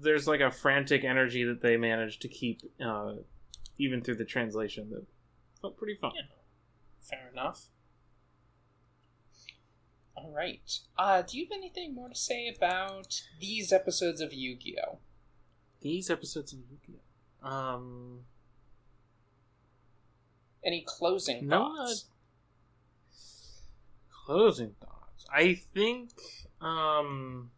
there's 0.00 0.28
like 0.28 0.40
a 0.40 0.50
frantic 0.50 1.04
energy 1.04 1.42
that 1.44 1.62
they 1.62 1.76
managed 1.76 2.22
to 2.22 2.28
keep, 2.28 2.60
uh, 2.84 3.14
even 3.78 4.02
through 4.02 4.16
the 4.16 4.24
translation 4.24 4.90
that 4.90 5.04
felt 5.60 5.76
pretty 5.76 5.94
fun. 5.94 6.12
Yeah. 6.14 6.22
fair 7.00 7.30
enough. 7.32 7.66
All 10.16 10.32
right. 10.34 10.78
Uh, 10.98 11.22
do 11.22 11.38
you 11.38 11.44
have 11.44 11.52
anything 11.56 11.94
more 11.94 12.08
to 12.08 12.14
say 12.14 12.48
about 12.48 13.20
these 13.40 13.72
episodes 13.72 14.20
of 14.20 14.32
Yu-Gi-Oh? 14.32 14.98
These 15.82 16.10
episodes 16.10 16.52
of 16.52 16.60
Yu-Gi-Oh. 16.70 17.46
Um. 17.48 18.20
Any 20.64 20.84
closing 20.86 21.46
No, 21.46 21.74
thoughts? 21.76 22.06
closing 24.26 24.74
thoughts 24.80 25.24
i 25.32 25.54
think 25.54 26.10
um 26.60 27.48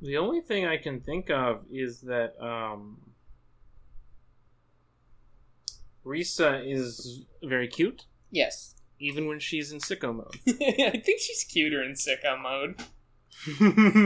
the 0.00 0.16
only 0.16 0.40
thing 0.40 0.64
i 0.66 0.76
can 0.76 1.00
think 1.00 1.30
of 1.30 1.64
is 1.72 2.02
that 2.02 2.40
um 2.40 3.00
risa 6.04 6.62
is 6.66 7.24
very 7.42 7.68
cute 7.68 8.06
Yes. 8.30 8.74
even 8.98 9.26
when 9.26 9.38
she's 9.40 9.72
in 9.72 9.78
sicko 9.78 10.14
mode 10.14 10.34
I 10.48 11.00
think 11.04 11.20
she's 11.20 11.44
cuter 11.44 11.82
in 11.82 11.92
sicko 11.94 12.40
mode. 12.40 12.82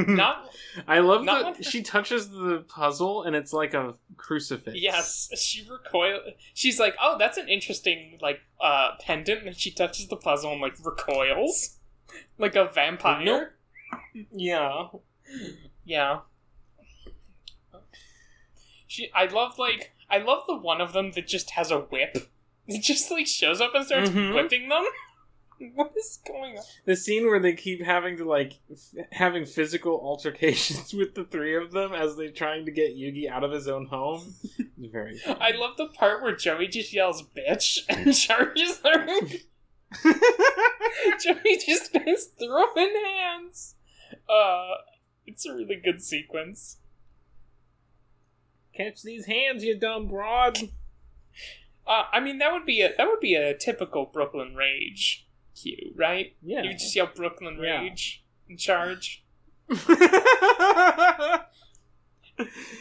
not 0.09 0.49
i 0.89 1.01
love 1.01 1.23
not 1.23 1.57
that 1.59 1.65
she 1.65 1.83
touches 1.83 2.31
the 2.31 2.65
puzzle 2.67 3.25
and 3.25 3.37
it's 3.37 3.53
like 3.53 3.75
a 3.75 3.95
crucifix 4.17 4.77
yes, 4.81 5.29
she 5.39 5.69
recoil. 5.69 6.21
She's 6.55 6.81
like, 6.81 6.97
oh, 7.01 7.17
that's 7.19 7.37
an 7.37 7.47
interesting 7.49 8.19
like 8.23 8.41
uh 8.61 8.93
pendant, 9.01 9.47
and 9.47 9.55
she 9.57 9.71
touches 9.71 10.09
the 10.09 10.17
puzzle 10.17 10.53
and 10.53 10.61
like 10.63 10.75
recoils, 10.83 11.77
like 12.39 12.57
a 12.57 12.65
vampire. 12.65 13.23
Nope. 13.25 13.49
yeah 14.33 14.87
Yeah. 15.85 16.21
She, 18.87 19.11
I 19.15 19.27
love 19.27 19.59
like 19.59 19.93
I 20.11 20.19
love 20.19 20.45
the 20.47 20.57
one 20.57 20.81
of 20.81 20.93
them 20.93 21.13
that 21.13 21.27
just 21.27 21.51
has 21.51 21.71
a 21.71 21.81
whip. 21.81 22.17
It 22.71 22.83
just 22.83 23.11
like 23.11 23.27
shows 23.27 23.63
up 23.63 23.75
and 23.75 23.87
starts 23.87 24.11
Mhm. 24.11 24.35
whipping 24.35 24.69
them. 24.69 24.85
What 25.75 25.93
is 25.97 26.21
going 26.25 26.57
on? 26.59 26.63
the 26.85 26.95
scene 26.95 27.27
where 27.27 27.41
they 27.41 27.53
keep 27.55 27.83
having 27.83 28.17
to 28.19 28.25
like 28.29 28.61
f- 28.71 29.07
having 29.11 29.45
physical 29.45 29.95
altercations 30.01 30.93
with 31.01 31.15
the 31.17 31.25
three 31.25 31.57
of 31.57 31.73
them 31.73 31.93
as 31.95 32.15
they're 32.17 32.31
trying 32.31 32.65
to 32.67 32.71
get 32.71 32.95
Yugi 32.97 33.29
out 33.29 33.43
of 33.43 33.51
his 33.51 33.67
own 33.67 33.87
home 33.87 34.35
very 34.79 35.19
funny. 35.19 35.41
I 35.41 35.51
love 35.57 35.77
the 35.79 35.87
part 35.89 36.23
where 36.23 36.37
Joey 36.37 36.69
just 36.69 36.93
yells 36.93 37.23
"bitch" 37.25 37.79
and 37.89 38.15
charges 38.15 38.81
her. 38.85 39.07
Joey 41.23 41.59
just 41.67 41.87
starts 41.87 42.27
throwing 42.39 42.95
hands. 43.05 43.75
Uh, 44.29 44.75
it's 45.27 45.45
a 45.47 45.55
really 45.55 45.77
good 45.83 46.03
sequence. 46.03 46.78
Catch 48.79 49.03
these 49.03 49.27
hands, 49.27 49.63
you 49.65 49.79
dumb 49.79 50.09
broad. 50.09 50.59
Uh, 51.87 52.05
I 52.13 52.21
mean 52.21 52.39
that 52.39 52.53
would 52.53 52.65
be 52.67 52.81
a 52.81 52.91
that 52.97 53.07
would 53.09 53.21
be 53.21 53.35
a 53.35 53.57
typical 53.57 54.07
Brooklyn 54.07 54.55
Rage 54.55 55.27
cue, 55.61 55.93
right? 55.97 56.37
Yeah. 56.43 56.63
You 56.63 56.73
just 56.75 56.95
yell 56.95 57.11
Brooklyn 57.15 57.59
Yeah. 57.63 57.81
Rage 57.81 58.25
and 58.49 58.59
charge. 58.59 59.25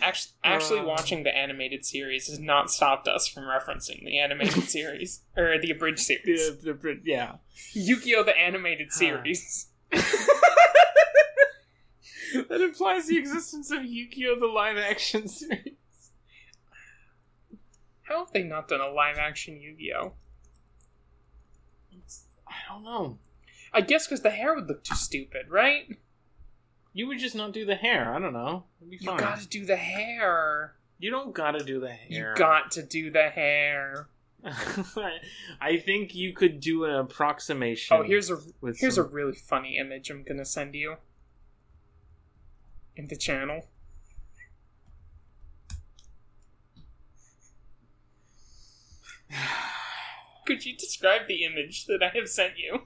Actually, 0.04 0.34
actually 0.44 0.80
Uh. 0.82 0.86
watching 0.86 1.24
the 1.24 1.36
animated 1.36 1.84
series 1.84 2.28
has 2.28 2.38
not 2.40 2.70
stopped 2.70 3.08
us 3.08 3.28
from 3.28 3.46
referencing 3.46 4.06
the 4.06 4.20
animated 4.20 4.64
series 4.70 5.22
or 5.36 5.58
the 5.58 5.72
abridged 5.72 6.02
series. 6.02 6.48
yeah, 6.48 6.52
the- 6.62 6.74
the- 6.74 7.02
yeah. 7.04 7.38
Yu-Gi-Oh! 7.74 8.22
the 8.24 8.38
animated 8.38 8.92
series. 8.92 9.70
that 9.92 10.04
implies 12.62 13.08
the 13.08 13.18
existence 13.18 13.72
of 13.72 13.84
Yu-Gi-Oh! 13.84 14.38
the 14.40 14.46
live 14.46 14.78
action 14.78 15.28
series. 15.28 15.74
How 18.08 18.20
have 18.20 18.32
they 18.32 18.44
not 18.44 18.68
done 18.68 18.82
a 18.82 18.90
live-action 18.90 19.60
Yu-Gi-Oh? 19.60 20.14
I 22.48 22.54
don't 22.70 22.84
know. 22.84 23.18
I 23.74 23.82
guess 23.82 24.08
because 24.08 24.22
the 24.22 24.30
hair 24.30 24.56
would 24.56 24.68
look 24.68 24.84
too 24.84 24.96
stupid, 24.96 25.50
right? 25.50 25.98
You 26.94 27.08
would 27.08 27.20
just 27.20 27.36
not 27.36 27.52
do 27.52 27.66
the 27.66 27.76
hair. 27.76 28.14
I 28.14 28.20
don't 28.20 28.34
know. 28.34 28.64
It'd 28.80 28.90
be 28.90 28.98
You 29.02 29.18
gotta 29.18 29.46
do 29.48 29.66
the 29.66 29.76
hair. 29.76 30.76
You 31.00 31.12
don't 31.12 31.34
gotta 31.34 31.64
do 31.64 31.80
the 31.80 31.90
hair. 31.90 32.32
You 32.32 32.36
got 32.36 32.72
to 32.72 32.84
do 32.84 33.12
the 33.12 33.30
hair. 33.30 34.08
I 35.62 35.78
think 35.78 36.16
you 36.16 36.34
could 36.34 36.60
do 36.60 36.86
an 36.86 36.96
approximation. 36.96 37.98
Oh, 37.98 38.04
here's 38.04 38.32
a 38.32 38.38
here's 38.78 38.98
a 38.98 39.04
really 39.04 39.34
funny 39.34 39.78
image 39.78 40.10
I'm 40.10 40.24
gonna 40.24 40.46
send 40.46 40.76
you 40.76 40.96
in 42.96 43.08
the 43.08 43.18
channel. 43.18 43.68
Could 50.46 50.66
you 50.66 50.76
describe 50.76 51.28
the 51.28 51.44
image 51.44 51.86
that 51.86 52.02
I 52.04 52.10
have 52.18 52.30
sent 52.30 52.54
you? 52.58 52.84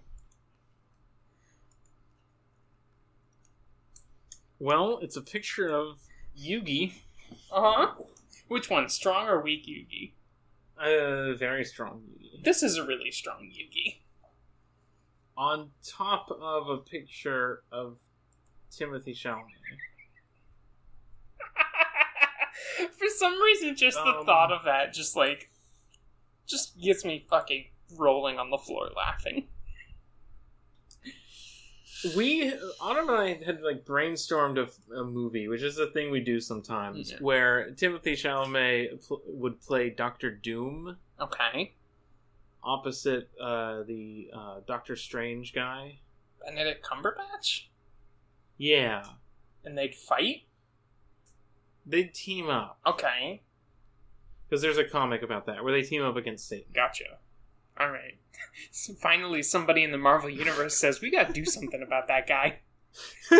Well, 4.60 5.00
it's 5.02 5.18
a 5.18 5.22
picture 5.22 5.70
of 5.70 6.00
Yugi, 6.38 6.94
Uh 7.52 7.62
huh. 7.62 8.04
Which 8.48 8.70
one, 8.70 8.90
strong 8.90 9.28
or 9.28 9.42
weak 9.42 9.66
Yugi? 9.66 10.14
a 10.84 11.36
very 11.36 11.64
strong 11.64 12.02
Yugi, 12.20 12.44
This 12.44 12.64
is 12.64 12.76
a 12.78 12.86
really 12.86 13.12
strong 13.12 13.44
Yugi. 13.52 14.02
on 15.38 15.72
top 15.88 16.30
of 16.32 16.68
a 16.70 16.78
picture 16.78 17.64
of 17.72 17.98
Timothée 18.72 19.16
Chalamet. 19.16 19.46
For 22.98 23.08
some 23.18 23.42
reason, 23.42 23.76
just 23.76 23.98
the 23.98 24.04
Um, 24.20 24.26
thought 24.26 24.52
of 24.52 24.66
that 24.66 24.94
just 24.94 25.16
like 25.16 25.51
just 26.52 26.80
gets 26.80 27.04
me 27.06 27.26
fucking 27.30 27.66
rolling 27.98 28.38
on 28.38 28.50
the 28.52 28.58
floor 28.58 28.90
laughing. 28.96 29.48
We 32.18 32.52
Autumn 32.80 33.10
and 33.10 33.18
I 33.18 33.44
had 33.46 33.62
like 33.62 33.86
brainstormed 33.86 34.58
a, 34.58 34.96
a 34.96 35.04
movie, 35.04 35.48
which 35.48 35.62
is 35.62 35.78
a 35.78 35.86
thing 35.88 36.10
we 36.10 36.20
do 36.20 36.40
sometimes, 36.40 37.12
Yeah. 37.12 37.18
where 37.20 37.72
Timothée 37.74 38.14
Chalamet 38.14 39.08
pl- 39.08 39.22
would 39.28 39.62
play 39.62 39.90
Doctor 39.92 40.32
Doom. 40.32 40.98
Okay. 41.20 41.76
opposite 42.64 43.30
uh, 43.40 43.84
the 43.84 44.30
uh, 44.36 44.60
Doctor 44.68 44.96
Strange 44.96 45.54
guy. 45.54 46.00
Benedict 46.44 46.84
Cumberbatch, 46.84 47.66
Yeah, 48.58 49.04
and 49.64 49.78
they'd 49.78 49.94
fight. 49.94 50.44
they'd 51.86 52.14
team 52.16 52.50
up 52.50 52.80
Okay, 52.88 53.44
because 54.52 54.62
there's 54.62 54.78
a 54.78 54.84
comic 54.84 55.24
about 55.24 55.46
that 55.46 55.64
where 55.64 55.72
they 55.72 55.82
team 55.82 56.04
up 56.04 56.18
against 56.18 56.50
Satan. 56.50 56.66
gotcha. 56.76 57.06
All 57.80 57.90
right. 57.90 58.18
So 58.72 58.94
finally, 58.96 59.44
somebody 59.44 59.84
in 59.84 59.92
the 59.92 59.98
Marvel 60.00 60.30
universe 60.30 60.76
says 60.76 61.00
we 61.00 61.12
got 61.12 61.28
to 61.28 61.34
do 61.34 61.46
something 61.46 61.84
about 61.84 62.08
that 62.08 62.28
guy. 62.28 62.60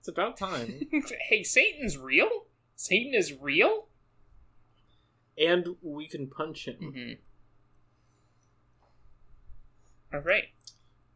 it's 0.00 0.08
about 0.08 0.36
time. 0.36 0.80
hey, 1.28 1.44
Satan's 1.44 1.96
real. 1.96 2.28
Satan 2.74 3.14
is 3.14 3.32
real. 3.32 3.86
And 5.38 5.76
we 5.80 6.08
can 6.08 6.26
punch 6.26 6.66
him. 6.66 6.76
Mm-hmm. 6.82 7.12
All 10.16 10.22
right. 10.22 10.48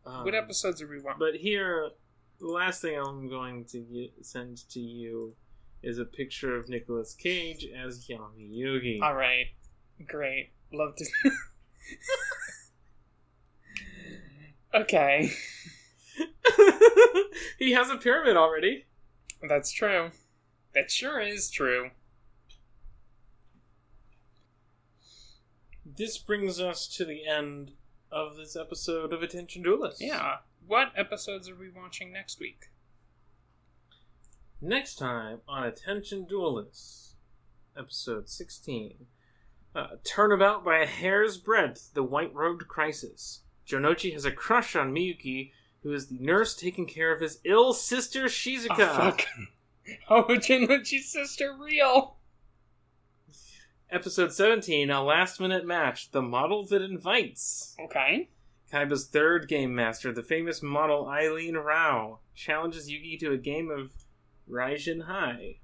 Um, 0.06 0.24
What 0.24 0.34
episodes 0.36 0.80
are 0.80 0.88
we 0.88 1.00
watching? 1.00 1.18
But 1.18 1.34
here, 1.40 1.90
the 2.38 2.46
last 2.46 2.82
thing 2.82 2.98
I'm 2.98 3.28
going 3.28 3.64
to 3.66 3.80
get, 3.80 4.24
send 4.24 4.68
to 4.70 4.80
you 4.80 5.34
is 5.82 5.98
a 5.98 6.04
picture 6.04 6.56
of 6.56 6.68
Nicolas 6.68 7.14
Cage 7.14 7.66
as 7.66 8.08
young 8.08 8.32
Yugi. 8.38 9.00
All 9.02 9.14
right. 9.14 9.46
Great. 10.06 10.52
Love 10.72 10.96
to. 10.96 11.04
okay, 14.74 15.30
he 17.58 17.72
has 17.72 17.90
a 17.90 17.96
pyramid 17.96 18.36
already. 18.36 18.86
that's 19.48 19.70
true. 19.70 20.10
That 20.74 20.90
sure 20.90 21.20
is 21.20 21.50
true. 21.50 21.90
This 25.84 26.16
brings 26.16 26.58
us 26.60 26.88
to 26.96 27.04
the 27.04 27.26
end 27.26 27.72
of 28.10 28.36
this 28.36 28.56
episode 28.56 29.12
of 29.12 29.22
Attention 29.22 29.62
Duelist. 29.62 30.00
Yeah. 30.00 30.36
What 30.66 30.92
episodes 30.96 31.48
are 31.48 31.56
we 31.56 31.68
watching 31.70 32.12
next 32.12 32.40
week? 32.40 32.70
Next 34.64 34.94
time 34.94 35.40
on 35.48 35.64
Attention 35.64 36.24
Duelists, 36.24 37.16
episode 37.76 38.28
16. 38.28 39.06
Uh, 39.74 39.86
Turnabout 40.04 40.64
by 40.64 40.78
a 40.78 40.86
hair's 40.86 41.36
breadth, 41.36 41.90
the 41.94 42.04
white 42.04 42.32
robed 42.32 42.68
crisis. 42.68 43.40
Jonochi 43.66 44.12
has 44.12 44.24
a 44.24 44.30
crush 44.30 44.76
on 44.76 44.94
Miyuki, 44.94 45.50
who 45.82 45.92
is 45.92 46.06
the 46.06 46.18
nurse 46.20 46.54
taking 46.54 46.86
care 46.86 47.12
of 47.12 47.20
his 47.20 47.40
ill 47.44 47.72
sister 47.72 48.26
Shizuka. 48.26 48.78
Oh, 48.78 49.10
fuck. 49.10 49.26
Oh, 50.08 50.36
Jonochi's 50.38 51.10
sister 51.10 51.56
real? 51.60 52.18
Episode 53.90 54.32
17, 54.32 54.90
a 54.90 55.02
last 55.02 55.40
minute 55.40 55.66
match, 55.66 56.12
the 56.12 56.22
model 56.22 56.64
that 56.66 56.82
invites. 56.82 57.74
Okay. 57.86 58.28
Kaiba's 58.70 59.08
third 59.08 59.48
game 59.48 59.74
master, 59.74 60.12
the 60.12 60.22
famous 60.22 60.62
model 60.62 61.08
Eileen 61.08 61.56
Rao, 61.56 62.20
challenges 62.36 62.88
Yugi 62.88 63.18
to 63.18 63.32
a 63.32 63.36
game 63.36 63.68
of 63.68 63.90
Raijin 64.50 65.04
High. 65.04 65.56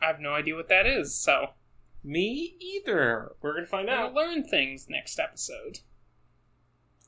I 0.00 0.06
have 0.06 0.20
no 0.20 0.34
idea 0.34 0.54
what 0.54 0.68
that 0.68 0.86
is, 0.86 1.14
so 1.18 1.48
Me 2.04 2.56
either. 2.60 3.32
We're 3.42 3.54
gonna 3.54 3.66
find 3.66 3.88
we'll 3.88 3.96
out 3.96 4.14
learn 4.14 4.44
things 4.44 4.86
next 4.88 5.18
episode. 5.18 5.80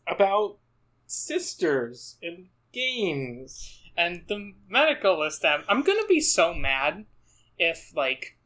about 0.06 0.58
sisters 1.06 2.16
and 2.22 2.48
games. 2.72 3.82
And 3.96 4.22
the 4.28 4.54
medical 4.68 5.18
list 5.18 5.44
app, 5.44 5.64
I'm 5.68 5.82
gonna 5.82 6.06
be 6.08 6.20
so 6.20 6.54
mad 6.54 7.04
if, 7.58 7.92
like, 7.94 8.38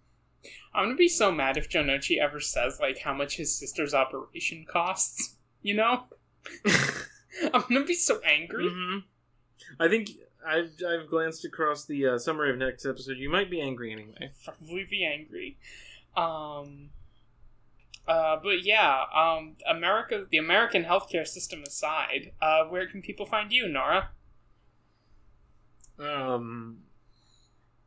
I'm 0.75 0.85
gonna 0.87 0.97
be 0.97 1.09
so 1.09 1.31
mad 1.31 1.57
if 1.57 1.69
Jonochi 1.71 2.19
ever 2.19 2.41
says, 2.41 2.79
like, 2.81 2.99
how 2.99 3.15
much 3.15 3.37
his 3.37 3.57
sister's 3.57 3.95
operation 3.95 4.65
costs. 4.69 5.37
You 5.63 5.75
know? 5.75 6.05
I'm 7.53 7.63
gonna 7.69 7.85
be 7.85 7.95
so 7.95 8.21
angry. 8.21 8.69
hmm 8.71 8.99
I 9.81 9.89
think 9.89 10.11
I've 10.47 10.73
I've 10.87 11.09
glanced 11.09 11.45
across 11.45 11.85
the 11.85 12.07
uh, 12.07 12.19
summary 12.19 12.51
of 12.51 12.59
next 12.59 12.85
episode. 12.87 13.17
You 13.17 13.31
might 13.31 13.51
be 13.51 13.61
angry 13.61 13.93
anyway. 13.93 14.33
Probably 14.45 14.87
be 14.89 15.05
angry. 15.05 15.59
Um, 16.17 16.91
uh, 18.07 18.37
but 18.43 18.65
yeah, 18.65 19.05
um, 19.15 19.57
America, 19.69 20.27
the 20.31 20.39
American 20.39 20.85
healthcare 20.85 21.27
system 21.27 21.63
aside, 21.67 22.33
uh, 22.43 22.65
where 22.65 22.87
can 22.87 23.03
people 23.03 23.27
find 23.27 23.53
you, 23.53 23.69
Nora? 23.69 24.11
Um, 25.99 26.79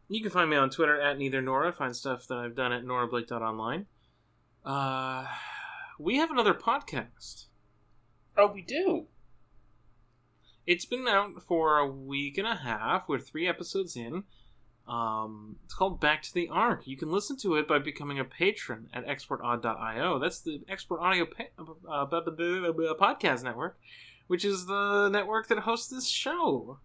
you 0.09 0.21
can 0.21 0.31
find 0.31 0.49
me 0.49 0.55
on 0.55 0.69
Twitter 0.69 0.99
at 0.99 1.17
neither 1.17 1.41
Nora. 1.41 1.71
Find 1.71 1.95
stuff 1.95 2.27
that 2.27 2.37
I've 2.37 2.55
done 2.55 2.71
at 2.71 2.83
norablake.online. 2.83 3.85
Uh, 4.65 5.25
we 5.99 6.17
have 6.17 6.31
another 6.31 6.53
podcast. 6.53 7.45
Oh, 8.35 8.47
we 8.47 8.61
do. 8.61 9.07
It's 10.67 10.83
been 10.83 11.07
out 11.07 11.41
for 11.41 11.77
a 11.77 11.87
week 11.87 12.37
and 12.37 12.45
a 12.45 12.55
half. 12.55 13.07
We're 13.07 13.19
three 13.19 13.47
episodes 13.47 13.95
in. 13.95 14.25
Um, 14.85 15.55
it's 15.63 15.73
called 15.73 16.01
Back 16.01 16.21
to 16.23 16.33
the 16.33 16.49
Ark. 16.49 16.81
You 16.85 16.97
can 16.97 17.09
listen 17.09 17.37
to 17.37 17.55
it 17.55 17.69
by 17.69 17.79
becoming 17.79 18.19
a 18.19 18.25
patron 18.25 18.89
at 18.93 19.07
exportodd.io. 19.07 20.19
That's 20.19 20.41
the 20.41 20.61
Export 20.67 20.99
Audio 20.99 21.25
pa- 21.25 21.63
uh, 21.89 22.05
Podcast 22.05 23.43
Network, 23.43 23.79
which 24.27 24.43
is 24.43 24.65
the 24.65 25.07
network 25.07 25.47
that 25.47 25.59
hosts 25.59 25.87
this 25.87 26.09
show. 26.09 26.79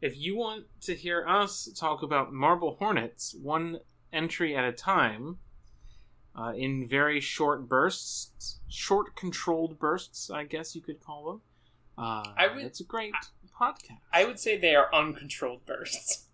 If 0.00 0.16
you 0.16 0.34
want 0.34 0.64
to 0.82 0.94
hear 0.94 1.26
us 1.28 1.68
talk 1.76 2.02
about 2.02 2.32
Marble 2.32 2.76
Hornets, 2.78 3.34
one 3.34 3.80
entry 4.10 4.56
at 4.56 4.64
a 4.64 4.72
time, 4.72 5.36
uh, 6.34 6.52
in 6.56 6.88
very 6.88 7.20
short 7.20 7.68
bursts, 7.68 8.60
short 8.68 9.16
controlled 9.16 9.78
bursts, 9.78 10.30
I 10.30 10.44
guess 10.44 10.74
you 10.74 10.80
could 10.80 11.00
call 11.04 11.30
them. 11.30 11.40
Uh, 11.98 12.22
I 12.36 12.46
would- 12.54 12.64
it's 12.64 12.80
a 12.80 12.84
great 12.84 13.12
podcast. 13.60 13.98
I 14.12 14.24
would 14.24 14.38
say 14.38 14.56
they 14.56 14.74
are 14.76 14.92
uncontrolled 14.94 15.66
bursts. 15.66 16.26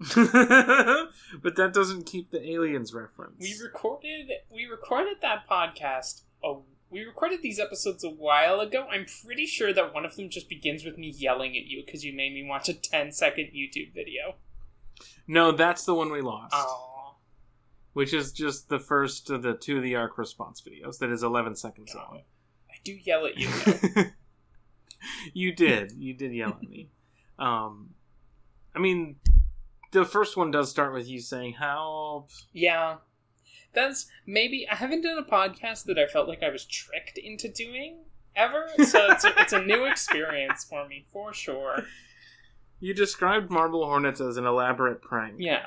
but 0.14 1.56
that 1.56 1.72
doesn't 1.74 2.06
keep 2.06 2.30
the 2.30 2.42
aliens 2.50 2.94
reference. 2.94 3.36
We 3.40 3.54
recorded 3.62 4.30
we 4.50 4.64
recorded 4.64 5.16
that 5.20 5.48
podcast. 5.50 6.22
Oh, 6.42 6.64
we 6.88 7.02
recorded 7.02 7.42
these 7.42 7.58
episodes 7.60 8.02
a 8.02 8.08
while 8.08 8.60
ago. 8.60 8.86
I'm 8.90 9.04
pretty 9.24 9.44
sure 9.46 9.72
that 9.74 9.92
one 9.92 10.04
of 10.06 10.16
them 10.16 10.30
just 10.30 10.48
begins 10.48 10.84
with 10.84 10.96
me 10.96 11.08
yelling 11.10 11.56
at 11.56 11.66
you 11.66 11.82
because 11.84 12.02
you 12.04 12.14
made 12.14 12.32
me 12.32 12.44
watch 12.46 12.68
a 12.68 12.74
10 12.74 13.12
second 13.12 13.50
YouTube 13.54 13.92
video. 13.94 14.36
no, 15.26 15.52
that's 15.52 15.84
the 15.84 15.94
one 15.94 16.10
we 16.10 16.20
lost, 16.22 16.54
Oh, 16.56 17.16
which 17.92 18.14
is 18.14 18.32
just 18.32 18.68
the 18.70 18.80
first 18.80 19.28
of 19.30 19.42
the 19.42 19.54
two 19.54 19.76
of 19.78 19.82
the 19.82 19.96
arc 19.96 20.16
response 20.18 20.62
videos. 20.62 20.98
That 20.98 21.10
is 21.10 21.22
11 21.22 21.56
seconds 21.56 21.94
long. 21.94 22.22
I 22.70 22.74
do 22.84 22.92
yell 22.94 23.26
at 23.26 23.36
you. 23.36 23.48
You 25.32 25.52
did. 25.52 25.92
You 25.92 26.14
did 26.14 26.32
yell 26.32 26.50
at 26.50 26.68
me. 26.68 26.88
Um, 27.38 27.90
I 28.74 28.78
mean, 28.78 29.16
the 29.92 30.04
first 30.04 30.36
one 30.36 30.50
does 30.50 30.70
start 30.70 30.92
with 30.92 31.08
you 31.08 31.20
saying 31.20 31.54
help. 31.54 32.30
yeah, 32.52 32.96
that's 33.72 34.06
maybe 34.26 34.66
I 34.70 34.74
haven't 34.74 35.02
done 35.02 35.18
a 35.18 35.22
podcast 35.22 35.84
that 35.84 35.98
I 35.98 36.06
felt 36.06 36.28
like 36.28 36.42
I 36.42 36.50
was 36.50 36.64
tricked 36.66 37.18
into 37.18 37.48
doing 37.48 37.98
ever. 38.36 38.68
So 38.84 39.06
it's 39.10 39.24
a, 39.24 39.32
it's 39.38 39.52
a 39.52 39.62
new 39.62 39.84
experience 39.90 40.64
for 40.64 40.86
me 40.88 41.04
for 41.12 41.32
sure. 41.32 41.84
You 42.80 42.94
described 42.94 43.50
Marble 43.50 43.84
Hornets 43.84 44.20
as 44.20 44.36
an 44.36 44.46
elaborate 44.46 45.02
prank. 45.02 45.36
Yeah. 45.38 45.62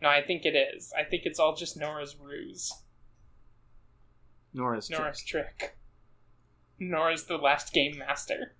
No, 0.00 0.08
I 0.08 0.22
think 0.22 0.44
it 0.44 0.54
is. 0.54 0.92
I 0.98 1.04
think 1.04 1.22
it's 1.24 1.38
all 1.38 1.54
just 1.54 1.76
Nora's 1.76 2.16
ruse. 2.20 2.72
Nora's 4.52 4.90
Nora's 4.90 5.22
trick. 5.22 5.58
Nora's 5.60 5.72
trick. 6.78 6.90
Nora's 6.90 7.24
the 7.24 7.36
last 7.36 7.72
game 7.72 7.98
master. 7.98 8.54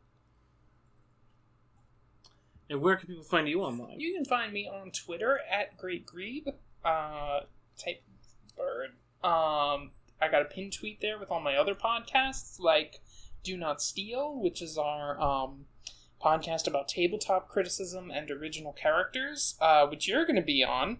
And 2.68 2.80
where 2.80 2.96
can 2.96 3.08
people 3.08 3.24
find 3.24 3.48
you 3.48 3.62
online? 3.62 4.00
You 4.00 4.14
can 4.14 4.24
find 4.24 4.52
me 4.52 4.68
on 4.68 4.90
Twitter 4.90 5.40
at 5.50 5.76
Great 5.76 6.06
Grebe. 6.06 6.48
Uh, 6.84 7.40
type 7.82 8.02
bird. 8.56 8.90
Um, 9.22 9.90
I 10.20 10.28
got 10.30 10.42
a 10.42 10.46
pin 10.46 10.70
tweet 10.70 11.00
there 11.00 11.18
with 11.18 11.30
all 11.30 11.40
my 11.40 11.56
other 11.56 11.74
podcasts, 11.74 12.58
like 12.58 13.00
Do 13.42 13.56
Not 13.56 13.82
Steal, 13.82 14.40
which 14.40 14.62
is 14.62 14.78
our 14.78 15.20
um, 15.20 15.66
podcast 16.22 16.66
about 16.66 16.88
tabletop 16.88 17.48
criticism 17.48 18.10
and 18.10 18.30
original 18.30 18.72
characters, 18.72 19.56
uh, 19.60 19.86
which 19.86 20.08
you're 20.08 20.24
going 20.24 20.36
to 20.36 20.42
be 20.42 20.64
on. 20.64 20.98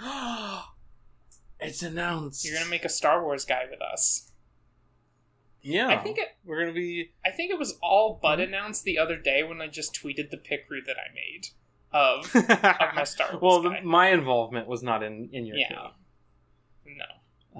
it's 1.60 1.82
announced. 1.82 2.44
You're 2.44 2.54
going 2.54 2.64
to 2.64 2.70
make 2.70 2.84
a 2.84 2.90
Star 2.90 3.22
Wars 3.22 3.44
guy 3.44 3.62
with 3.70 3.80
us. 3.80 4.27
Yeah. 5.62 5.88
I 5.88 5.96
think 5.98 6.18
it. 6.18 6.28
we're 6.44 6.60
gonna 6.60 6.72
be. 6.72 7.12
I 7.24 7.30
think 7.30 7.50
it 7.50 7.58
was 7.58 7.78
all 7.82 8.18
but 8.22 8.38
Mm-hmm. 8.38 8.48
announced 8.48 8.84
the 8.84 8.98
other 8.98 9.16
day 9.16 9.42
when 9.42 9.60
I 9.60 9.66
just 9.66 9.94
tweeted 9.94 10.30
the 10.30 10.36
Picrew 10.36 10.80
that 10.86 10.96
I 10.96 11.12
made 11.14 11.48
of 11.92 12.34
of 12.90 12.94
my 12.94 13.04
Star 13.04 13.28
Wars 13.32 13.42
well, 13.42 13.62
the, 13.62 13.80
my 13.82 14.08
involvement 14.10 14.66
was 14.68 14.82
not 14.82 15.02
in 15.02 15.28
in 15.32 15.46
your 15.46 15.56
Yeah. 15.56 15.88
no. 16.86 17.04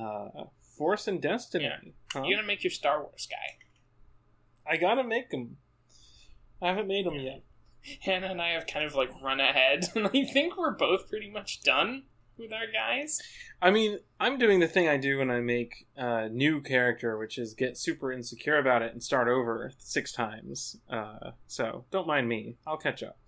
Uh, 0.00 0.44
Force 0.76 1.08
and 1.08 1.20
Destiny. 1.20 1.64
Yeah. 1.64 1.90
Huh? 2.12 2.22
You're 2.24 2.36
gonna 2.38 2.46
make 2.46 2.62
your 2.62 2.70
Star 2.70 3.02
Wars 3.02 3.26
guy. 3.28 4.70
I 4.70 4.76
gotta 4.76 5.02
make 5.02 5.30
them. 5.30 5.56
I 6.62 6.68
haven't 6.68 6.86
made 6.88 7.06
them 7.06 7.14
yet. 7.16 7.42
Hannah 8.02 8.26
and 8.28 8.40
I 8.42 8.50
have 8.50 8.66
kind 8.66 8.84
of 8.84 8.94
like 8.94 9.10
run 9.22 9.40
ahead, 9.40 9.88
and 9.94 10.06
I 10.06 10.24
think 10.24 10.56
we're 10.56 10.74
both 10.74 11.08
pretty 11.08 11.30
much 11.30 11.62
done 11.62 12.04
with 12.38 12.52
our 12.52 12.66
guys. 12.72 13.20
I 13.60 13.70
mean, 13.70 13.98
I'm 14.20 14.38
doing 14.38 14.60
the 14.60 14.68
thing 14.68 14.88
I 14.88 14.96
do 14.96 15.18
when 15.18 15.30
I 15.30 15.40
make 15.40 15.86
a 15.96 16.28
new 16.28 16.60
character, 16.60 17.18
which 17.18 17.38
is 17.38 17.54
get 17.54 17.76
super 17.76 18.12
insecure 18.12 18.58
about 18.58 18.82
it 18.82 18.92
and 18.92 19.02
start 19.02 19.28
over 19.28 19.72
six 19.78 20.12
times. 20.12 20.76
Uh, 20.88 21.32
so 21.46 21.84
don't 21.90 22.06
mind 22.06 22.28
me. 22.28 22.56
I'll 22.66 22.76
catch 22.76 23.02
up. 23.02 23.18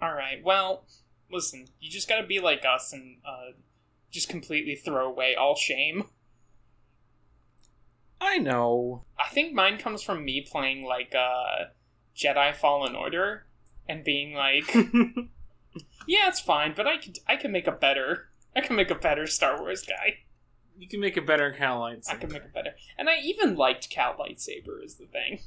All 0.00 0.14
right. 0.14 0.42
Well, 0.42 0.84
listen, 1.30 1.66
you 1.80 1.90
just 1.90 2.08
gotta 2.08 2.26
be 2.26 2.40
like 2.40 2.64
us 2.64 2.92
and 2.92 3.18
uh, 3.26 3.52
just 4.10 4.28
completely 4.28 4.74
throw 4.74 5.06
away 5.06 5.34
all 5.34 5.56
shame. 5.56 6.04
I 8.20 8.38
know. 8.38 9.04
I 9.18 9.28
think 9.28 9.54
mine 9.54 9.78
comes 9.78 10.02
from 10.02 10.24
me 10.24 10.46
playing 10.48 10.84
like 10.84 11.14
uh, 11.14 11.66
Jedi 12.14 12.54
Fallen 12.54 12.94
Order 12.94 13.46
and 13.88 14.04
being 14.04 14.34
like, 14.34 14.74
yeah, 16.06 16.28
it's 16.28 16.40
fine, 16.40 16.74
but 16.76 16.86
I 16.86 16.98
could 16.98 17.18
I 17.26 17.36
can 17.36 17.50
make 17.50 17.66
a 17.66 17.72
better 17.72 18.29
I 18.54 18.60
can 18.60 18.76
make 18.76 18.90
a 18.90 18.94
better 18.94 19.26
Star 19.26 19.60
Wars 19.60 19.82
guy. 19.82 20.18
you 20.78 20.88
can 20.88 21.00
make 21.00 21.16
a 21.16 21.22
better 21.22 21.52
Cal 21.52 21.80
lightsaber. 21.80 22.10
I 22.10 22.16
can 22.16 22.32
make 22.32 22.44
a 22.44 22.48
better, 22.48 22.70
and 22.98 23.08
I 23.08 23.18
even 23.22 23.54
liked 23.56 23.90
Cal 23.90 24.14
lightsaber 24.14 24.84
is 24.84 24.96
the 24.96 25.06
thing. 25.06 25.40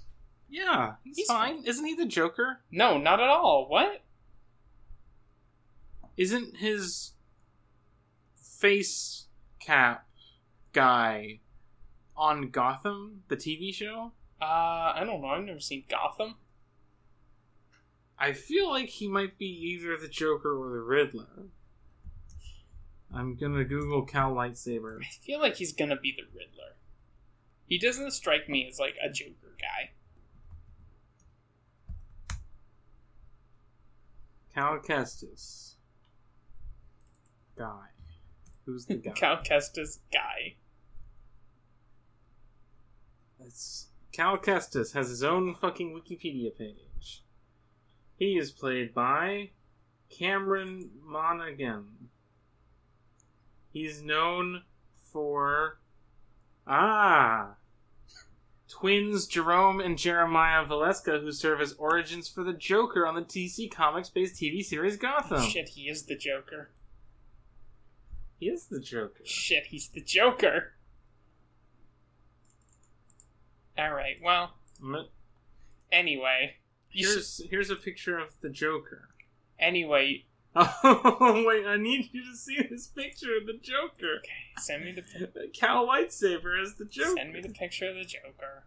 Yeah, 0.49 0.93
he's, 1.04 1.18
He's 1.18 1.28
fine. 1.28 1.64
Isn't 1.66 1.86
he 1.86 1.95
the 1.95 2.06
Joker? 2.06 2.62
No, 2.72 2.97
not 2.97 3.20
at 3.20 3.28
all. 3.30 3.68
What? 3.68 4.04
Isn't 6.16 6.58
his 6.58 7.14
face 8.36 9.26
cap 9.60 10.06
guy 10.72 11.39
on 12.16 12.49
Gotham, 12.51 13.24
the 13.30 13.36
TV 13.36 13.74
show? 13.74 14.12
Uh, 14.39 14.45
I 14.95 15.04
don't 15.06 15.22
know. 15.22 15.30
I've 15.30 15.43
never 15.43 15.60
seen 15.60 15.86
Gotham. 15.89 16.36
I 18.20 18.34
feel 18.34 18.70
like 18.70 18.89
he 18.89 19.08
might 19.08 19.38
be 19.39 19.47
either 19.47 19.97
the 19.97 20.08
Joker 20.08 20.56
or 20.56 20.70
the 20.72 20.82
Riddler. 20.84 21.47
I'm 23.14 23.36
gonna 23.36 23.64
Google 23.64 24.03
Cal 24.03 24.34
lightsaber. 24.34 24.99
I 25.01 25.09
feel 25.22 25.39
like 25.39 25.57
he's 25.57 25.74
gonna 25.74 25.99
be 25.99 26.11
the 26.16 26.24
Riddler. 26.24 26.76
He 27.68 27.78
doesn't 27.78 28.11
strike 28.11 28.49
me 28.49 28.68
as 28.68 28.80
like 28.80 28.95
a 29.03 29.09
Joker 29.09 29.55
guy. 29.59 29.91
Cal 34.53 34.80
Kestis. 34.80 35.76
Guy. 37.57 37.88
Who's 38.66 38.86
the 38.86 38.95
guy? 38.97 39.11
Cal 39.11 39.38
Kestis 39.38 39.99
guy. 40.11 40.55
It's 43.39 43.88
Cal 44.11 44.38
Kestis 44.38 44.93
has 44.93 45.09
his 45.09 45.24
own 45.24 45.55
fucking 45.55 45.93
Wikipedia 45.93 46.55
page. 46.55 47.24
He 48.16 48.38
is 48.38 48.51
played 48.51 48.93
by 48.93 49.49
Cameron 50.09 50.91
Monaghan. 51.03 52.03
He's 53.74 54.01
known 54.01 54.61
for 55.11 55.80
ah 56.65 57.55
twins 58.69 59.28
Jerome 59.28 59.80
and 59.80 59.97
Jeremiah 59.97 60.65
Valeska, 60.65 61.21
who 61.21 61.32
serve 61.32 61.61
as 61.61 61.74
origins 61.74 62.28
for 62.28 62.43
the 62.43 62.53
Joker 62.53 63.05
on 63.05 63.15
the 63.15 63.21
DC 63.21 63.71
Comics-based 63.71 64.36
TV 64.36 64.63
series 64.63 64.97
Gotham. 64.97 65.41
Shit, 65.41 65.69
he 65.69 65.84
is 65.84 66.03
the 66.03 66.15
Joker. 66.15 66.69
He 68.39 68.47
is 68.47 68.65
the 68.65 68.80
Joker. 68.80 69.24
Shit, 69.24 69.67
he's 69.67 69.88
the 69.89 70.01
Joker. 70.01 70.74
Alright, 73.78 74.17
well, 74.24 74.55
anyway. 75.91 76.55
Here's 76.89 77.41
here's 77.49 77.69
a 77.71 77.76
picture 77.76 78.19
of 78.19 78.39
the 78.41 78.49
Joker. 78.49 79.09
anyway, 79.57 80.26
Oh 80.84 81.43
wait, 81.47 81.66
I 81.66 81.78
need 81.78 82.10
you 82.14 82.24
to 82.30 82.36
see 82.38 82.58
this 82.70 82.88
picture 82.88 83.36
of 83.39 83.47
the 83.47 83.54
Joker. 83.54 84.18
Okay, 84.20 84.54
send 84.60 84.84
me 84.86 84.91
the 84.91 85.01
pi- 85.01 85.47
Cal 85.60 85.88
lightsaber 85.88 86.62
as 86.62 86.76
the 86.76 86.86
Joker. 86.86 87.16
send 87.18 87.34
me 87.34 87.41
the 87.41 87.49
picture 87.49 87.89
of 87.89 87.95
the 87.95 88.06
Joker. 88.06 88.66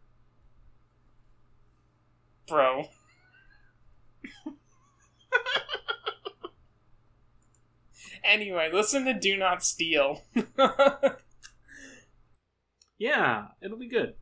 Bro. 2.49 2.89
anyway, 8.25 8.71
listen 8.73 9.05
to 9.05 9.15
Do 9.15 9.37
Not 9.37 9.63
Steal. 9.65 10.23
Yeah, 12.99 13.49
it'll 13.61 13.79
be 13.79 13.89
good. 13.89 14.15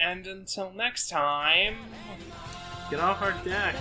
and 0.00 0.26
until 0.26 0.72
next 0.72 1.08
time. 1.08 1.76
Get 2.90 3.00
off 3.00 3.20
our 3.22 3.32
deck. 3.44 3.74